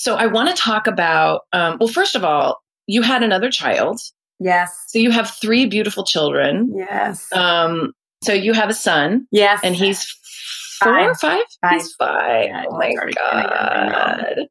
So 0.00 0.16
I 0.16 0.26
want 0.26 0.48
to 0.48 0.54
talk 0.54 0.86
about, 0.86 1.42
um, 1.52 1.78
well, 1.80 1.88
first 1.88 2.14
of 2.14 2.24
all, 2.24 2.62
you 2.86 3.02
had 3.02 3.22
another 3.22 3.50
child. 3.50 4.00
Yes. 4.38 4.84
So 4.88 4.98
you 4.98 5.10
have 5.10 5.30
three 5.30 5.66
beautiful 5.66 6.04
children. 6.04 6.72
Yes. 6.76 7.32
Um, 7.32 7.92
so 8.22 8.32
you 8.32 8.52
have 8.52 8.68
a 8.68 8.74
son. 8.74 9.26
Yes. 9.30 9.60
And 9.62 9.74
he's 9.74 10.04
four 10.80 10.92
five. 10.92 11.10
or 11.10 11.14
five? 11.14 11.42
five. 11.62 11.72
He's 11.72 11.92
five. 11.94 12.46
Yeah, 12.48 12.64
oh 12.68 12.76
my 12.76 12.94
God. 13.14 14.48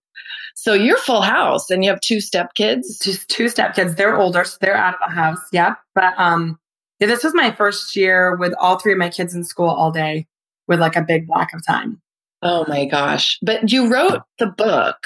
So 0.55 0.73
you're 0.73 0.97
full 0.97 1.21
house 1.21 1.69
and 1.69 1.83
you 1.83 1.91
have 1.91 2.01
two 2.01 2.19
step 2.19 2.55
kids? 2.55 2.99
Just 2.99 3.29
two 3.29 3.49
step 3.49 3.75
kids. 3.75 3.95
They're 3.95 4.17
older, 4.17 4.43
so 4.43 4.57
they're 4.59 4.75
out 4.75 4.95
of 4.95 4.99
the 5.05 5.13
house. 5.13 5.39
Yep. 5.51 5.77
But 5.93 6.13
um 6.17 6.57
yeah, 6.99 7.07
this 7.07 7.23
was 7.23 7.33
my 7.35 7.51
first 7.51 7.95
year 7.95 8.35
with 8.37 8.53
all 8.59 8.79
three 8.79 8.93
of 8.93 8.97
my 8.97 9.09
kids 9.09 9.35
in 9.35 9.43
school 9.43 9.69
all 9.69 9.91
day 9.91 10.25
with 10.67 10.79
like 10.79 10.95
a 10.95 11.03
big 11.03 11.27
block 11.27 11.49
of 11.53 11.65
time. 11.65 12.01
Oh 12.41 12.65
my 12.67 12.85
gosh. 12.85 13.37
But 13.41 13.71
you 13.71 13.91
wrote 13.91 14.21
the 14.39 14.47
book 14.47 14.97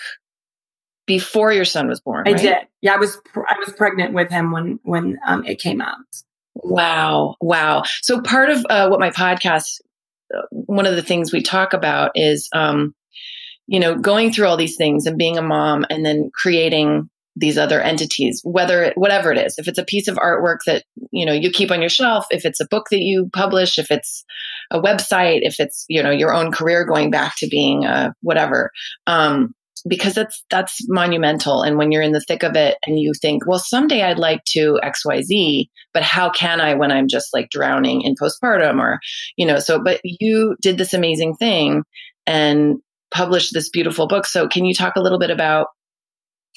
before 1.09 1.51
your 1.51 1.65
son 1.65 1.87
was 1.87 1.99
born. 1.99 2.25
Right? 2.25 2.35
I 2.35 2.37
did. 2.37 2.57
Yeah, 2.81 2.93
I 2.93 2.97
was 2.97 3.17
I 3.35 3.55
was 3.65 3.73
pregnant 3.75 4.13
with 4.13 4.29
him 4.29 4.51
when 4.51 4.79
when 4.83 5.17
um, 5.25 5.43
it 5.43 5.59
came 5.59 5.81
out. 5.81 5.97
Wow, 6.53 7.35
wow. 7.41 7.83
So 8.03 8.21
part 8.21 8.51
of 8.51 8.63
uh, 8.69 8.89
what 8.89 8.99
my 8.99 9.09
podcast, 9.09 9.81
uh, 10.31 10.43
one 10.51 10.85
of 10.85 10.95
the 10.95 11.01
things 11.01 11.33
we 11.33 11.41
talk 11.41 11.73
about 11.73 12.11
is 12.13 12.47
um, 12.53 12.93
you 13.65 13.79
know, 13.79 13.95
going 13.95 14.31
through 14.31 14.45
all 14.45 14.55
these 14.55 14.77
things 14.77 15.07
and 15.07 15.17
being 15.17 15.39
a 15.39 15.41
mom 15.41 15.83
and 15.89 16.05
then 16.05 16.29
creating 16.31 17.09
these 17.35 17.57
other 17.57 17.79
entities 17.79 18.41
whether 18.43 18.83
it, 18.83 18.97
whatever 18.97 19.31
it 19.31 19.37
is 19.37 19.57
if 19.57 19.67
it's 19.67 19.77
a 19.77 19.85
piece 19.85 20.07
of 20.09 20.17
artwork 20.17 20.57
that 20.65 20.83
you 21.11 21.25
know 21.25 21.31
you 21.31 21.49
keep 21.49 21.71
on 21.71 21.79
your 21.79 21.89
shelf 21.89 22.25
if 22.31 22.43
it's 22.43 22.59
a 22.59 22.67
book 22.67 22.87
that 22.91 22.99
you 22.99 23.29
publish 23.31 23.77
if 23.77 23.91
it's 23.91 24.25
a 24.71 24.81
website 24.81 25.39
if 25.43 25.59
it's 25.59 25.85
you 25.87 26.01
know 26.03 26.09
your 26.09 26.33
own 26.33 26.51
career 26.51 26.83
going 26.85 27.11
back 27.11 27.33
to 27.37 27.47
being 27.47 27.85
a 27.85 28.13
whatever 28.21 28.71
um, 29.07 29.53
because 29.87 30.13
that's 30.13 30.43
that's 30.49 30.79
monumental. 30.87 31.61
And 31.63 31.77
when 31.77 31.91
you're 31.91 32.01
in 32.01 32.11
the 32.11 32.21
thick 32.21 32.43
of 32.43 32.55
it 32.55 32.77
and 32.85 32.99
you 32.99 33.13
think 33.21 33.45
well 33.47 33.59
someday 33.59 34.03
i'd 34.03 34.19
like 34.19 34.43
to 34.45 34.79
xyz 34.83 35.67
but 35.93 36.03
how 36.03 36.29
can 36.29 36.61
i 36.61 36.73
when 36.73 36.91
i'm 36.91 37.07
just 37.07 37.33
like 37.33 37.49
drowning 37.49 38.01
in 38.01 38.15
postpartum 38.15 38.79
or 38.79 38.99
you 39.37 39.45
know 39.45 39.59
so 39.59 39.81
but 39.81 39.99
you 40.03 40.55
did 40.61 40.77
this 40.77 40.93
amazing 40.93 41.35
thing 41.35 41.83
and 42.27 42.77
published 43.11 43.53
this 43.53 43.69
beautiful 43.69 44.07
book. 44.07 44.25
So 44.25 44.47
can 44.47 44.65
you 44.65 44.73
talk 44.73 44.95
a 44.95 45.01
little 45.01 45.19
bit 45.19 45.31
about 45.31 45.67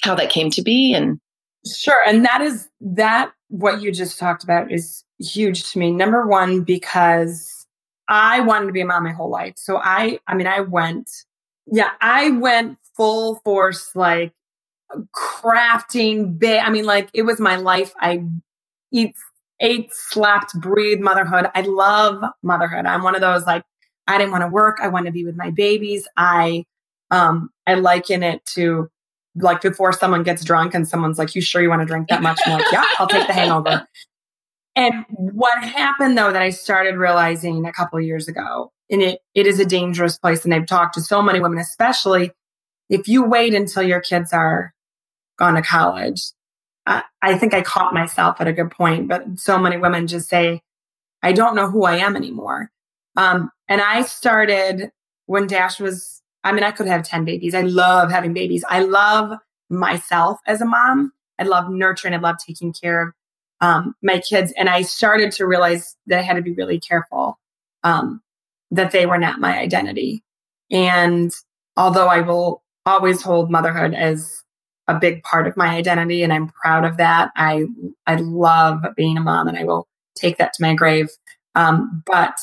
how 0.03 0.15
that 0.15 0.31
came 0.31 0.51
to 0.51 0.63
be 0.63 0.95
and 0.95 1.19
sure. 1.67 1.99
And 2.07 2.25
that 2.25 2.41
is 2.41 2.69
that 2.81 3.33
what 3.49 3.81
you 3.83 3.93
just 3.93 4.19
talked 4.19 4.45
about 4.45 4.73
is 4.73 5.05
huge 5.19 5.71
to 5.73 5.79
me. 5.79 5.91
Number 5.91 6.27
one 6.27 6.63
because 6.63 7.67
i 8.09 8.41
wanted 8.41 8.67
to 8.67 8.73
be 8.73 8.81
a 8.81 8.87
mom 8.87 9.05
my 9.05 9.13
whole 9.13 9.31
life. 9.31 9.55
So 9.57 9.79
i 9.79 10.19
i 10.27 10.35
mean 10.35 10.47
i 10.47 10.61
went 10.61 11.09
yeah 11.67 11.91
i 12.01 12.31
went 12.31 12.79
full 12.97 13.37
force 13.45 13.95
like 13.95 14.33
crafting 15.15 16.39
big 16.39 16.61
i 16.61 16.69
mean 16.71 16.85
like 16.85 17.09
it 17.15 17.23
was 17.23 17.41
my 17.41 17.57
life 17.57 17.93
i 18.01 18.23
eat 18.93 19.15
ate 19.61 19.93
slept 19.93 20.53
breathe 20.61 21.01
motherhood 21.01 21.47
i 21.55 21.63
love 21.63 22.23
motherhood 22.43 22.85
i'm 22.85 23.03
one 23.03 23.15
of 23.15 23.21
those 23.21 23.47
like 23.47 23.65
i 24.07 24.19
didn't 24.19 24.33
want 24.33 24.43
to 24.43 24.49
work 24.49 24.79
i 24.83 24.89
want 24.89 25.07
to 25.07 25.13
be 25.13 25.25
with 25.25 25.37
my 25.37 25.51
babies 25.51 26.07
i 26.17 26.65
um 27.11 27.49
i 27.67 27.75
liken 27.75 28.23
it 28.23 28.45
to 28.45 28.91
like 29.37 29.61
before 29.61 29.93
someone 29.93 30.23
gets 30.23 30.45
drunk 30.45 30.75
and 30.75 30.87
someone's 30.87 31.19
like, 31.19 31.35
You 31.35 31.41
sure 31.41 31.63
you 31.63 31.69
want 31.69 31.83
to 31.83 31.87
drink 31.87 32.09
that 32.09 32.23
much? 32.23 32.41
I'm 32.45 32.53
like, 32.53 32.73
Yeah, 32.73 32.85
I'll 32.99 33.07
take 33.07 33.27
the 33.27 33.33
hangover. 33.33 33.87
And 34.75 35.05
what 35.11 35.63
happened 35.63 36.17
though 36.17 36.33
that 36.33 36.41
I 36.41 36.49
started 36.49 36.97
realizing 36.97 37.67
a 37.67 37.73
couple 37.75 37.99
of 37.99 38.07
years 38.07 38.27
ago, 38.27 38.73
and 38.91 39.03
it, 39.03 39.21
it 39.35 39.47
is 39.47 39.61
a 39.61 39.67
dangerous 39.67 40.17
place. 40.17 40.47
And 40.47 40.55
I've 40.55 40.65
talked 40.65 40.95
to 40.95 41.03
so 41.03 41.21
many 41.21 41.41
women, 41.41 41.59
especially 41.59 42.33
if 42.93 43.09
you 43.09 43.25
wait 43.25 43.55
until 43.55 43.83
your 43.83 44.01
kids 44.01 44.33
are 44.33 44.73
gone 45.39 45.55
to 45.55 45.63
college. 45.63 46.23
I, 46.85 47.03
I 47.21 47.39
think 47.39 47.55
I 47.55 47.63
caught 47.63 47.95
myself 47.95 48.41
at 48.41 48.49
a 48.49 48.53
good 48.53 48.71
point, 48.71 49.09
but 49.09 49.25
so 49.39 49.59
many 49.59 49.77
women 49.77 50.07
just 50.07 50.29
say, 50.29 50.61
I 51.23 51.33
don't 51.33 51.55
know 51.55 51.71
who 51.71 51.85
I 51.85 51.97
am 51.97 52.17
anymore. 52.17 52.71
Um, 53.17 53.51
and 53.69 53.81
I 53.81 54.03
started 54.03 54.91
when 55.27 55.47
Dash 55.47 55.79
was 55.79 56.23
I 56.45 56.53
mean, 56.53 56.65
I 56.65 56.73
could 56.73 56.87
have 56.87 57.05
10 57.05 57.25
babies. 57.25 57.55
I 57.55 57.63
love 57.63 58.11
having 58.11 58.33
babies. 58.33 58.65
I 58.69 58.81
love 58.81 59.39
myself 59.71 60.41
as 60.47 60.61
a 60.61 60.67
mom. 60.67 61.13
I 61.39 61.45
love 61.45 61.71
nurturing. 61.71 62.15
I 62.15 62.19
love 62.19 62.37
taking 62.39 62.73
care 62.73 63.03
of 63.03 63.15
um, 63.61 63.95
my 64.03 64.19
kids. 64.19 64.53
And 64.57 64.69
I 64.69 64.83
started 64.83 65.33
to 65.33 65.47
realize 65.47 65.97
that 66.07 66.19
I 66.19 66.23
had 66.23 66.35
to 66.35 66.43
be 66.43 66.53
really 66.53 66.81
careful 66.81 67.39
um, 67.85 68.21
that 68.73 68.91
they 68.91 69.07
were 69.07 69.19
not 69.19 69.41
my 69.41 69.57
identity. 69.57 70.25
And 70.71 71.31
although 71.77 72.09
I 72.09 72.21
will 72.21 72.62
always 72.87 73.23
hold 73.23 73.51
motherhood 73.51 73.95
as 73.95 74.43
a 74.89 74.99
big 74.99 75.23
part 75.23 75.47
of 75.47 75.57
my 75.57 75.69
identity 75.77 76.23
and 76.23 76.33
I'm 76.33 76.49
proud 76.49 76.85
of 76.85 76.97
that, 76.97 77.31
I, 77.37 77.65
I 78.07 78.17
love 78.17 78.85
being 78.97 79.17
a 79.17 79.21
mom 79.21 79.49
and 79.49 79.57
I 79.57 79.65
will 79.65 79.87
take 80.17 80.39
that 80.39 80.53
to 80.55 80.63
my 80.63 80.75
grave. 80.75 81.09
Um, 81.55 82.03
but 82.07 82.39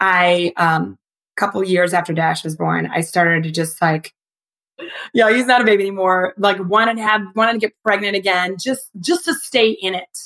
I, 0.00 0.52
um, 0.56 0.98
couple 1.36 1.62
years 1.64 1.94
after 1.94 2.12
Dash 2.12 2.44
was 2.44 2.56
born, 2.56 2.86
I 2.92 3.00
started 3.00 3.44
to 3.44 3.50
just 3.50 3.80
like, 3.80 4.12
yeah, 5.14 5.32
he's 5.32 5.46
not 5.46 5.60
a 5.60 5.64
baby 5.64 5.84
anymore. 5.84 6.34
Like 6.36 6.58
wanted 6.60 6.96
to 6.96 7.02
have, 7.02 7.22
wanted 7.34 7.54
to 7.54 7.58
get 7.58 7.72
pregnant 7.84 8.16
again, 8.16 8.56
just 8.58 8.90
just 9.00 9.24
to 9.24 9.34
stay 9.34 9.70
in 9.70 9.94
it. 9.94 10.18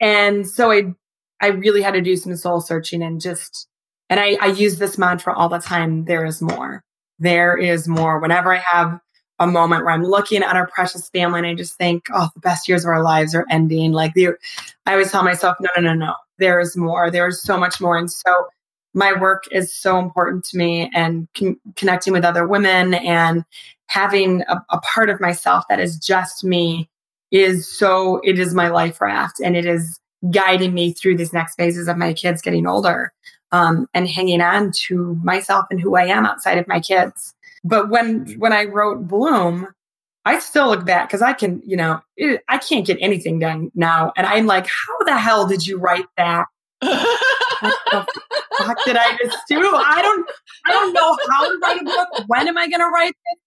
And 0.00 0.48
so 0.48 0.70
I, 0.70 0.94
I 1.40 1.48
really 1.48 1.82
had 1.82 1.94
to 1.94 2.00
do 2.00 2.16
some 2.16 2.36
soul 2.36 2.60
searching 2.60 3.02
and 3.02 3.20
just, 3.20 3.68
and 4.08 4.18
I, 4.20 4.36
I 4.40 4.46
use 4.46 4.78
this 4.78 4.98
mantra 4.98 5.36
all 5.36 5.48
the 5.48 5.58
time. 5.58 6.04
There 6.04 6.24
is 6.24 6.40
more. 6.40 6.82
There 7.18 7.56
is 7.56 7.88
more. 7.88 8.20
Whenever 8.20 8.54
I 8.54 8.58
have 8.58 9.00
a 9.38 9.46
moment 9.46 9.84
where 9.84 9.92
I'm 9.92 10.04
looking 10.04 10.42
at 10.42 10.56
our 10.56 10.66
precious 10.66 11.08
family 11.10 11.40
and 11.40 11.46
I 11.46 11.54
just 11.54 11.74
think, 11.74 12.06
oh, 12.12 12.28
the 12.34 12.40
best 12.40 12.68
years 12.68 12.84
of 12.84 12.88
our 12.88 13.02
lives 13.02 13.34
are 13.34 13.46
ending. 13.50 13.92
Like 13.92 14.14
the, 14.14 14.28
I 14.86 14.92
always 14.92 15.10
tell 15.10 15.22
myself, 15.22 15.56
no, 15.60 15.68
no, 15.76 15.92
no, 15.92 15.94
no. 15.94 16.14
There 16.38 16.60
is 16.60 16.76
more. 16.76 17.10
There 17.10 17.28
is 17.28 17.42
so 17.42 17.58
much 17.58 17.80
more. 17.80 17.96
And 17.96 18.10
so 18.10 18.46
my 18.94 19.12
work 19.12 19.44
is 19.52 19.72
so 19.74 19.98
important 19.98 20.44
to 20.46 20.56
me 20.56 20.90
and 20.94 21.28
con- 21.36 21.60
connecting 21.76 22.12
with 22.12 22.24
other 22.24 22.46
women 22.46 22.94
and 22.94 23.44
having 23.88 24.42
a, 24.48 24.56
a, 24.70 24.80
part 24.80 25.10
of 25.10 25.20
myself 25.20 25.64
that 25.68 25.78
is 25.78 25.98
just 25.98 26.42
me 26.42 26.88
is 27.30 27.70
so 27.78 28.20
it 28.24 28.38
is 28.38 28.54
my 28.54 28.68
life 28.68 29.00
raft 29.00 29.38
and 29.38 29.56
it 29.56 29.66
is 29.66 30.00
guiding 30.30 30.72
me 30.72 30.92
through 30.92 31.16
these 31.16 31.32
next 31.32 31.56
phases 31.56 31.88
of 31.88 31.96
my 31.96 32.12
kids 32.12 32.40
getting 32.40 32.66
older 32.66 33.12
um, 33.56 33.88
and 33.94 34.08
hanging 34.08 34.40
on 34.40 34.70
to 34.72 35.18
myself 35.22 35.66
and 35.70 35.80
who 35.80 35.96
i 35.96 36.04
am 36.04 36.26
outside 36.26 36.58
of 36.58 36.68
my 36.68 36.80
kids 36.80 37.34
but 37.64 37.88
when 37.88 38.26
when 38.38 38.52
i 38.52 38.64
wrote 38.64 39.06
bloom 39.06 39.66
i 40.24 40.38
still 40.38 40.68
look 40.68 40.84
back 40.84 41.08
because 41.08 41.22
i 41.22 41.32
can 41.32 41.62
you 41.64 41.76
know 41.76 42.00
it, 42.16 42.42
i 42.48 42.58
can't 42.58 42.86
get 42.86 42.98
anything 43.00 43.38
done 43.38 43.70
now 43.74 44.12
and 44.16 44.26
i'm 44.26 44.46
like 44.46 44.66
how 44.66 44.98
the 45.04 45.16
hell 45.18 45.46
did 45.46 45.66
you 45.66 45.78
write 45.78 46.06
that 46.16 46.46
what 47.60 47.76
the 47.92 48.06
fuck 48.58 48.84
did 48.84 48.96
I 48.96 49.16
just 49.22 49.38
do? 49.48 49.58
I 49.58 50.02
don't 50.02 50.30
I 50.66 50.72
don't 50.72 50.92
know 50.92 51.16
how 51.30 51.50
to 51.50 51.58
write 51.58 51.80
a 51.80 51.84
book. 51.84 52.24
When 52.26 52.48
am 52.48 52.58
I 52.58 52.68
gonna 52.68 52.88
write 52.88 53.10
it? 53.10 53.38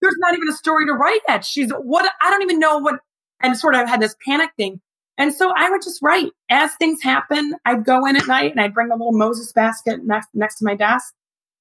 There's 0.00 0.16
not 0.18 0.34
even 0.34 0.48
a 0.48 0.52
story 0.52 0.86
to 0.86 0.92
write 0.92 1.20
yet. 1.28 1.44
She's 1.44 1.70
what 1.70 2.10
I 2.20 2.30
don't 2.30 2.42
even 2.42 2.58
know 2.58 2.78
what 2.78 3.00
and 3.40 3.56
sort 3.56 3.74
of 3.74 3.88
had 3.88 4.00
this 4.00 4.16
panic 4.26 4.50
thing. 4.56 4.80
And 5.18 5.34
so 5.34 5.52
I 5.56 5.70
would 5.70 5.82
just 5.82 6.02
write 6.02 6.32
as 6.50 6.74
things 6.74 7.02
happen. 7.02 7.54
I'd 7.64 7.84
go 7.84 8.04
in 8.06 8.16
at 8.16 8.26
night 8.26 8.50
and 8.50 8.60
I'd 8.60 8.74
bring 8.74 8.90
a 8.90 8.96
little 8.96 9.12
Moses 9.12 9.52
basket 9.52 10.04
next 10.04 10.28
next 10.34 10.58
to 10.58 10.64
my 10.64 10.74
desk 10.74 11.14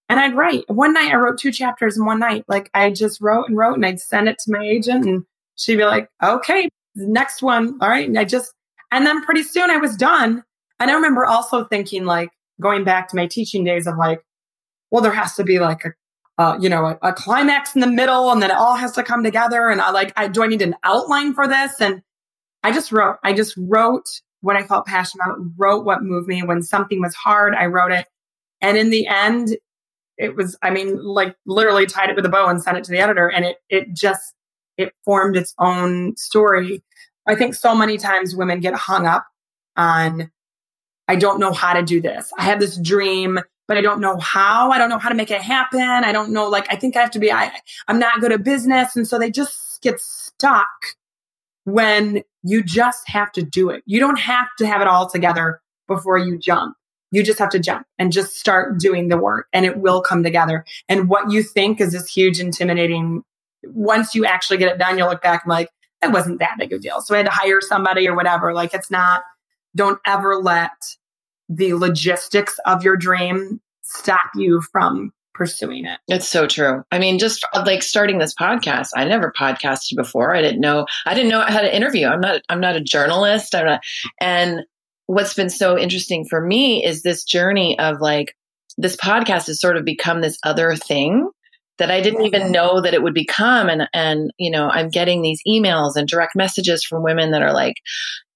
and 0.10 0.20
I'd 0.20 0.36
write. 0.36 0.66
One 0.70 0.94
night 0.94 1.12
I 1.12 1.16
wrote 1.16 1.40
two 1.40 1.52
chapters 1.52 1.98
in 1.98 2.06
one 2.06 2.20
night. 2.20 2.46
Like 2.48 2.70
I 2.74 2.92
just 2.92 3.22
wrote 3.22 3.48
and 3.48 3.58
wrote 3.58 3.76
and 3.76 3.86
I'd 3.86 4.00
send 4.00 4.30
it 4.30 4.38
to 4.40 4.52
my 4.52 4.64
agent 4.64 5.06
and 5.06 5.24
she'd 5.56 5.78
be 5.78 5.86
like, 5.86 6.10
okay, 6.24 6.70
next 6.96 7.42
one. 7.42 7.78
All 7.82 7.90
right. 7.90 8.08
And 8.08 8.18
I 8.18 8.26
just, 8.26 8.54
and 8.92 9.06
then 9.06 9.24
pretty 9.24 9.44
soon 9.44 9.70
I 9.70 9.78
was 9.78 9.96
done. 9.96 10.44
And 10.80 10.92
I 10.92 10.94
remember 10.94 11.26
also 11.26 11.66
thinking 11.66 12.06
like, 12.06 12.30
going 12.62 12.84
back 12.86 13.10
to 13.10 13.16
my 13.16 13.28
teaching 13.28 13.66
days 13.66 13.86
of 13.88 13.98
like, 13.98 14.24
well, 14.90 15.02
there 15.02 15.12
has 15.12 15.36
to 15.36 15.44
be 15.44 15.60
like 15.60 15.84
a, 15.84 15.94
uh, 16.42 16.58
you 16.60 16.70
know, 16.70 16.86
a, 16.86 16.98
a, 17.02 17.14
climax 17.14 17.76
in 17.76 17.82
the 17.82 17.88
middle 17.88 18.32
and 18.32 18.42
then 18.42 18.52
it 18.52 18.56
all 18.56 18.76
has 18.76 18.94
to 18.94 19.04
come 19.04 19.24
together. 19.24 19.70
And 19.70 19.82
I 19.82 19.92
like, 19.92 20.14
I, 20.16 20.28
do 20.28 20.44
I 20.44 20.48
need 20.48 20.62
an 20.62 20.76
outline 20.84 21.34
for 21.34 21.48
this? 21.48 21.82
And 21.82 22.02
I 22.66 22.72
just 22.72 22.92
wrote, 22.92 23.18
I 23.24 23.34
just 23.34 23.54
wrote 23.58 24.10
what 24.42 24.56
I 24.56 24.64
felt 24.64 24.88
passionate 24.88 25.24
about, 25.24 25.38
wrote 25.56 25.86
what 25.86 26.02
moved 26.02 26.28
me. 26.28 26.42
When 26.42 26.64
something 26.64 27.00
was 27.00 27.14
hard, 27.14 27.54
I 27.54 27.68
wrote 27.68 27.92
it. 27.92 28.08
And 28.60 28.76
in 28.76 28.90
the 28.90 29.06
end, 29.06 29.56
it 30.18 30.36
was, 30.36 30.58
I 30.64 30.72
mean, 30.72 30.98
like 31.04 31.36
literally 31.46 31.86
tied 31.86 32.10
it 32.10 32.16
with 32.16 32.26
a 32.26 32.30
bow 32.30 32.48
and 32.48 32.60
sent 32.60 32.76
it 32.76 32.84
to 32.86 32.92
the 32.92 32.98
editor. 32.98 33.28
And 33.30 33.46
it, 33.46 33.58
it 33.70 33.94
just, 33.94 34.34
it 34.78 34.94
formed 35.04 35.38
its 35.38 35.54
own 35.60 36.18
story. 36.18 36.84
I 37.28 37.36
think 37.36 37.54
so 37.54 37.76
many 37.76 38.00
times 38.00 38.36
women 38.36 38.62
get 38.62 38.74
hung 38.74 39.06
up 39.06 39.28
on 39.78 40.32
I 41.08 41.18
don't 41.18 41.40
know 41.40 41.54
how 41.54 41.74
to 41.74 41.84
do 41.84 42.02
this. 42.02 42.34
I 42.36 42.46
have 42.46 42.60
this 42.60 42.78
dream, 42.78 43.40
but 43.68 43.78
I 43.78 43.82
don't 43.82 44.02
know 44.02 44.18
how. 44.18 44.72
I 44.72 44.80
don't 44.80 44.90
know 44.90 44.98
how 44.98 45.10
to 45.10 45.16
make 45.16 45.30
it 45.30 45.42
happen. 45.42 45.82
I 45.82 46.12
don't 46.12 46.32
know, 46.32 46.50
like, 46.50 46.66
I 46.74 46.78
think 46.78 46.98
I 46.98 47.02
have 47.02 47.12
to 47.12 47.20
be, 47.20 47.32
I, 47.32 47.52
I'm 47.88 48.00
not 48.00 48.22
good 48.22 48.32
at 48.32 48.44
business. 48.44 48.96
And 48.96 49.08
so 49.08 49.20
they 49.20 49.30
just 49.30 49.84
get 49.84 50.02
stuck 50.02 50.96
when 51.66 52.24
you 52.44 52.64
just 52.64 53.10
have 53.10 53.32
to 53.34 53.44
do 53.44 53.70
it. 53.70 53.84
You 53.86 54.00
don't 54.00 54.20
have 54.20 54.48
to 54.60 54.68
have 54.68 54.82
it 54.82 54.88
all 54.88 55.10
together 55.10 55.62
before 55.88 56.18
you 56.18 56.38
jump. 56.38 56.76
You 57.12 57.24
just 57.24 57.40
have 57.40 57.50
to 57.50 57.60
jump 57.60 57.86
and 57.98 58.12
just 58.12 58.38
start 58.38 58.80
doing 58.80 59.10
the 59.10 59.18
work 59.18 59.48
and 59.54 59.66
it 59.66 59.78
will 59.78 60.02
come 60.02 60.24
together. 60.24 60.66
And 60.90 61.10
what 61.10 61.32
you 61.32 61.44
think 61.44 61.82
is 61.82 61.92
this 61.92 62.08
huge, 62.08 62.40
intimidating, 62.40 63.24
once 63.64 64.16
you 64.16 64.26
actually 64.26 64.58
get 64.58 64.72
it 64.72 64.80
done, 64.80 64.98
you'll 64.98 65.10
look 65.10 65.22
back 65.22 65.44
and 65.44 65.50
like, 65.50 65.70
it 66.04 66.12
wasn't 66.12 66.40
that 66.40 66.58
big 66.60 66.74
of 66.74 66.80
a 66.80 66.82
deal. 66.82 67.02
So 67.02 67.16
I 67.16 67.18
had 67.18 67.26
to 67.26 67.32
hire 67.32 67.62
somebody 67.62 68.08
or 68.08 68.16
whatever. 68.16 68.54
Like 68.54 68.74
it's 68.74 68.92
not, 68.92 69.24
don't 69.76 70.00
ever 70.06 70.38
let 70.38 70.72
the 71.50 71.74
logistics 71.74 72.60
of 72.66 72.84
your 72.84 72.98
dream 72.98 73.62
stop 73.82 74.30
you 74.36 74.62
from 74.72 75.14
pursuing 75.36 75.86
it. 75.86 76.00
It's 76.08 76.28
so 76.28 76.48
true. 76.48 76.84
I 76.92 76.98
mean, 76.98 77.20
just 77.20 77.46
uh, 77.54 77.64
like 77.66 77.84
starting 77.84 78.18
this 78.18 78.34
podcast, 78.34 78.90
I 78.96 79.06
never 79.06 79.32
podcasted 79.38 79.96
before. 79.96 80.36
I 80.36 80.42
didn't 80.42 80.62
know 80.62 80.88
I 81.06 81.14
didn't 81.14 81.30
know 81.30 81.42
how 81.42 81.62
to 81.62 81.76
interview. 81.76 82.08
I'm 82.08 82.22
not 82.22 82.42
I'm 82.50 82.62
not 82.62 82.76
a 82.76 82.82
journalist. 82.82 83.54
I'm 83.54 83.66
not 83.66 83.82
and 84.20 84.62
what's 85.08 85.36
been 85.36 85.50
so 85.50 85.78
interesting 85.78 86.26
for 86.26 86.42
me 86.42 86.84
is 86.84 87.04
this 87.04 87.24
journey 87.24 87.78
of 87.78 88.02
like 88.02 88.36
this 88.78 88.96
podcast 88.96 89.48
has 89.48 89.62
sort 89.62 89.78
of 89.78 89.86
become 89.86 90.22
this 90.22 90.40
other 90.44 90.76
thing 90.76 91.30
that 91.78 91.92
I 91.92 92.02
didn't 92.02 92.26
even 92.26 92.52
know 92.52 92.82
that 92.82 92.94
it 92.94 93.04
would 93.04 93.14
become 93.14 93.70
and 93.70 93.88
and 93.94 94.32
you 94.38 94.50
know 94.50 94.70
I'm 94.70 94.90
getting 94.90 95.22
these 95.22 95.42
emails 95.48 95.96
and 95.96 96.08
direct 96.08 96.36
messages 96.36 96.84
from 96.84 97.04
women 97.04 97.32
that 97.32 97.42
are 97.42 97.54
like 97.54 97.76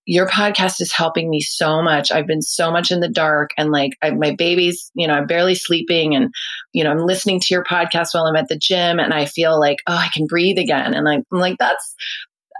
your 0.10 0.28
podcast 0.28 0.82
is 0.82 0.92
helping 0.92 1.30
me 1.30 1.40
so 1.40 1.84
much. 1.84 2.12
I've 2.12 2.26
been 2.26 2.42
so 2.42 2.72
much 2.72 2.90
in 2.90 3.00
the 3.00 3.08
dark 3.08 3.52
and 3.58 3.70
like 3.70 3.92
I, 4.02 4.10
my 4.10 4.34
baby's, 4.34 4.90
you 4.96 5.08
know, 5.08 5.14
I'm 5.14 5.28
barely 5.28 5.54
sleeping 5.54 6.16
and, 6.16 6.34
you 6.74 6.84
know, 6.84 6.90
I'm 6.90 7.06
listening 7.06 7.40
to 7.42 7.48
your 7.52 7.64
podcast 7.64 8.16
while 8.16 8.26
I'm 8.26 8.36
at 8.36 8.48
the 8.48 8.58
gym 8.58 9.00
and 9.00 9.14
I 9.14 9.26
feel 9.26 9.60
like, 9.60 9.78
oh, 9.86 9.94
I 9.94 10.10
can 10.12 10.26
breathe 10.26 10.58
again. 10.58 10.96
And 10.96 11.08
I, 11.08 11.18
I'm 11.18 11.40
like, 11.40 11.58
that's, 11.60 11.94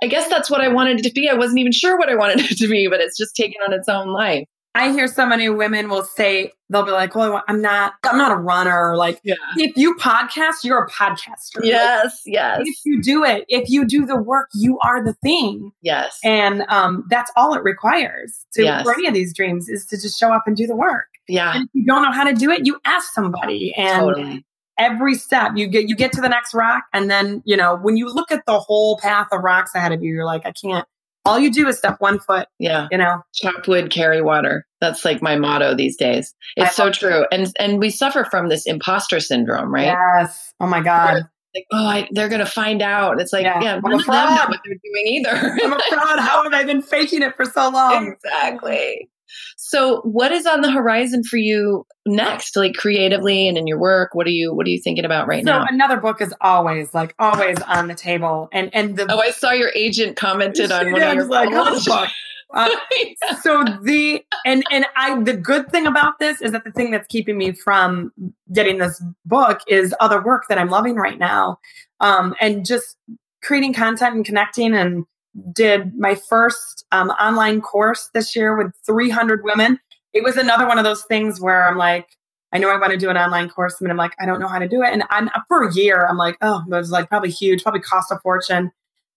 I 0.04 0.06
guess 0.06 0.30
that's 0.30 0.52
what 0.52 0.62
I 0.62 0.68
wanted 0.68 1.00
it 1.00 1.10
to 1.10 1.12
be. 1.12 1.28
I 1.28 1.34
wasn't 1.34 1.58
even 1.58 1.72
sure 1.72 1.98
what 1.98 2.10
I 2.10 2.16
wanted 2.16 2.40
it 2.52 2.58
to 2.60 2.68
be, 2.68 2.88
but 2.88 3.00
it's 3.00 3.18
just 3.18 3.36
taken 3.36 3.60
on 3.66 3.74
its 3.74 3.90
own 3.90 4.10
life. 4.10 4.46
I 4.76 4.92
hear 4.92 5.08
so 5.08 5.26
many 5.26 5.50
women 5.50 5.90
will 5.90 6.04
say 6.04 6.54
they'll 6.70 6.84
be 6.86 6.92
like, 6.92 7.16
"Well, 7.16 7.44
I'm 7.48 7.62
not, 7.62 7.94
I'm 8.04 8.18
not 8.18 8.32
a 8.32 8.36
runner." 8.36 8.96
Like, 8.96 9.20
Yeah. 9.24 9.34
if 9.58 9.76
you 9.76 9.96
podcast, 9.96 10.64
you're 10.64 10.84
a 10.84 10.90
podcaster. 10.90 11.56
Like, 11.58 11.66
Yes, 11.66 12.22
yes, 12.26 12.62
if 12.64 12.76
you 12.86 13.02
do 13.02 13.24
it, 13.24 13.46
if 13.50 13.70
you 13.70 13.84
do 13.86 14.06
the 14.06 14.16
work, 14.16 14.50
you 14.54 14.78
are 14.80 15.04
the 15.04 15.14
thing, 15.24 15.72
yes. 15.82 16.20
and 16.24 16.64
um, 16.70 17.04
that's 17.10 17.32
all 17.36 17.54
it 17.56 17.64
requires 17.64 18.46
to 18.54 18.64
Yes. 18.64 18.84
for 18.84 18.94
any 18.94 19.08
of 19.08 19.14
these 19.14 19.34
dreams 19.34 19.68
is 19.70 19.86
to 19.88 20.00
just 20.00 20.20
show 20.20 20.32
up 20.32 20.44
and 20.46 20.56
do 20.56 20.68
the 20.68 20.76
work. 20.76 21.08
Yeah, 21.28 21.54
And 21.56 21.64
if 21.64 21.70
you 21.74 21.86
don't 21.86 22.04
know 22.04 22.12
how 22.12 22.24
to 22.24 22.34
do 22.34 22.52
it, 22.52 22.66
you 22.66 22.80
ask 22.86 23.12
somebody, 23.14 23.74
and 23.76 24.00
totally. 24.02 24.46
every 24.78 25.16
step 25.16 25.52
you 25.56 25.68
get, 25.68 25.90
you 25.90 25.96
get 25.96 26.12
to 26.14 26.22
the 26.22 26.30
next 26.30 26.54
rock, 26.54 26.84
and 26.94 27.10
then 27.10 27.42
you 27.44 27.58
know 27.58 27.76
when 27.76 27.98
you 27.98 28.08
look 28.08 28.32
at 28.32 28.46
the 28.46 28.60
whole 28.60 28.98
path 29.00 29.28
of 29.32 29.42
rocks 29.44 29.74
ahead 29.74 29.92
of 29.92 30.04
you, 30.04 30.14
you're 30.14 30.26
like, 30.26 30.46
I 30.46 30.52
can't. 30.52 30.88
All 31.30 31.40
you 31.40 31.52
do 31.52 31.68
is 31.68 31.78
step 31.78 31.96
one 32.00 32.20
foot. 32.20 32.48
Yeah. 32.60 32.88
You 32.92 32.98
know, 32.98 33.22
Chop 33.34 33.68
wood, 33.68 33.92
carry 33.92 34.22
water. 34.22 34.66
That's 34.82 35.04
like 35.06 35.22
my 35.22 35.36
motto 35.36 35.76
these 35.76 35.96
days. 35.98 36.34
It's 36.56 36.70
I 36.80 36.84
so 36.84 36.92
true. 36.92 37.26
And 37.32 37.52
and 37.60 37.80
we 37.80 37.90
suffer 37.90 38.26
from 38.26 38.50
this 38.50 38.66
imposter 38.66 39.20
syndrome, 39.20 39.74
right? 39.74 39.86
Yes. 39.86 40.54
Oh 40.60 40.68
my 40.68 40.82
God. 40.82 41.24
Like, 41.56 41.66
oh, 41.74 41.84
I, 41.86 42.08
they're 42.12 42.30
going 42.30 42.40
to 42.40 42.46
find 42.46 42.80
out. 42.82 43.20
It's 43.20 43.34
like, 43.34 43.44
Yeah. 43.44 43.60
yeah, 43.64 43.74
I'm 43.76 43.84
a 43.86 43.90
them 43.90 43.98
know 43.98 44.04
fraud. 44.04 44.50
what 44.50 44.60
they're 44.64 44.76
doing 44.76 45.08
either. 45.08 45.32
I'm 45.64 45.74
a 45.74 45.80
fraud. 45.90 46.20
How 46.20 46.44
have 46.44 46.54
I 46.54 46.64
been 46.64 46.84
faking 46.84 47.24
it 47.24 47.36
for 47.36 47.46
so 47.46 47.70
long? 47.74 48.14
exactly. 48.14 49.10
So, 49.58 50.02
what 50.02 50.32
is 50.32 50.46
on 50.46 50.62
the 50.62 50.72
horizon 50.72 51.24
for 51.24 51.38
you 51.38 51.86
next, 52.06 52.56
like 52.56 52.74
creatively 52.74 53.48
and 53.48 53.58
in 53.58 53.68
your 53.68 53.80
work? 53.80 54.14
What 54.14 54.28
are 54.28 54.32
you 54.32 54.54
What 54.54 54.66
are 54.66 54.70
you 54.70 54.82
thinking 54.82 55.06
about 55.06 55.28
right 55.28 55.44
so 55.44 55.52
now? 55.52 55.66
So 55.66 55.74
another 55.74 55.98
book 55.98 56.22
is 56.22 56.34
always 56.42 56.94
like 56.94 57.16
always 57.20 57.60
on 57.62 57.88
the 57.88 57.96
table, 57.96 58.50
and 58.52 58.70
and 58.74 58.98
the 58.98 59.12
Oh, 59.12 59.20
I 59.20 59.32
saw 59.32 59.52
your 59.52 59.72
agent 59.76 60.16
commented 60.16 60.72
on 60.72 60.92
one 60.92 61.02
of 61.02 61.14
your 61.14 61.26
like, 61.26 61.50
oh. 61.52 62.08
Uh, 62.52 62.70
so 63.42 63.64
the 63.84 64.24
and 64.46 64.64
and 64.72 64.86
I 64.96 65.22
the 65.22 65.36
good 65.36 65.70
thing 65.72 65.86
about 65.86 66.20
this 66.20 66.42
is 66.42 66.52
that 66.52 66.64
the 66.64 66.72
thing 66.72 66.92
that's 66.92 67.08
keeping 67.08 67.38
me 67.38 67.52
from 67.52 68.12
getting 68.54 68.80
this 68.80 69.02
book 69.26 69.60
is 69.68 69.94
other 70.00 70.22
work 70.24 70.46
that 70.50 70.58
I'm 70.58 70.70
loving 70.70 70.96
right 70.96 71.20
now, 71.20 71.60
um, 72.00 72.36
and 72.42 72.66
just 72.66 72.98
creating 73.44 73.74
content 73.74 74.16
and 74.16 74.26
connecting 74.26 74.74
and 74.74 75.06
did 75.54 75.96
my 75.96 76.16
first 76.16 76.86
um, 76.92 77.10
online 77.12 77.62
course 77.62 78.10
this 78.14 78.36
year 78.36 78.58
with 78.58 78.74
300 78.86 79.44
women. 79.44 79.80
It 80.14 80.24
was 80.24 80.38
another 80.38 80.68
one 80.68 80.78
of 80.78 80.84
those 80.84 81.04
things 81.04 81.40
where 81.40 81.68
I'm 81.68 81.78
like, 81.78 82.08
I 82.52 82.58
know 82.58 82.70
I 82.70 82.78
want 82.78 82.92
to 82.92 82.98
do 82.98 83.10
an 83.10 83.18
online 83.18 83.50
course, 83.50 83.80
and 83.80 83.92
I'm 83.92 83.98
like, 83.98 84.16
I 84.20 84.26
don't 84.26 84.40
know 84.40 84.48
how 84.48 84.58
to 84.58 84.68
do 84.68 84.82
it. 84.82 84.92
And 84.92 85.04
I'm 85.12 85.30
for 85.48 85.68
a 85.68 85.74
year, 85.74 86.08
I'm 86.10 86.18
like, 86.18 86.38
oh, 86.42 86.64
it 86.66 86.70
was 86.70 86.90
like 86.90 87.08
probably 87.10 87.30
huge, 87.30 87.62
probably 87.62 87.82
cost 87.82 88.12
a 88.12 88.20
fortune. 88.20 88.72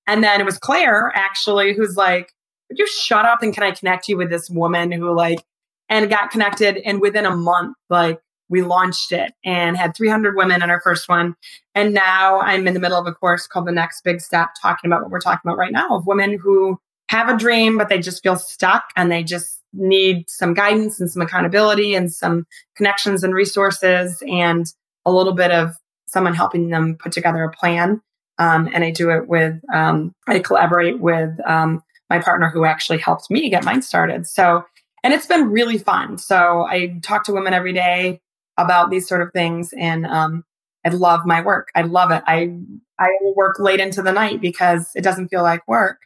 And 0.06 0.22
then 0.22 0.40
it 0.40 0.44
was 0.44 0.58
Claire 0.58 1.12
actually 1.14 1.74
who's 1.74 1.96
like, 1.96 2.32
would 2.68 2.78
you 2.78 2.86
shut 2.86 3.24
up 3.24 3.42
and 3.42 3.54
can 3.54 3.62
I 3.62 3.70
connect 3.70 4.08
you 4.08 4.16
with 4.16 4.30
this 4.30 4.50
woman 4.50 4.92
who 4.92 5.14
like 5.14 5.44
and 5.88 6.08
got 6.10 6.30
connected 6.30 6.78
and 6.78 7.00
within 7.00 7.26
a 7.26 7.36
month 7.36 7.76
like 7.90 8.20
we 8.52 8.62
launched 8.62 9.10
it 9.10 9.32
and 9.44 9.76
had 9.76 9.96
300 9.96 10.36
women 10.36 10.62
in 10.62 10.70
our 10.70 10.80
first 10.80 11.08
one 11.08 11.34
and 11.74 11.92
now 11.92 12.40
I'm 12.40 12.68
in 12.68 12.74
the 12.74 12.80
middle 12.80 12.98
of 12.98 13.06
a 13.06 13.12
course 13.12 13.46
called 13.46 13.66
the 13.66 13.72
next 13.72 14.04
big 14.04 14.20
step 14.20 14.50
talking 14.60 14.88
about 14.88 15.02
what 15.02 15.10
we're 15.10 15.20
talking 15.20 15.40
about 15.44 15.58
right 15.58 15.72
now 15.72 15.96
of 15.96 16.06
women 16.06 16.38
who 16.38 16.78
have 17.08 17.28
a 17.28 17.36
dream 17.36 17.78
but 17.78 17.88
they 17.88 17.98
just 17.98 18.22
feel 18.22 18.36
stuck 18.36 18.84
and 18.94 19.10
they 19.10 19.24
just 19.24 19.60
need 19.72 20.28
some 20.28 20.54
guidance 20.54 21.00
and 21.00 21.10
some 21.10 21.22
accountability 21.22 21.94
and 21.94 22.12
some 22.12 22.46
connections 22.76 23.24
and 23.24 23.34
resources 23.34 24.22
and 24.28 24.66
a 25.06 25.10
little 25.10 25.32
bit 25.32 25.50
of 25.50 25.74
someone 26.06 26.34
helping 26.34 26.68
them 26.68 26.96
put 27.00 27.10
together 27.10 27.42
a 27.42 27.50
plan 27.50 28.00
um, 28.38 28.68
and 28.72 28.84
I 28.84 28.90
do 28.90 29.10
it 29.10 29.28
with, 29.28 29.60
um, 29.72 30.14
I 30.26 30.38
collaborate 30.40 31.00
with 31.00 31.30
um, 31.46 31.82
my 32.10 32.18
partner 32.18 32.50
who 32.50 32.64
actually 32.64 32.98
helped 32.98 33.30
me 33.30 33.48
get 33.50 33.64
mine 33.64 33.82
started. 33.82 34.26
So, 34.26 34.64
and 35.04 35.12
it's 35.12 35.26
been 35.26 35.50
really 35.50 35.78
fun. 35.78 36.18
So 36.18 36.66
I 36.68 36.98
talk 37.02 37.24
to 37.24 37.32
women 37.32 37.54
every 37.54 37.72
day 37.72 38.20
about 38.56 38.90
these 38.90 39.08
sort 39.08 39.22
of 39.22 39.30
things 39.32 39.72
and 39.78 40.06
um, 40.06 40.44
I 40.84 40.90
love 40.90 41.20
my 41.24 41.40
work. 41.40 41.68
I 41.74 41.82
love 41.82 42.10
it. 42.10 42.22
I, 42.26 42.54
I 42.98 43.10
work 43.36 43.58
late 43.58 43.80
into 43.80 44.02
the 44.02 44.12
night 44.12 44.40
because 44.40 44.90
it 44.94 45.02
doesn't 45.02 45.28
feel 45.28 45.42
like 45.42 45.66
work. 45.68 45.98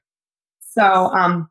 So, 0.61 0.83
um, 0.85 1.49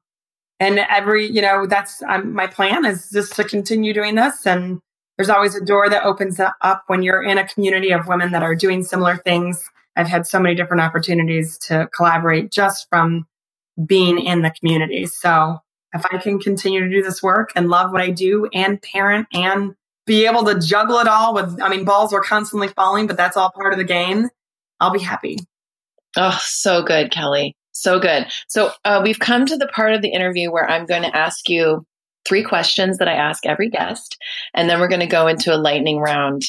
and 0.60 0.80
every, 0.80 1.26
you 1.26 1.42
know, 1.42 1.66
that's 1.66 2.02
um, 2.04 2.34
my 2.34 2.48
plan 2.48 2.86
is 2.86 3.10
just 3.10 3.36
to 3.36 3.44
continue 3.44 3.94
doing 3.94 4.16
this. 4.16 4.46
And 4.46 4.80
there's 5.18 5.30
always 5.30 5.56
a 5.56 5.66
door 5.66 5.90
that 5.90 6.04
opens 6.04 6.40
up 6.40 6.84
when 6.88 7.02
you're 7.02 7.24
in 7.24 7.38
a 7.38 7.48
community 7.48 7.92
of 7.92 8.08
women 8.08 8.32
that 8.32 8.44
are 8.44 8.56
doing 8.56 8.84
similar 8.84 9.18
things 9.18 9.70
I've 9.96 10.08
had 10.08 10.28
so 10.28 10.40
many 10.40 10.56
different 10.56 10.82
opportunities 10.82 11.58
to 11.60 11.90
collaborate 11.96 12.52
just 12.52 12.88
from 12.90 13.26
being 13.86 14.20
in 14.20 14.42
the 14.42 14.52
community. 14.52 15.06
So 15.06 15.60
if 15.94 16.06
I 16.12 16.18
can 16.18 16.40
continue 16.40 16.82
to 16.82 16.90
do 16.90 17.02
this 17.02 17.24
work 17.24 17.52
and 17.56 17.70
love 17.70 17.92
what 17.92 18.02
I 18.02 18.12
do 18.12 18.48
and 18.54 18.82
parent 18.82 19.28
and 19.34 19.76
be 20.06 20.26
able 20.26 20.44
to 20.46 20.60
juggle 20.60 21.00
it 21.00 21.08
all 21.08 21.34
with, 21.34 21.60
I 21.62 21.70
mean, 21.70 21.84
balls 21.84 22.14
are 22.14 22.22
constantly 22.22 22.68
falling, 22.70 23.08
but 23.08 23.18
that's 23.18 23.38
all 23.38 23.52
part 23.52 23.74
of 23.74 23.80
the 23.80 23.86
game. 23.86 24.30
I'll 24.80 24.92
be 24.92 25.00
happy. 25.00 25.40
Oh, 26.18 26.40
so 26.42 26.84
good, 26.84 27.12
Kelle. 27.12 27.52
So 27.72 28.00
good. 28.00 28.28
So 28.48 28.72
uh, 28.86 29.02
we've 29.04 29.20
come 29.20 29.46
to 29.46 29.58
the 29.58 29.68
part 29.68 29.94
of 29.94 30.02
the 30.02 30.10
interview 30.10 30.52
where 30.52 30.70
I'm 30.70 30.86
going 30.86 31.04
to 31.04 31.16
ask 31.16 31.50
you 31.50 31.86
three 32.26 32.44
questions 32.44 32.98
that 32.98 33.08
I 33.08 33.14
ask 33.14 33.46
every 33.46 33.70
guest, 33.70 34.18
and 34.54 34.70
then 34.70 34.80
we're 34.80 34.88
going 34.88 35.02
to 35.02 35.08
go 35.08 35.28
into 35.28 35.54
a 35.54 35.58
lightning 35.58 36.00
round 36.00 36.44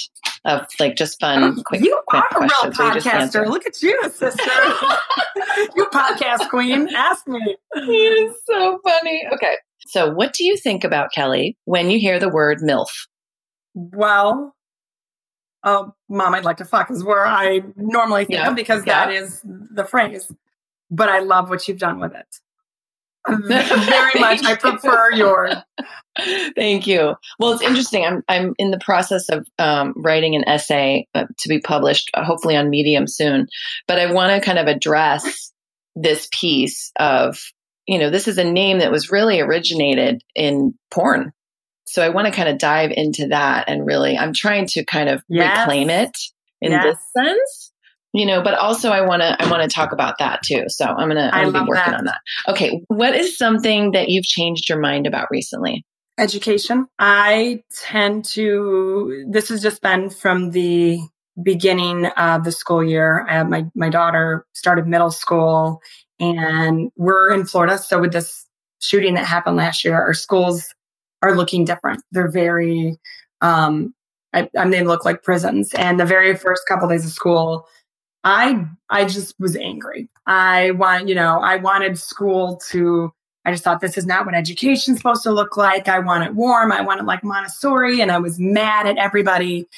of 0.44 0.66
like 0.78 0.96
just 0.96 1.20
fun, 1.20 1.62
quick, 1.64 1.82
you 1.82 2.00
quick 2.06 2.22
are 2.22 2.38
a 2.38 2.40
real 2.40 2.48
questions. 2.48 2.78
where 2.78 2.88
you 2.88 2.94
just 2.94 3.06
answer. 3.06 3.42
podcaster. 3.42 3.48
Look 3.48 3.66
at 3.66 3.82
you, 3.82 4.02
sister. 4.10 4.44
you 5.76 5.86
podcast 5.86 6.48
queen. 6.48 6.88
Ask 6.94 7.26
me. 7.26 7.56
It 7.74 7.80
is 7.80 8.36
so 8.46 8.78
funny. 8.84 9.24
Okay. 9.32 9.56
So, 9.88 10.12
what 10.12 10.32
do 10.32 10.44
you 10.44 10.56
think 10.56 10.84
about 10.84 11.12
Kelle 11.12 11.50
when 11.64 11.90
you 11.90 11.98
hear 11.98 12.18
the 12.18 12.28
word 12.28 12.60
MILF? 12.60 12.88
Well, 13.76 14.56
oh, 15.62 15.92
mom, 16.08 16.34
I'd 16.34 16.44
like 16.44 16.56
to 16.56 16.64
fuck 16.64 16.90
is 16.90 17.04
where 17.04 17.26
I 17.26 17.60
normally 17.76 18.24
think 18.24 18.38
Yeah, 18.40 18.48
of 18.48 18.56
because 18.56 18.86
yeah. 18.86 19.06
that 19.06 19.14
is 19.14 19.42
the 19.44 19.84
phrase. 19.84 20.32
But 20.90 21.10
I 21.10 21.18
love 21.18 21.50
what 21.50 21.68
you've 21.68 21.78
done 21.78 22.00
with 22.00 22.14
it. 22.14 22.26
Very 23.28 24.10
much. 24.20 24.44
I 24.44 24.54
prefer 24.54 25.10
yours. 25.12 25.56
Thank 26.54 26.86
you. 26.86 27.16
Well, 27.38 27.52
it's 27.52 27.62
interesting. 27.62 28.04
I'm 28.04 28.22
I'm 28.28 28.54
in 28.58 28.70
the 28.70 28.78
process 28.78 29.28
of 29.28 29.46
um, 29.58 29.94
writing 29.96 30.36
an 30.36 30.48
essay 30.48 31.06
uh, 31.14 31.24
to 31.40 31.48
be 31.48 31.60
published, 31.60 32.10
uh, 32.14 32.24
hopefully 32.24 32.56
on 32.56 32.70
Medium 32.70 33.06
soon. 33.06 33.48
But 33.88 33.98
I 33.98 34.12
want 34.12 34.32
to 34.32 34.46
kind 34.46 34.58
of 34.58 34.68
address 34.68 35.52
this 35.96 36.28
piece 36.32 36.92
of 36.98 37.40
you 37.86 37.98
know 37.98 38.10
this 38.10 38.28
is 38.28 38.38
a 38.38 38.44
name 38.44 38.78
that 38.78 38.92
was 38.92 39.10
really 39.10 39.40
originated 39.40 40.22
in 40.34 40.74
porn. 40.90 41.32
So 41.86 42.02
I 42.02 42.08
want 42.08 42.26
to 42.26 42.32
kind 42.32 42.48
of 42.48 42.58
dive 42.58 42.90
into 42.94 43.28
that 43.28 43.68
and 43.68 43.86
really 43.86 44.16
I'm 44.18 44.32
trying 44.32 44.66
to 44.68 44.84
kind 44.84 45.08
of 45.08 45.22
Yes. 45.28 45.58
reclaim 45.66 45.90
it 45.90 46.16
in 46.60 46.72
Yes. 46.72 46.84
this 46.84 47.24
sense. 47.24 47.72
You 48.12 48.24
know, 48.24 48.42
but 48.42 48.54
also 48.54 48.90
I 48.90 49.02
want 49.02 49.20
to 49.22 49.36
I 49.42 49.50
want 49.50 49.62
to 49.62 49.68
talk 49.68 49.92
about 49.92 50.18
that 50.18 50.42
too. 50.42 50.64
So 50.68 50.86
I'm 50.86 51.08
gonna 51.08 51.30
I 51.32 51.40
I'm 51.42 51.52
gonna 51.52 51.64
be 51.64 51.68
working 51.68 51.92
that. 51.92 51.98
on 51.98 52.04
that. 52.06 52.20
Okay, 52.48 52.80
what 52.88 53.14
is 53.14 53.36
something 53.36 53.92
that 53.92 54.08
you've 54.08 54.24
changed 54.24 54.68
your 54.68 54.78
mind 54.80 55.06
about 55.06 55.28
recently? 55.30 55.84
Education. 56.18 56.86
I 56.98 57.62
tend 57.76 58.24
to, 58.26 59.26
this 59.28 59.50
has 59.50 59.60
just 59.60 59.82
been 59.82 60.08
from 60.08 60.52
the 60.52 60.98
beginning 61.42 62.06
of 62.06 62.44
the 62.44 62.52
school 62.52 62.82
year. 62.82 63.26
I 63.28 63.34
have 63.34 63.50
my, 63.50 63.66
my 63.74 63.90
daughter 63.90 64.46
started 64.54 64.86
middle 64.86 65.10
school 65.10 65.80
and 66.18 66.90
we're 66.96 67.34
in 67.34 67.44
Florida. 67.44 67.76
So 67.76 68.00
with 68.00 68.12
this 68.12 68.46
shooting 68.80 69.12
that 69.14 69.26
happened 69.26 69.56
last 69.56 69.84
year, 69.84 70.00
our 70.00 70.14
schools 70.14 70.64
are 71.22 71.36
looking 71.36 71.64
different. 71.64 72.02
They're 72.12 72.30
very, 72.30 72.98
um, 73.40 73.94
I, 74.32 74.48
I 74.56 74.64
mean, 74.64 74.70
they 74.70 74.82
look 74.82 75.04
like 75.04 75.22
prisons. 75.22 75.72
And 75.74 75.98
the 75.98 76.04
very 76.04 76.36
first 76.36 76.62
couple 76.68 76.88
days 76.88 77.04
of 77.04 77.12
school, 77.12 77.66
I, 78.24 78.66
I 78.90 79.04
just 79.04 79.34
was 79.38 79.56
angry. 79.56 80.08
I 80.26 80.72
want, 80.72 81.08
you 81.08 81.14
know, 81.14 81.40
I 81.40 81.56
wanted 81.56 81.98
school 81.98 82.60
to, 82.70 83.12
I 83.44 83.52
just 83.52 83.62
thought 83.62 83.80
this 83.80 83.96
is 83.96 84.06
not 84.06 84.26
what 84.26 84.34
education's 84.34 84.98
supposed 84.98 85.22
to 85.22 85.30
look 85.30 85.56
like. 85.56 85.88
I 85.88 86.00
want 86.00 86.24
it 86.24 86.34
warm. 86.34 86.72
I 86.72 86.82
want 86.82 87.00
it 87.00 87.06
like 87.06 87.22
Montessori. 87.22 88.00
And 88.00 88.10
I 88.10 88.18
was 88.18 88.38
mad 88.38 88.86
at 88.86 88.98
everybody. 88.98 89.68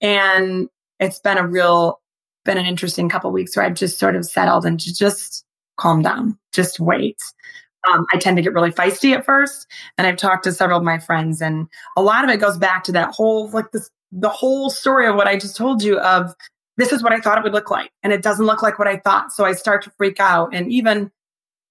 And 0.00 0.68
it's 0.98 1.20
been 1.20 1.38
a 1.38 1.46
real, 1.46 2.00
been 2.44 2.58
an 2.58 2.66
interesting 2.66 3.08
couple 3.08 3.30
weeks 3.30 3.56
where 3.56 3.64
I've 3.64 3.74
just 3.74 4.00
sort 4.00 4.16
of 4.16 4.26
settled 4.26 4.66
and 4.66 4.80
just 4.80 5.44
calm 5.76 6.02
down, 6.02 6.36
just 6.52 6.80
wait. 6.80 7.18
Um, 7.90 8.06
I 8.12 8.18
tend 8.18 8.36
to 8.36 8.42
get 8.42 8.54
really 8.54 8.70
feisty 8.70 9.14
at 9.14 9.24
first, 9.24 9.66
and 9.98 10.06
I've 10.06 10.16
talked 10.16 10.44
to 10.44 10.52
several 10.52 10.78
of 10.78 10.84
my 10.84 10.98
friends, 10.98 11.42
and 11.42 11.68
a 11.96 12.02
lot 12.02 12.24
of 12.24 12.30
it 12.30 12.38
goes 12.38 12.56
back 12.56 12.84
to 12.84 12.92
that 12.92 13.10
whole 13.12 13.50
like 13.50 13.72
this 13.72 13.90
the 14.12 14.28
whole 14.28 14.70
story 14.70 15.06
of 15.06 15.16
what 15.16 15.26
I 15.26 15.38
just 15.38 15.56
told 15.56 15.82
you 15.82 15.98
of 15.98 16.34
this 16.76 16.92
is 16.92 17.02
what 17.02 17.12
I 17.12 17.18
thought 17.18 17.38
it 17.38 17.44
would 17.44 17.52
look 17.52 17.70
like, 17.70 17.90
and 18.02 18.12
it 18.12 18.22
doesn't 18.22 18.46
look 18.46 18.62
like 18.62 18.78
what 18.78 18.88
I 18.88 18.98
thought. 18.98 19.32
So 19.32 19.44
I 19.44 19.52
start 19.52 19.82
to 19.84 19.92
freak 19.98 20.20
out, 20.20 20.54
and 20.54 20.70
even 20.70 21.10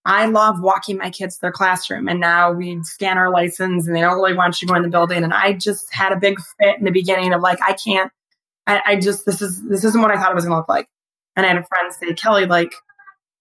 I 0.03 0.25
love 0.25 0.59
walking 0.59 0.97
my 0.97 1.11
kids 1.11 1.35
to 1.35 1.41
their 1.41 1.51
classroom, 1.51 2.09
and 2.09 2.19
now 2.19 2.51
we 2.51 2.83
scan 2.83 3.17
our 3.17 3.29
license, 3.29 3.87
and 3.87 3.95
they 3.95 4.01
don't 4.01 4.15
really 4.15 4.33
want 4.35 4.61
you 4.61 4.67
to 4.67 4.73
go 4.73 4.77
in 4.77 4.83
the 4.83 4.89
building. 4.89 5.23
And 5.23 5.33
I 5.33 5.53
just 5.53 5.93
had 5.93 6.11
a 6.11 6.19
big 6.19 6.39
fit 6.59 6.77
in 6.77 6.85
the 6.85 6.91
beginning 6.91 7.33
of 7.33 7.41
like 7.41 7.59
I 7.61 7.73
can't, 7.73 8.11
I, 8.67 8.81
I 8.85 8.95
just 8.99 9.25
this 9.25 9.41
is 9.41 9.61
this 9.63 9.83
isn't 9.83 10.01
what 10.01 10.11
I 10.11 10.17
thought 10.17 10.31
it 10.31 10.35
was 10.35 10.45
going 10.45 10.55
to 10.55 10.57
look 10.57 10.69
like. 10.69 10.87
And 11.35 11.45
I 11.45 11.49
had 11.49 11.57
a 11.57 11.63
friend 11.63 11.93
say, 11.93 12.13
Kelle, 12.13 12.45
like, 12.47 12.73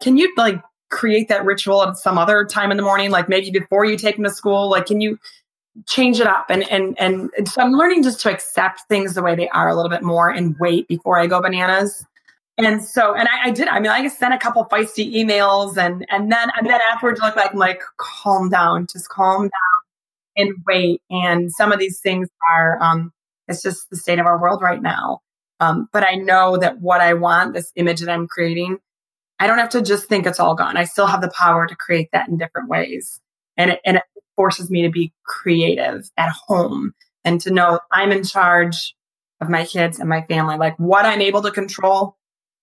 can 0.01 0.16
you 0.16 0.33
like 0.37 0.62
create 0.91 1.28
that 1.28 1.45
ritual 1.45 1.82
at 1.82 1.97
some 1.97 2.18
other 2.18 2.45
time 2.45 2.70
in 2.70 2.76
the 2.76 2.82
morning? 2.82 3.11
Like 3.11 3.28
maybe 3.28 3.51
before 3.51 3.84
you 3.84 3.97
take 3.97 4.16
them 4.16 4.24
to 4.24 4.30
school? 4.30 4.70
Like, 4.70 4.86
can 4.86 5.01
you 5.01 5.18
change 5.86 6.20
it 6.20 6.26
up? 6.26 6.47
And, 6.51 6.68
and, 6.70 6.97
and 6.99 7.30
so 7.49 7.62
I'm 7.62 7.72
learning 7.72 8.03
just 8.03 8.20
to 8.22 8.30
accept 8.30 8.82
things 8.88 9.14
the 9.14 9.22
way 9.22 9.34
they 9.34 9.49
are 9.49 9.68
a 9.68 9.74
little 9.74 9.91
bit 9.91 10.03
more 10.03 10.28
and 10.28 10.57
wait 10.59 10.88
before 10.88 11.18
I 11.18 11.26
go 11.26 11.41
bananas. 11.41 12.05
And 12.59 12.84
so, 12.84 13.14
and 13.14 13.26
I, 13.26 13.49
I 13.49 13.51
did, 13.53 13.68
I 13.68 13.80
mean, 13.80 13.91
I 13.91 14.07
sent 14.09 14.34
a 14.34 14.38
couple 14.38 14.64
feisty 14.66 15.14
emails 15.14 15.78
and, 15.78 16.05
and 16.11 16.30
then, 16.30 16.51
and 16.59 16.66
then 16.68 16.80
afterwards, 16.93 17.20
like, 17.20 17.34
I'm 17.38 17.57
like, 17.57 17.80
calm 17.97 18.51
down, 18.51 18.86
just 18.93 19.09
calm 19.09 19.43
down 19.43 19.51
and 20.36 20.55
wait. 20.66 21.01
And 21.09 21.51
some 21.51 21.72
of 21.72 21.78
these 21.78 22.01
things 22.01 22.28
are, 22.53 22.82
um, 22.82 23.12
it's 23.49 23.62
just 23.62 23.88
the 23.91 23.97
state 23.97 24.18
of 24.18 24.26
our 24.26 24.41
world 24.41 24.61
right 24.61 24.82
now. 24.82 25.20
Um, 25.61 25.88
but 25.93 26.07
I 26.07 26.14
know 26.14 26.57
that 26.57 26.80
what 26.80 27.01
I 27.01 27.14
want, 27.14 27.55
this 27.55 27.72
image 27.76 28.01
that 28.01 28.11
I'm 28.11 28.26
creating, 28.26 28.78
I 29.41 29.47
don't 29.47 29.59
have 29.59 29.70
to 29.70 29.82
just 29.82 30.07
think 30.07 30.26
it's 30.26 30.38
all 30.38 30.55
gone. 30.55 30.76
I 30.76 30.84
still 30.84 31.07
have 31.07 31.22
the 31.22 31.32
power 31.36 31.66
to 31.66 31.74
create 31.74 32.11
that 32.12 32.28
in 32.28 32.36
different 32.36 32.68
ways. 32.68 33.20
And 33.57 33.72
it, 33.72 33.80
and 33.86 33.97
it 33.97 34.03
forces 34.36 34.70
me 34.70 34.82
to 34.82 34.91
be 34.91 35.12
creative 35.24 36.11
at 36.18 36.30
home 36.30 36.93
and 37.24 37.41
to 37.41 37.51
know 37.51 37.80
I'm 37.91 38.12
in 38.12 38.22
charge 38.22 38.95
of 39.41 39.49
my 39.49 39.64
kids 39.64 39.99
and 39.99 40.09
my 40.09 40.22
family. 40.22 40.59
Like 40.59 40.78
what 40.78 41.07
I'm 41.07 41.22
able 41.22 41.41
to 41.43 41.51
control, 41.51 42.16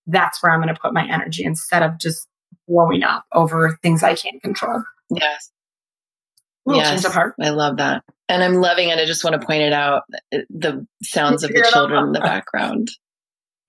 that's 0.06 0.42
where 0.42 0.52
I'm 0.52 0.62
going 0.62 0.74
to 0.74 0.80
put 0.80 0.94
my 0.94 1.08
energy 1.12 1.44
instead 1.44 1.82
of 1.82 2.00
just 2.00 2.28
blowing 2.68 3.04
up 3.04 3.26
over 3.34 3.78
things 3.82 4.04
I 4.04 4.14
can't 4.14 4.42
control. 4.42 4.84
Yes. 5.10 5.52
yes. 6.68 7.06
Of 7.06 7.14
heart, 7.14 7.36
I 7.42 7.50
love 7.50 7.78
that. 7.78 8.04
And 8.30 8.44
I'm 8.44 8.56
loving 8.56 8.90
it. 8.90 9.00
I 9.00 9.06
just 9.06 9.24
want 9.24 9.40
to 9.40 9.46
point 9.46 9.64
it 9.64 9.74
out 9.74 10.04
uh, 10.14 10.40
the 10.50 10.86
sounds 11.02 11.44
of 11.44 11.52
the 11.52 11.68
children 11.72 12.08
in 12.08 12.12
the 12.12 12.20
background. 12.20 12.92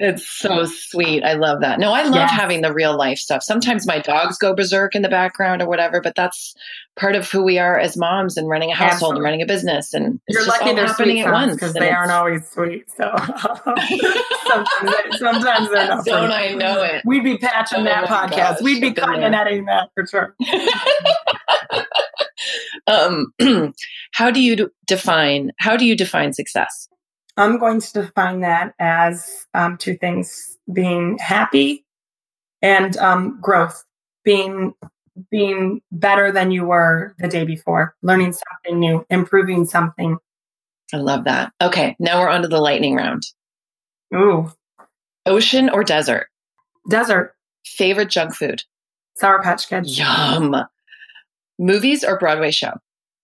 It's 0.00 0.28
so 0.28 0.64
sweet. 0.64 1.24
I 1.24 1.34
love 1.34 1.62
that. 1.62 1.80
No, 1.80 1.92
I 1.92 2.04
love 2.04 2.14
yes. 2.14 2.30
having 2.30 2.60
the 2.60 2.72
real 2.72 2.96
life 2.96 3.18
stuff. 3.18 3.42
Sometimes 3.42 3.84
my 3.84 3.98
dogs 3.98 4.38
go 4.38 4.54
berserk 4.54 4.94
in 4.94 5.02
the 5.02 5.08
background 5.08 5.60
or 5.60 5.68
whatever, 5.68 6.00
but 6.00 6.14
that's 6.14 6.54
part 6.94 7.16
of 7.16 7.28
who 7.28 7.42
we 7.42 7.58
are 7.58 7.76
as 7.76 7.96
moms 7.96 8.36
and 8.36 8.48
running 8.48 8.70
a 8.70 8.76
household 8.76 8.92
Absolutely. 8.92 9.18
and 9.18 9.24
running 9.24 9.42
a 9.42 9.46
business. 9.46 9.94
And 9.94 10.20
you're 10.28 10.46
lucky 10.46 10.72
they're 10.72 10.86
happening 10.86 11.20
at 11.20 11.32
once 11.32 11.54
because 11.54 11.72
they 11.72 11.90
aren't 11.90 12.12
always 12.12 12.48
sweet. 12.48 12.88
So 12.90 13.12
sometimes, 14.46 15.18
sometimes 15.18 15.70
they're 15.70 15.88
not. 15.88 16.04
Don't 16.04 16.30
I 16.30 16.50
know 16.50 16.82
it? 16.82 17.02
We'd 17.04 17.24
be 17.24 17.36
patching 17.36 17.80
oh 17.80 17.84
that 17.84 18.04
podcast. 18.04 18.30
Gosh, 18.30 18.62
We'd 18.62 18.80
be 18.80 18.92
cutting 18.92 19.24
and 19.24 19.34
editing 19.34 19.64
that 19.64 19.90
for 19.94 20.06
sure. 20.06 20.36
um, 22.86 23.32
how 24.12 24.30
do 24.30 24.40
you 24.40 24.70
define 24.86 25.50
how 25.58 25.76
do 25.76 25.84
you 25.84 25.96
define 25.96 26.32
success? 26.32 26.88
I'm 27.38 27.58
going 27.58 27.80
to 27.80 27.92
define 27.92 28.40
that 28.40 28.74
as 28.78 29.46
um, 29.54 29.78
two 29.78 29.96
things: 29.96 30.58
being 30.72 31.18
happy 31.18 31.84
and 32.60 32.96
um, 32.98 33.38
growth, 33.40 33.84
being 34.24 34.74
being 35.30 35.80
better 35.90 36.30
than 36.30 36.50
you 36.50 36.64
were 36.64 37.14
the 37.18 37.28
day 37.28 37.44
before, 37.44 37.94
learning 38.02 38.32
something 38.32 38.78
new, 38.78 39.06
improving 39.10 39.64
something. 39.64 40.18
I 40.92 40.96
love 40.98 41.24
that. 41.24 41.52
Okay, 41.60 41.96
now 41.98 42.20
we're 42.20 42.28
on 42.28 42.42
to 42.42 42.48
the 42.48 42.60
lightning 42.60 42.96
round. 42.96 43.22
Ooh, 44.14 44.50
ocean 45.26 45.70
or 45.70 45.84
desert? 45.84 46.28
Desert. 46.88 47.34
Favorite 47.64 48.08
junk 48.10 48.34
food? 48.34 48.62
Sour 49.16 49.42
Patch 49.42 49.68
Kids. 49.68 49.98
Yum. 49.98 50.56
Movies 51.58 52.02
or 52.02 52.18
Broadway 52.18 52.50
show? 52.50 52.72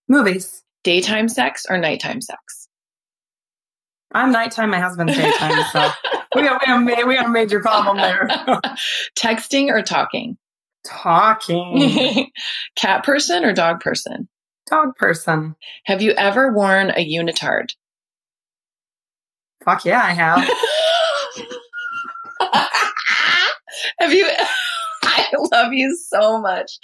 Movies. 0.07 0.61
Daytime 0.83 1.27
sex 1.27 1.65
or 1.67 1.77
nighttime 1.77 2.21
sex? 2.21 2.64
I'm 4.15 4.31
nighttime. 4.31 4.69
My 4.69 4.79
husband's 4.79 5.15
daytime. 5.15 5.61
So 5.73 5.89
we 6.35 6.43
got 6.43 6.61
we 6.65 6.93
have, 6.93 7.05
we 7.05 7.15
have 7.17 7.25
a 7.25 7.29
major 7.29 7.59
problem 7.59 7.97
there. 7.97 8.27
Texting 9.19 9.67
or 9.67 9.81
talking? 9.81 10.37
Talking. 10.85 12.31
Cat 12.77 13.03
person 13.03 13.43
or 13.43 13.51
dog 13.51 13.81
person? 13.81 14.29
Dog 14.69 14.95
person. 14.95 15.57
Have 15.83 16.01
you 16.01 16.13
ever 16.13 16.53
worn 16.53 16.91
a 16.91 17.05
unitard? 17.05 17.71
Fuck 19.65 19.83
yeah, 19.83 20.01
I 20.01 20.13
have. 20.13 20.49
have 23.99 24.13
you? 24.13 24.29
I 25.03 25.27
love 25.51 25.73
you 25.73 25.97
so 26.09 26.39
much. 26.39 26.79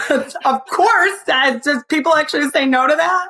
of 0.44 0.66
course, 0.66 1.20
does 1.26 1.84
people 1.88 2.16
actually 2.16 2.48
say 2.48 2.66
no 2.66 2.86
to 2.86 2.96
that? 2.96 3.28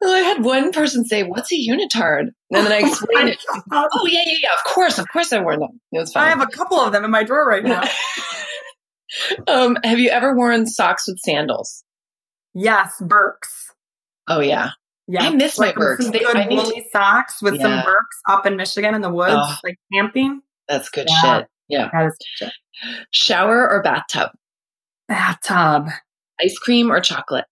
Well, 0.00 0.14
I 0.14 0.20
had 0.20 0.42
one 0.42 0.72
person 0.72 1.04
say, 1.04 1.22
"What's 1.22 1.52
a 1.52 1.56
unitard?" 1.56 2.28
And 2.50 2.66
then 2.66 2.72
I 2.72 2.80
oh 2.84 2.88
explained 2.88 3.28
it. 3.30 3.44
Oh 3.72 4.06
yeah, 4.06 4.22
yeah, 4.24 4.38
yeah. 4.42 4.52
Of 4.54 4.72
course, 4.72 4.98
of 4.98 5.06
course, 5.12 5.32
I 5.32 5.42
wore 5.42 5.58
them. 5.58 5.80
It 5.92 5.98
was 5.98 6.12
fine. 6.12 6.24
I 6.24 6.28
have 6.30 6.40
a 6.40 6.46
couple 6.46 6.80
of 6.80 6.92
them 6.92 7.04
in 7.04 7.10
my 7.10 7.24
drawer 7.24 7.46
right 7.46 7.62
now. 7.64 7.82
um, 9.48 9.76
have 9.84 9.98
you 9.98 10.08
ever 10.08 10.34
worn 10.34 10.66
socks 10.66 11.06
with 11.06 11.18
sandals? 11.18 11.84
Yes, 12.54 12.94
Birks. 13.00 13.72
Oh 14.28 14.40
yeah, 14.40 14.70
yeah. 15.06 15.24
I 15.24 15.30
miss 15.30 15.58
like 15.58 15.76
my 15.76 15.82
Birks. 15.82 16.08
They, 16.08 16.20
good 16.20 16.48
woolly 16.48 16.82
to... 16.82 16.88
socks 16.90 17.42
with 17.42 17.56
yeah. 17.56 17.62
some 17.62 17.84
Birks 17.84 18.20
up 18.28 18.46
in 18.46 18.56
Michigan 18.56 18.94
in 18.94 19.02
the 19.02 19.12
woods, 19.12 19.34
oh, 19.36 19.58
like 19.62 19.76
camping. 19.92 20.40
That's 20.68 20.88
good 20.88 21.08
yeah. 21.10 21.38
shit. 21.38 21.48
Yeah, 21.68 21.90
that 21.92 22.06
is 22.06 22.16
shit. 22.36 22.52
Shower 23.10 23.68
or 23.68 23.82
bathtub? 23.82 24.30
Bathtub. 25.08 25.88
Ice 26.40 26.58
cream 26.58 26.90
or 26.90 27.00
chocolate? 27.00 27.46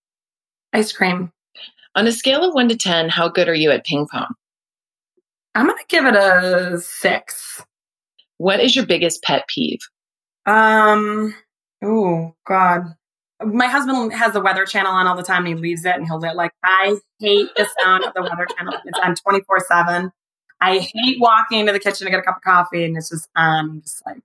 Ice 0.72 0.92
cream. 0.92 1.32
On 1.94 2.07
a 2.07 2.12
scale 2.12 2.42
of 2.42 2.55
one 2.55 2.68
to 2.68 2.76
10, 2.76 3.09
how 3.09 3.28
good 3.28 3.48
are 3.48 3.55
you 3.55 3.70
at 3.70 3.84
ping 3.84 4.07
pong? 4.11 4.34
I'm 5.55 5.66
going 5.66 5.78
to 5.78 5.84
give 5.88 6.05
it 6.05 6.16
a 6.16 6.80
six. 6.80 7.62
What 8.38 8.59
is 8.59 8.74
your 8.74 8.84
biggest 8.84 9.22
pet 9.22 9.46
peeve? 9.46 9.78
Um, 10.46 11.34
oh, 11.82 12.34
God. 12.46 12.94
My 13.44 13.66
husband 13.66 14.12
has 14.12 14.32
the 14.32 14.40
Weather 14.40 14.64
Channel 14.64 14.90
on 14.90 15.07
all 15.07 15.16
the 15.16 15.22
time 15.22 15.46
and 15.46 15.48
he 15.48 15.55
leaves 15.55 15.84
it 15.84 15.94
and 15.94 16.07
he'll 16.07 16.20
like, 16.20 16.52
I 16.64 16.96
hate 17.20 17.48
the 17.57 17.68
sound 17.78 18.05
of 18.05 18.14
the 18.14 18.22
Weather 18.22 18.46
Channel. 18.57 18.74
It's 18.84 18.98
on 18.98 19.14
24 19.14 19.61
7. 19.68 20.11
I 20.61 20.78
hate 20.78 21.20
walking 21.20 21.61
into 21.61 21.72
the 21.72 21.78
kitchen 21.78 22.07
to 22.07 22.11
get 22.11 22.20
a 22.20 22.22
cup 22.22 22.36
of 22.36 22.42
coffee 22.42 22.84
and 22.84 22.96
it's 22.96 23.11
just. 23.11 23.28
Um, 23.36 23.82
just 23.82 24.02
like, 24.07 24.18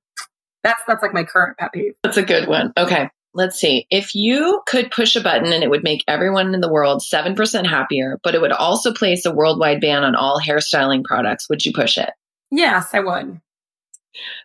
that's, 0.64 0.82
that's 0.88 1.02
like 1.04 1.14
my 1.14 1.24
current 1.24 1.58
pet 1.58 1.72
peeve. 1.74 1.94
That's 2.04 2.18
a 2.18 2.24
good 2.24 2.48
one. 2.48 2.74
Okay 2.78 3.10
let's 3.40 3.58
see. 3.58 3.88
If 3.90 4.14
you 4.14 4.62
could 4.68 4.92
push 4.92 5.16
a 5.16 5.22
button 5.22 5.54
and 5.54 5.64
it 5.64 5.70
would 5.70 5.84
make 5.84 6.04
everyone 6.10 6.54
in 6.54 6.60
the 6.60 6.72
world 6.72 7.02
7% 7.02 7.66
happier, 7.66 8.20
but 8.22 8.36
it 8.36 8.42
would 8.42 8.52
also 8.52 8.94
place 8.94 9.26
a 9.26 9.34
worldwide 9.34 9.80
ban 9.80 10.04
on 10.04 10.14
all 10.14 10.40
hairstyling 10.40 11.06
products, 11.06 11.50
would 11.50 11.66
you 11.66 11.72
push 11.74 11.98
it? 11.98 12.12
Yes, 12.52 12.94
I 12.94 13.00
would. 13.00 13.40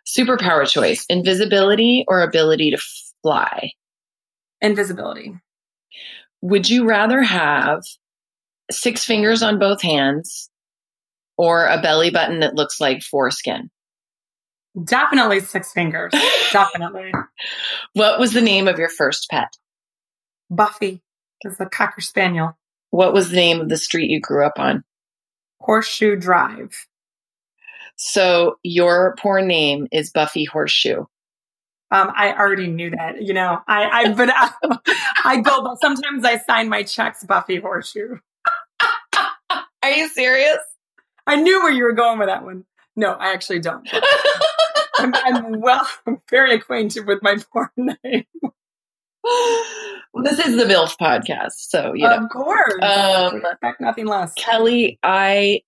Superpower 0.07 0.65
choice 0.65 1.05
invisibility 1.09 2.05
or 2.07 2.21
ability 2.21 2.71
to 2.71 2.81
fly? 3.21 3.71
Invisibility. 4.61 5.33
Would 6.41 6.69
you 6.69 6.87
rather 6.87 7.21
have 7.21 7.83
six 8.71 9.03
fingers 9.03 9.43
on 9.43 9.59
both 9.59 9.81
hands 9.81 10.49
or 11.37 11.65
a 11.65 11.81
belly 11.81 12.11
button 12.11 12.39
that 12.39 12.55
looks 12.55 12.79
like 12.79 13.01
foreskin? 13.01 13.69
Definitely 14.83 15.39
six 15.41 15.71
fingers. 15.71 16.13
Definitely. 16.51 17.11
What 17.93 18.19
was 18.19 18.33
the 18.33 18.41
name 18.41 18.67
of 18.67 18.77
your 18.77 18.89
first 18.89 19.29
pet? 19.29 19.57
Buffy. 20.49 21.01
It's 21.41 21.59
a 21.59 21.65
cocker 21.65 22.01
spaniel. 22.01 22.57
What 22.89 23.13
was 23.13 23.29
the 23.29 23.37
name 23.37 23.61
of 23.61 23.69
the 23.69 23.77
street 23.77 24.09
you 24.09 24.19
grew 24.19 24.45
up 24.45 24.59
on? 24.59 24.83
Horseshoe 25.61 26.17
Drive. 26.17 26.87
So 27.95 28.57
your 28.63 29.15
poor 29.19 29.41
name 29.41 29.87
is 29.91 30.11
Buffy 30.11 30.43
Horseshoe. 30.43 31.05
Um, 31.91 32.11
I 32.15 32.33
already 32.33 32.67
knew 32.67 32.89
that. 32.91 33.21
You 33.21 33.33
know, 33.33 33.59
I, 33.67 33.85
I 33.85 34.13
but 34.13 34.29
I, 34.33 34.51
I 35.23 35.39
go, 35.39 35.63
but 35.63 35.79
sometimes 35.79 36.25
I 36.25 36.37
sign 36.39 36.67
my 36.67 36.83
checks 36.83 37.23
Buffy 37.23 37.59
Horseshoe. 37.59 38.17
Are 39.83 39.91
you 39.91 40.09
serious? 40.09 40.57
I 41.27 41.37
knew 41.37 41.59
where 41.61 41.71
you 41.71 41.83
were 41.83 41.93
going 41.93 42.19
with 42.19 42.27
that 42.27 42.43
one. 42.43 42.65
No, 42.95 43.11
I 43.11 43.33
actually 43.33 43.59
don't. 43.59 43.87
I'm, 44.97 45.13
I'm, 45.15 45.61
well, 45.61 45.87
I'm 46.05 46.21
very 46.29 46.55
acquainted 46.55 47.07
with 47.07 47.19
my 47.21 47.37
porn 47.51 47.69
name. 48.03 48.25
well, 49.23 50.23
this 50.23 50.39
is 50.39 50.57
the 50.57 50.65
MILF 50.65 50.97
podcast, 50.99 51.53
so 51.57 51.93
you 51.93 52.07
know. 52.07 52.17
Of 52.17 52.29
course. 52.29 52.73
Um, 52.81 53.37
expect 53.37 53.81
nothing 53.81 54.07
less. 54.07 54.33
Kelle, 54.35 54.89
I 55.03 55.61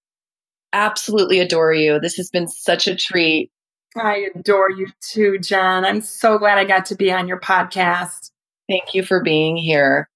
absolutely 0.73 1.39
adore 1.39 1.73
you. 1.73 1.99
This 1.99 2.15
has 2.15 2.29
been 2.29 2.47
such 2.47 2.87
a 2.87 2.95
treat. 2.95 3.51
I 3.95 4.29
adore 4.35 4.69
you 4.69 4.87
too, 5.01 5.39
Jen. 5.39 5.85
I'm 5.85 6.01
so 6.01 6.37
glad 6.37 6.57
I 6.57 6.65
got 6.65 6.85
to 6.87 6.95
be 6.95 7.11
on 7.11 7.27
your 7.27 7.39
podcast. 7.39 8.31
Thank 8.69 8.93
you 8.93 9.03
for 9.03 9.23
being 9.23 9.57
here. 9.57 10.09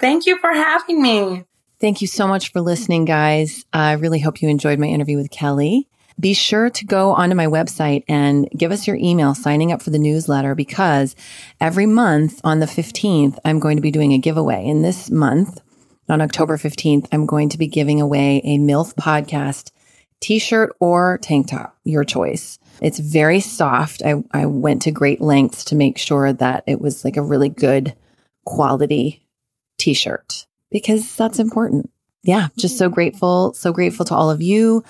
Thank 0.00 0.26
you 0.26 0.38
for 0.38 0.52
having 0.52 1.00
me. 1.00 1.44
Thank 1.80 2.00
you 2.00 2.06
so 2.06 2.26
much 2.26 2.52
for 2.52 2.60
listening, 2.60 3.04
guys. 3.04 3.64
I 3.72 3.92
really 3.92 4.18
hope 4.18 4.42
you 4.42 4.48
enjoyed 4.48 4.78
my 4.78 4.86
interview 4.86 5.16
with 5.16 5.30
Kelle 5.30 5.84
be 6.18 6.34
sure 6.34 6.70
to 6.70 6.84
go 6.84 7.12
onto 7.12 7.34
my 7.34 7.46
website 7.46 8.04
and 8.08 8.48
give 8.56 8.70
us 8.70 8.86
your 8.86 8.96
email 8.96 9.34
signing 9.34 9.72
up 9.72 9.82
for 9.82 9.90
the 9.90 9.98
newsletter 9.98 10.54
because 10.54 11.16
every 11.60 11.86
month 11.86 12.40
on 12.44 12.60
the 12.60 12.66
15th, 12.66 13.38
I'm 13.44 13.58
going 13.58 13.76
to 13.76 13.82
be 13.82 13.90
doing 13.90 14.12
a 14.12 14.18
giveaway. 14.18 14.64
In 14.64 14.82
this 14.82 15.10
month, 15.10 15.60
on 16.08 16.20
October 16.20 16.56
15th, 16.56 17.08
I'm 17.12 17.26
going 17.26 17.48
to 17.50 17.58
be 17.58 17.66
giving 17.66 18.00
away 18.00 18.40
a 18.44 18.58
MILF 18.58 18.94
podcast 18.94 19.70
t 20.20 20.38
shirt 20.38 20.74
or 20.80 21.18
tank 21.22 21.48
top, 21.48 21.76
your 21.84 22.04
choice. 22.04 22.58
It's 22.80 22.98
very 22.98 23.40
soft. 23.40 24.02
I, 24.04 24.22
I 24.32 24.46
went 24.46 24.82
to 24.82 24.90
great 24.90 25.20
lengths 25.20 25.64
to 25.66 25.76
make 25.76 25.98
sure 25.98 26.32
that 26.32 26.64
it 26.66 26.80
was 26.80 27.04
like 27.04 27.16
a 27.16 27.22
really 27.22 27.48
good 27.48 27.94
quality 28.44 29.26
t 29.78 29.94
shirt 29.94 30.46
because 30.70 31.16
that's 31.16 31.38
important. 31.38 31.90
Yeah, 32.22 32.48
just 32.56 32.78
so 32.78 32.88
grateful. 32.88 33.52
So 33.52 33.72
grateful 33.72 34.06
to 34.06 34.14
all 34.14 34.30
of 34.30 34.40
you. 34.40 34.82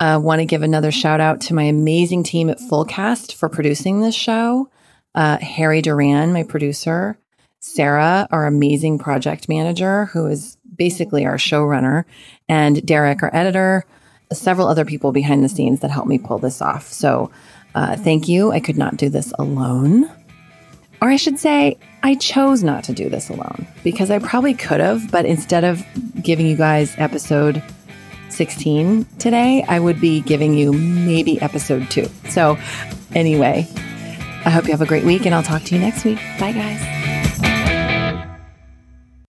Uh, 0.00 0.20
Want 0.22 0.40
to 0.40 0.46
give 0.46 0.62
another 0.62 0.92
shout 0.92 1.20
out 1.20 1.40
to 1.42 1.54
my 1.54 1.64
amazing 1.64 2.22
team 2.22 2.50
at 2.50 2.58
Fullcast 2.58 3.34
for 3.34 3.48
producing 3.48 4.00
this 4.00 4.14
show. 4.14 4.70
Uh, 5.14 5.38
Harry 5.38 5.82
Duran, 5.82 6.32
my 6.32 6.44
producer, 6.44 7.18
Sarah, 7.60 8.28
our 8.30 8.46
amazing 8.46 8.98
project 8.98 9.48
manager, 9.48 10.04
who 10.06 10.26
is 10.26 10.56
basically 10.76 11.26
our 11.26 11.36
showrunner, 11.36 12.04
and 12.48 12.86
Derek, 12.86 13.22
our 13.22 13.34
editor, 13.34 13.84
several 14.32 14.68
other 14.68 14.84
people 14.84 15.10
behind 15.10 15.42
the 15.42 15.48
scenes 15.48 15.80
that 15.80 15.90
helped 15.90 16.08
me 16.08 16.18
pull 16.18 16.38
this 16.38 16.62
off. 16.62 16.86
So 16.92 17.32
uh, 17.74 17.96
thank 17.96 18.28
you. 18.28 18.52
I 18.52 18.60
could 18.60 18.78
not 18.78 18.96
do 18.96 19.08
this 19.08 19.32
alone. 19.38 20.08
Or 21.00 21.08
I 21.08 21.16
should 21.16 21.38
say, 21.38 21.78
I 22.02 22.14
chose 22.16 22.62
not 22.62 22.84
to 22.84 22.92
do 22.92 23.08
this 23.08 23.28
alone 23.28 23.66
because 23.84 24.10
I 24.10 24.18
probably 24.18 24.54
could 24.54 24.80
have, 24.80 25.10
but 25.10 25.24
instead 25.26 25.64
of 25.64 25.84
giving 26.22 26.46
you 26.46 26.56
guys 26.56 26.94
episode 26.98 27.62
16 28.38 29.04
today, 29.18 29.64
I 29.68 29.80
would 29.80 30.00
be 30.00 30.20
giving 30.20 30.54
you 30.54 30.72
maybe 30.72 31.40
episode 31.42 31.90
two. 31.90 32.06
So, 32.30 32.56
anyway, 33.12 33.66
I 34.44 34.50
hope 34.50 34.66
you 34.66 34.70
have 34.70 34.80
a 34.80 34.86
great 34.86 35.04
week 35.04 35.26
and 35.26 35.34
I'll 35.34 35.42
talk 35.42 35.64
to 35.64 35.74
you 35.74 35.80
next 35.80 36.04
week. 36.04 36.18
Bye, 36.38 36.52
guys. 36.52 37.17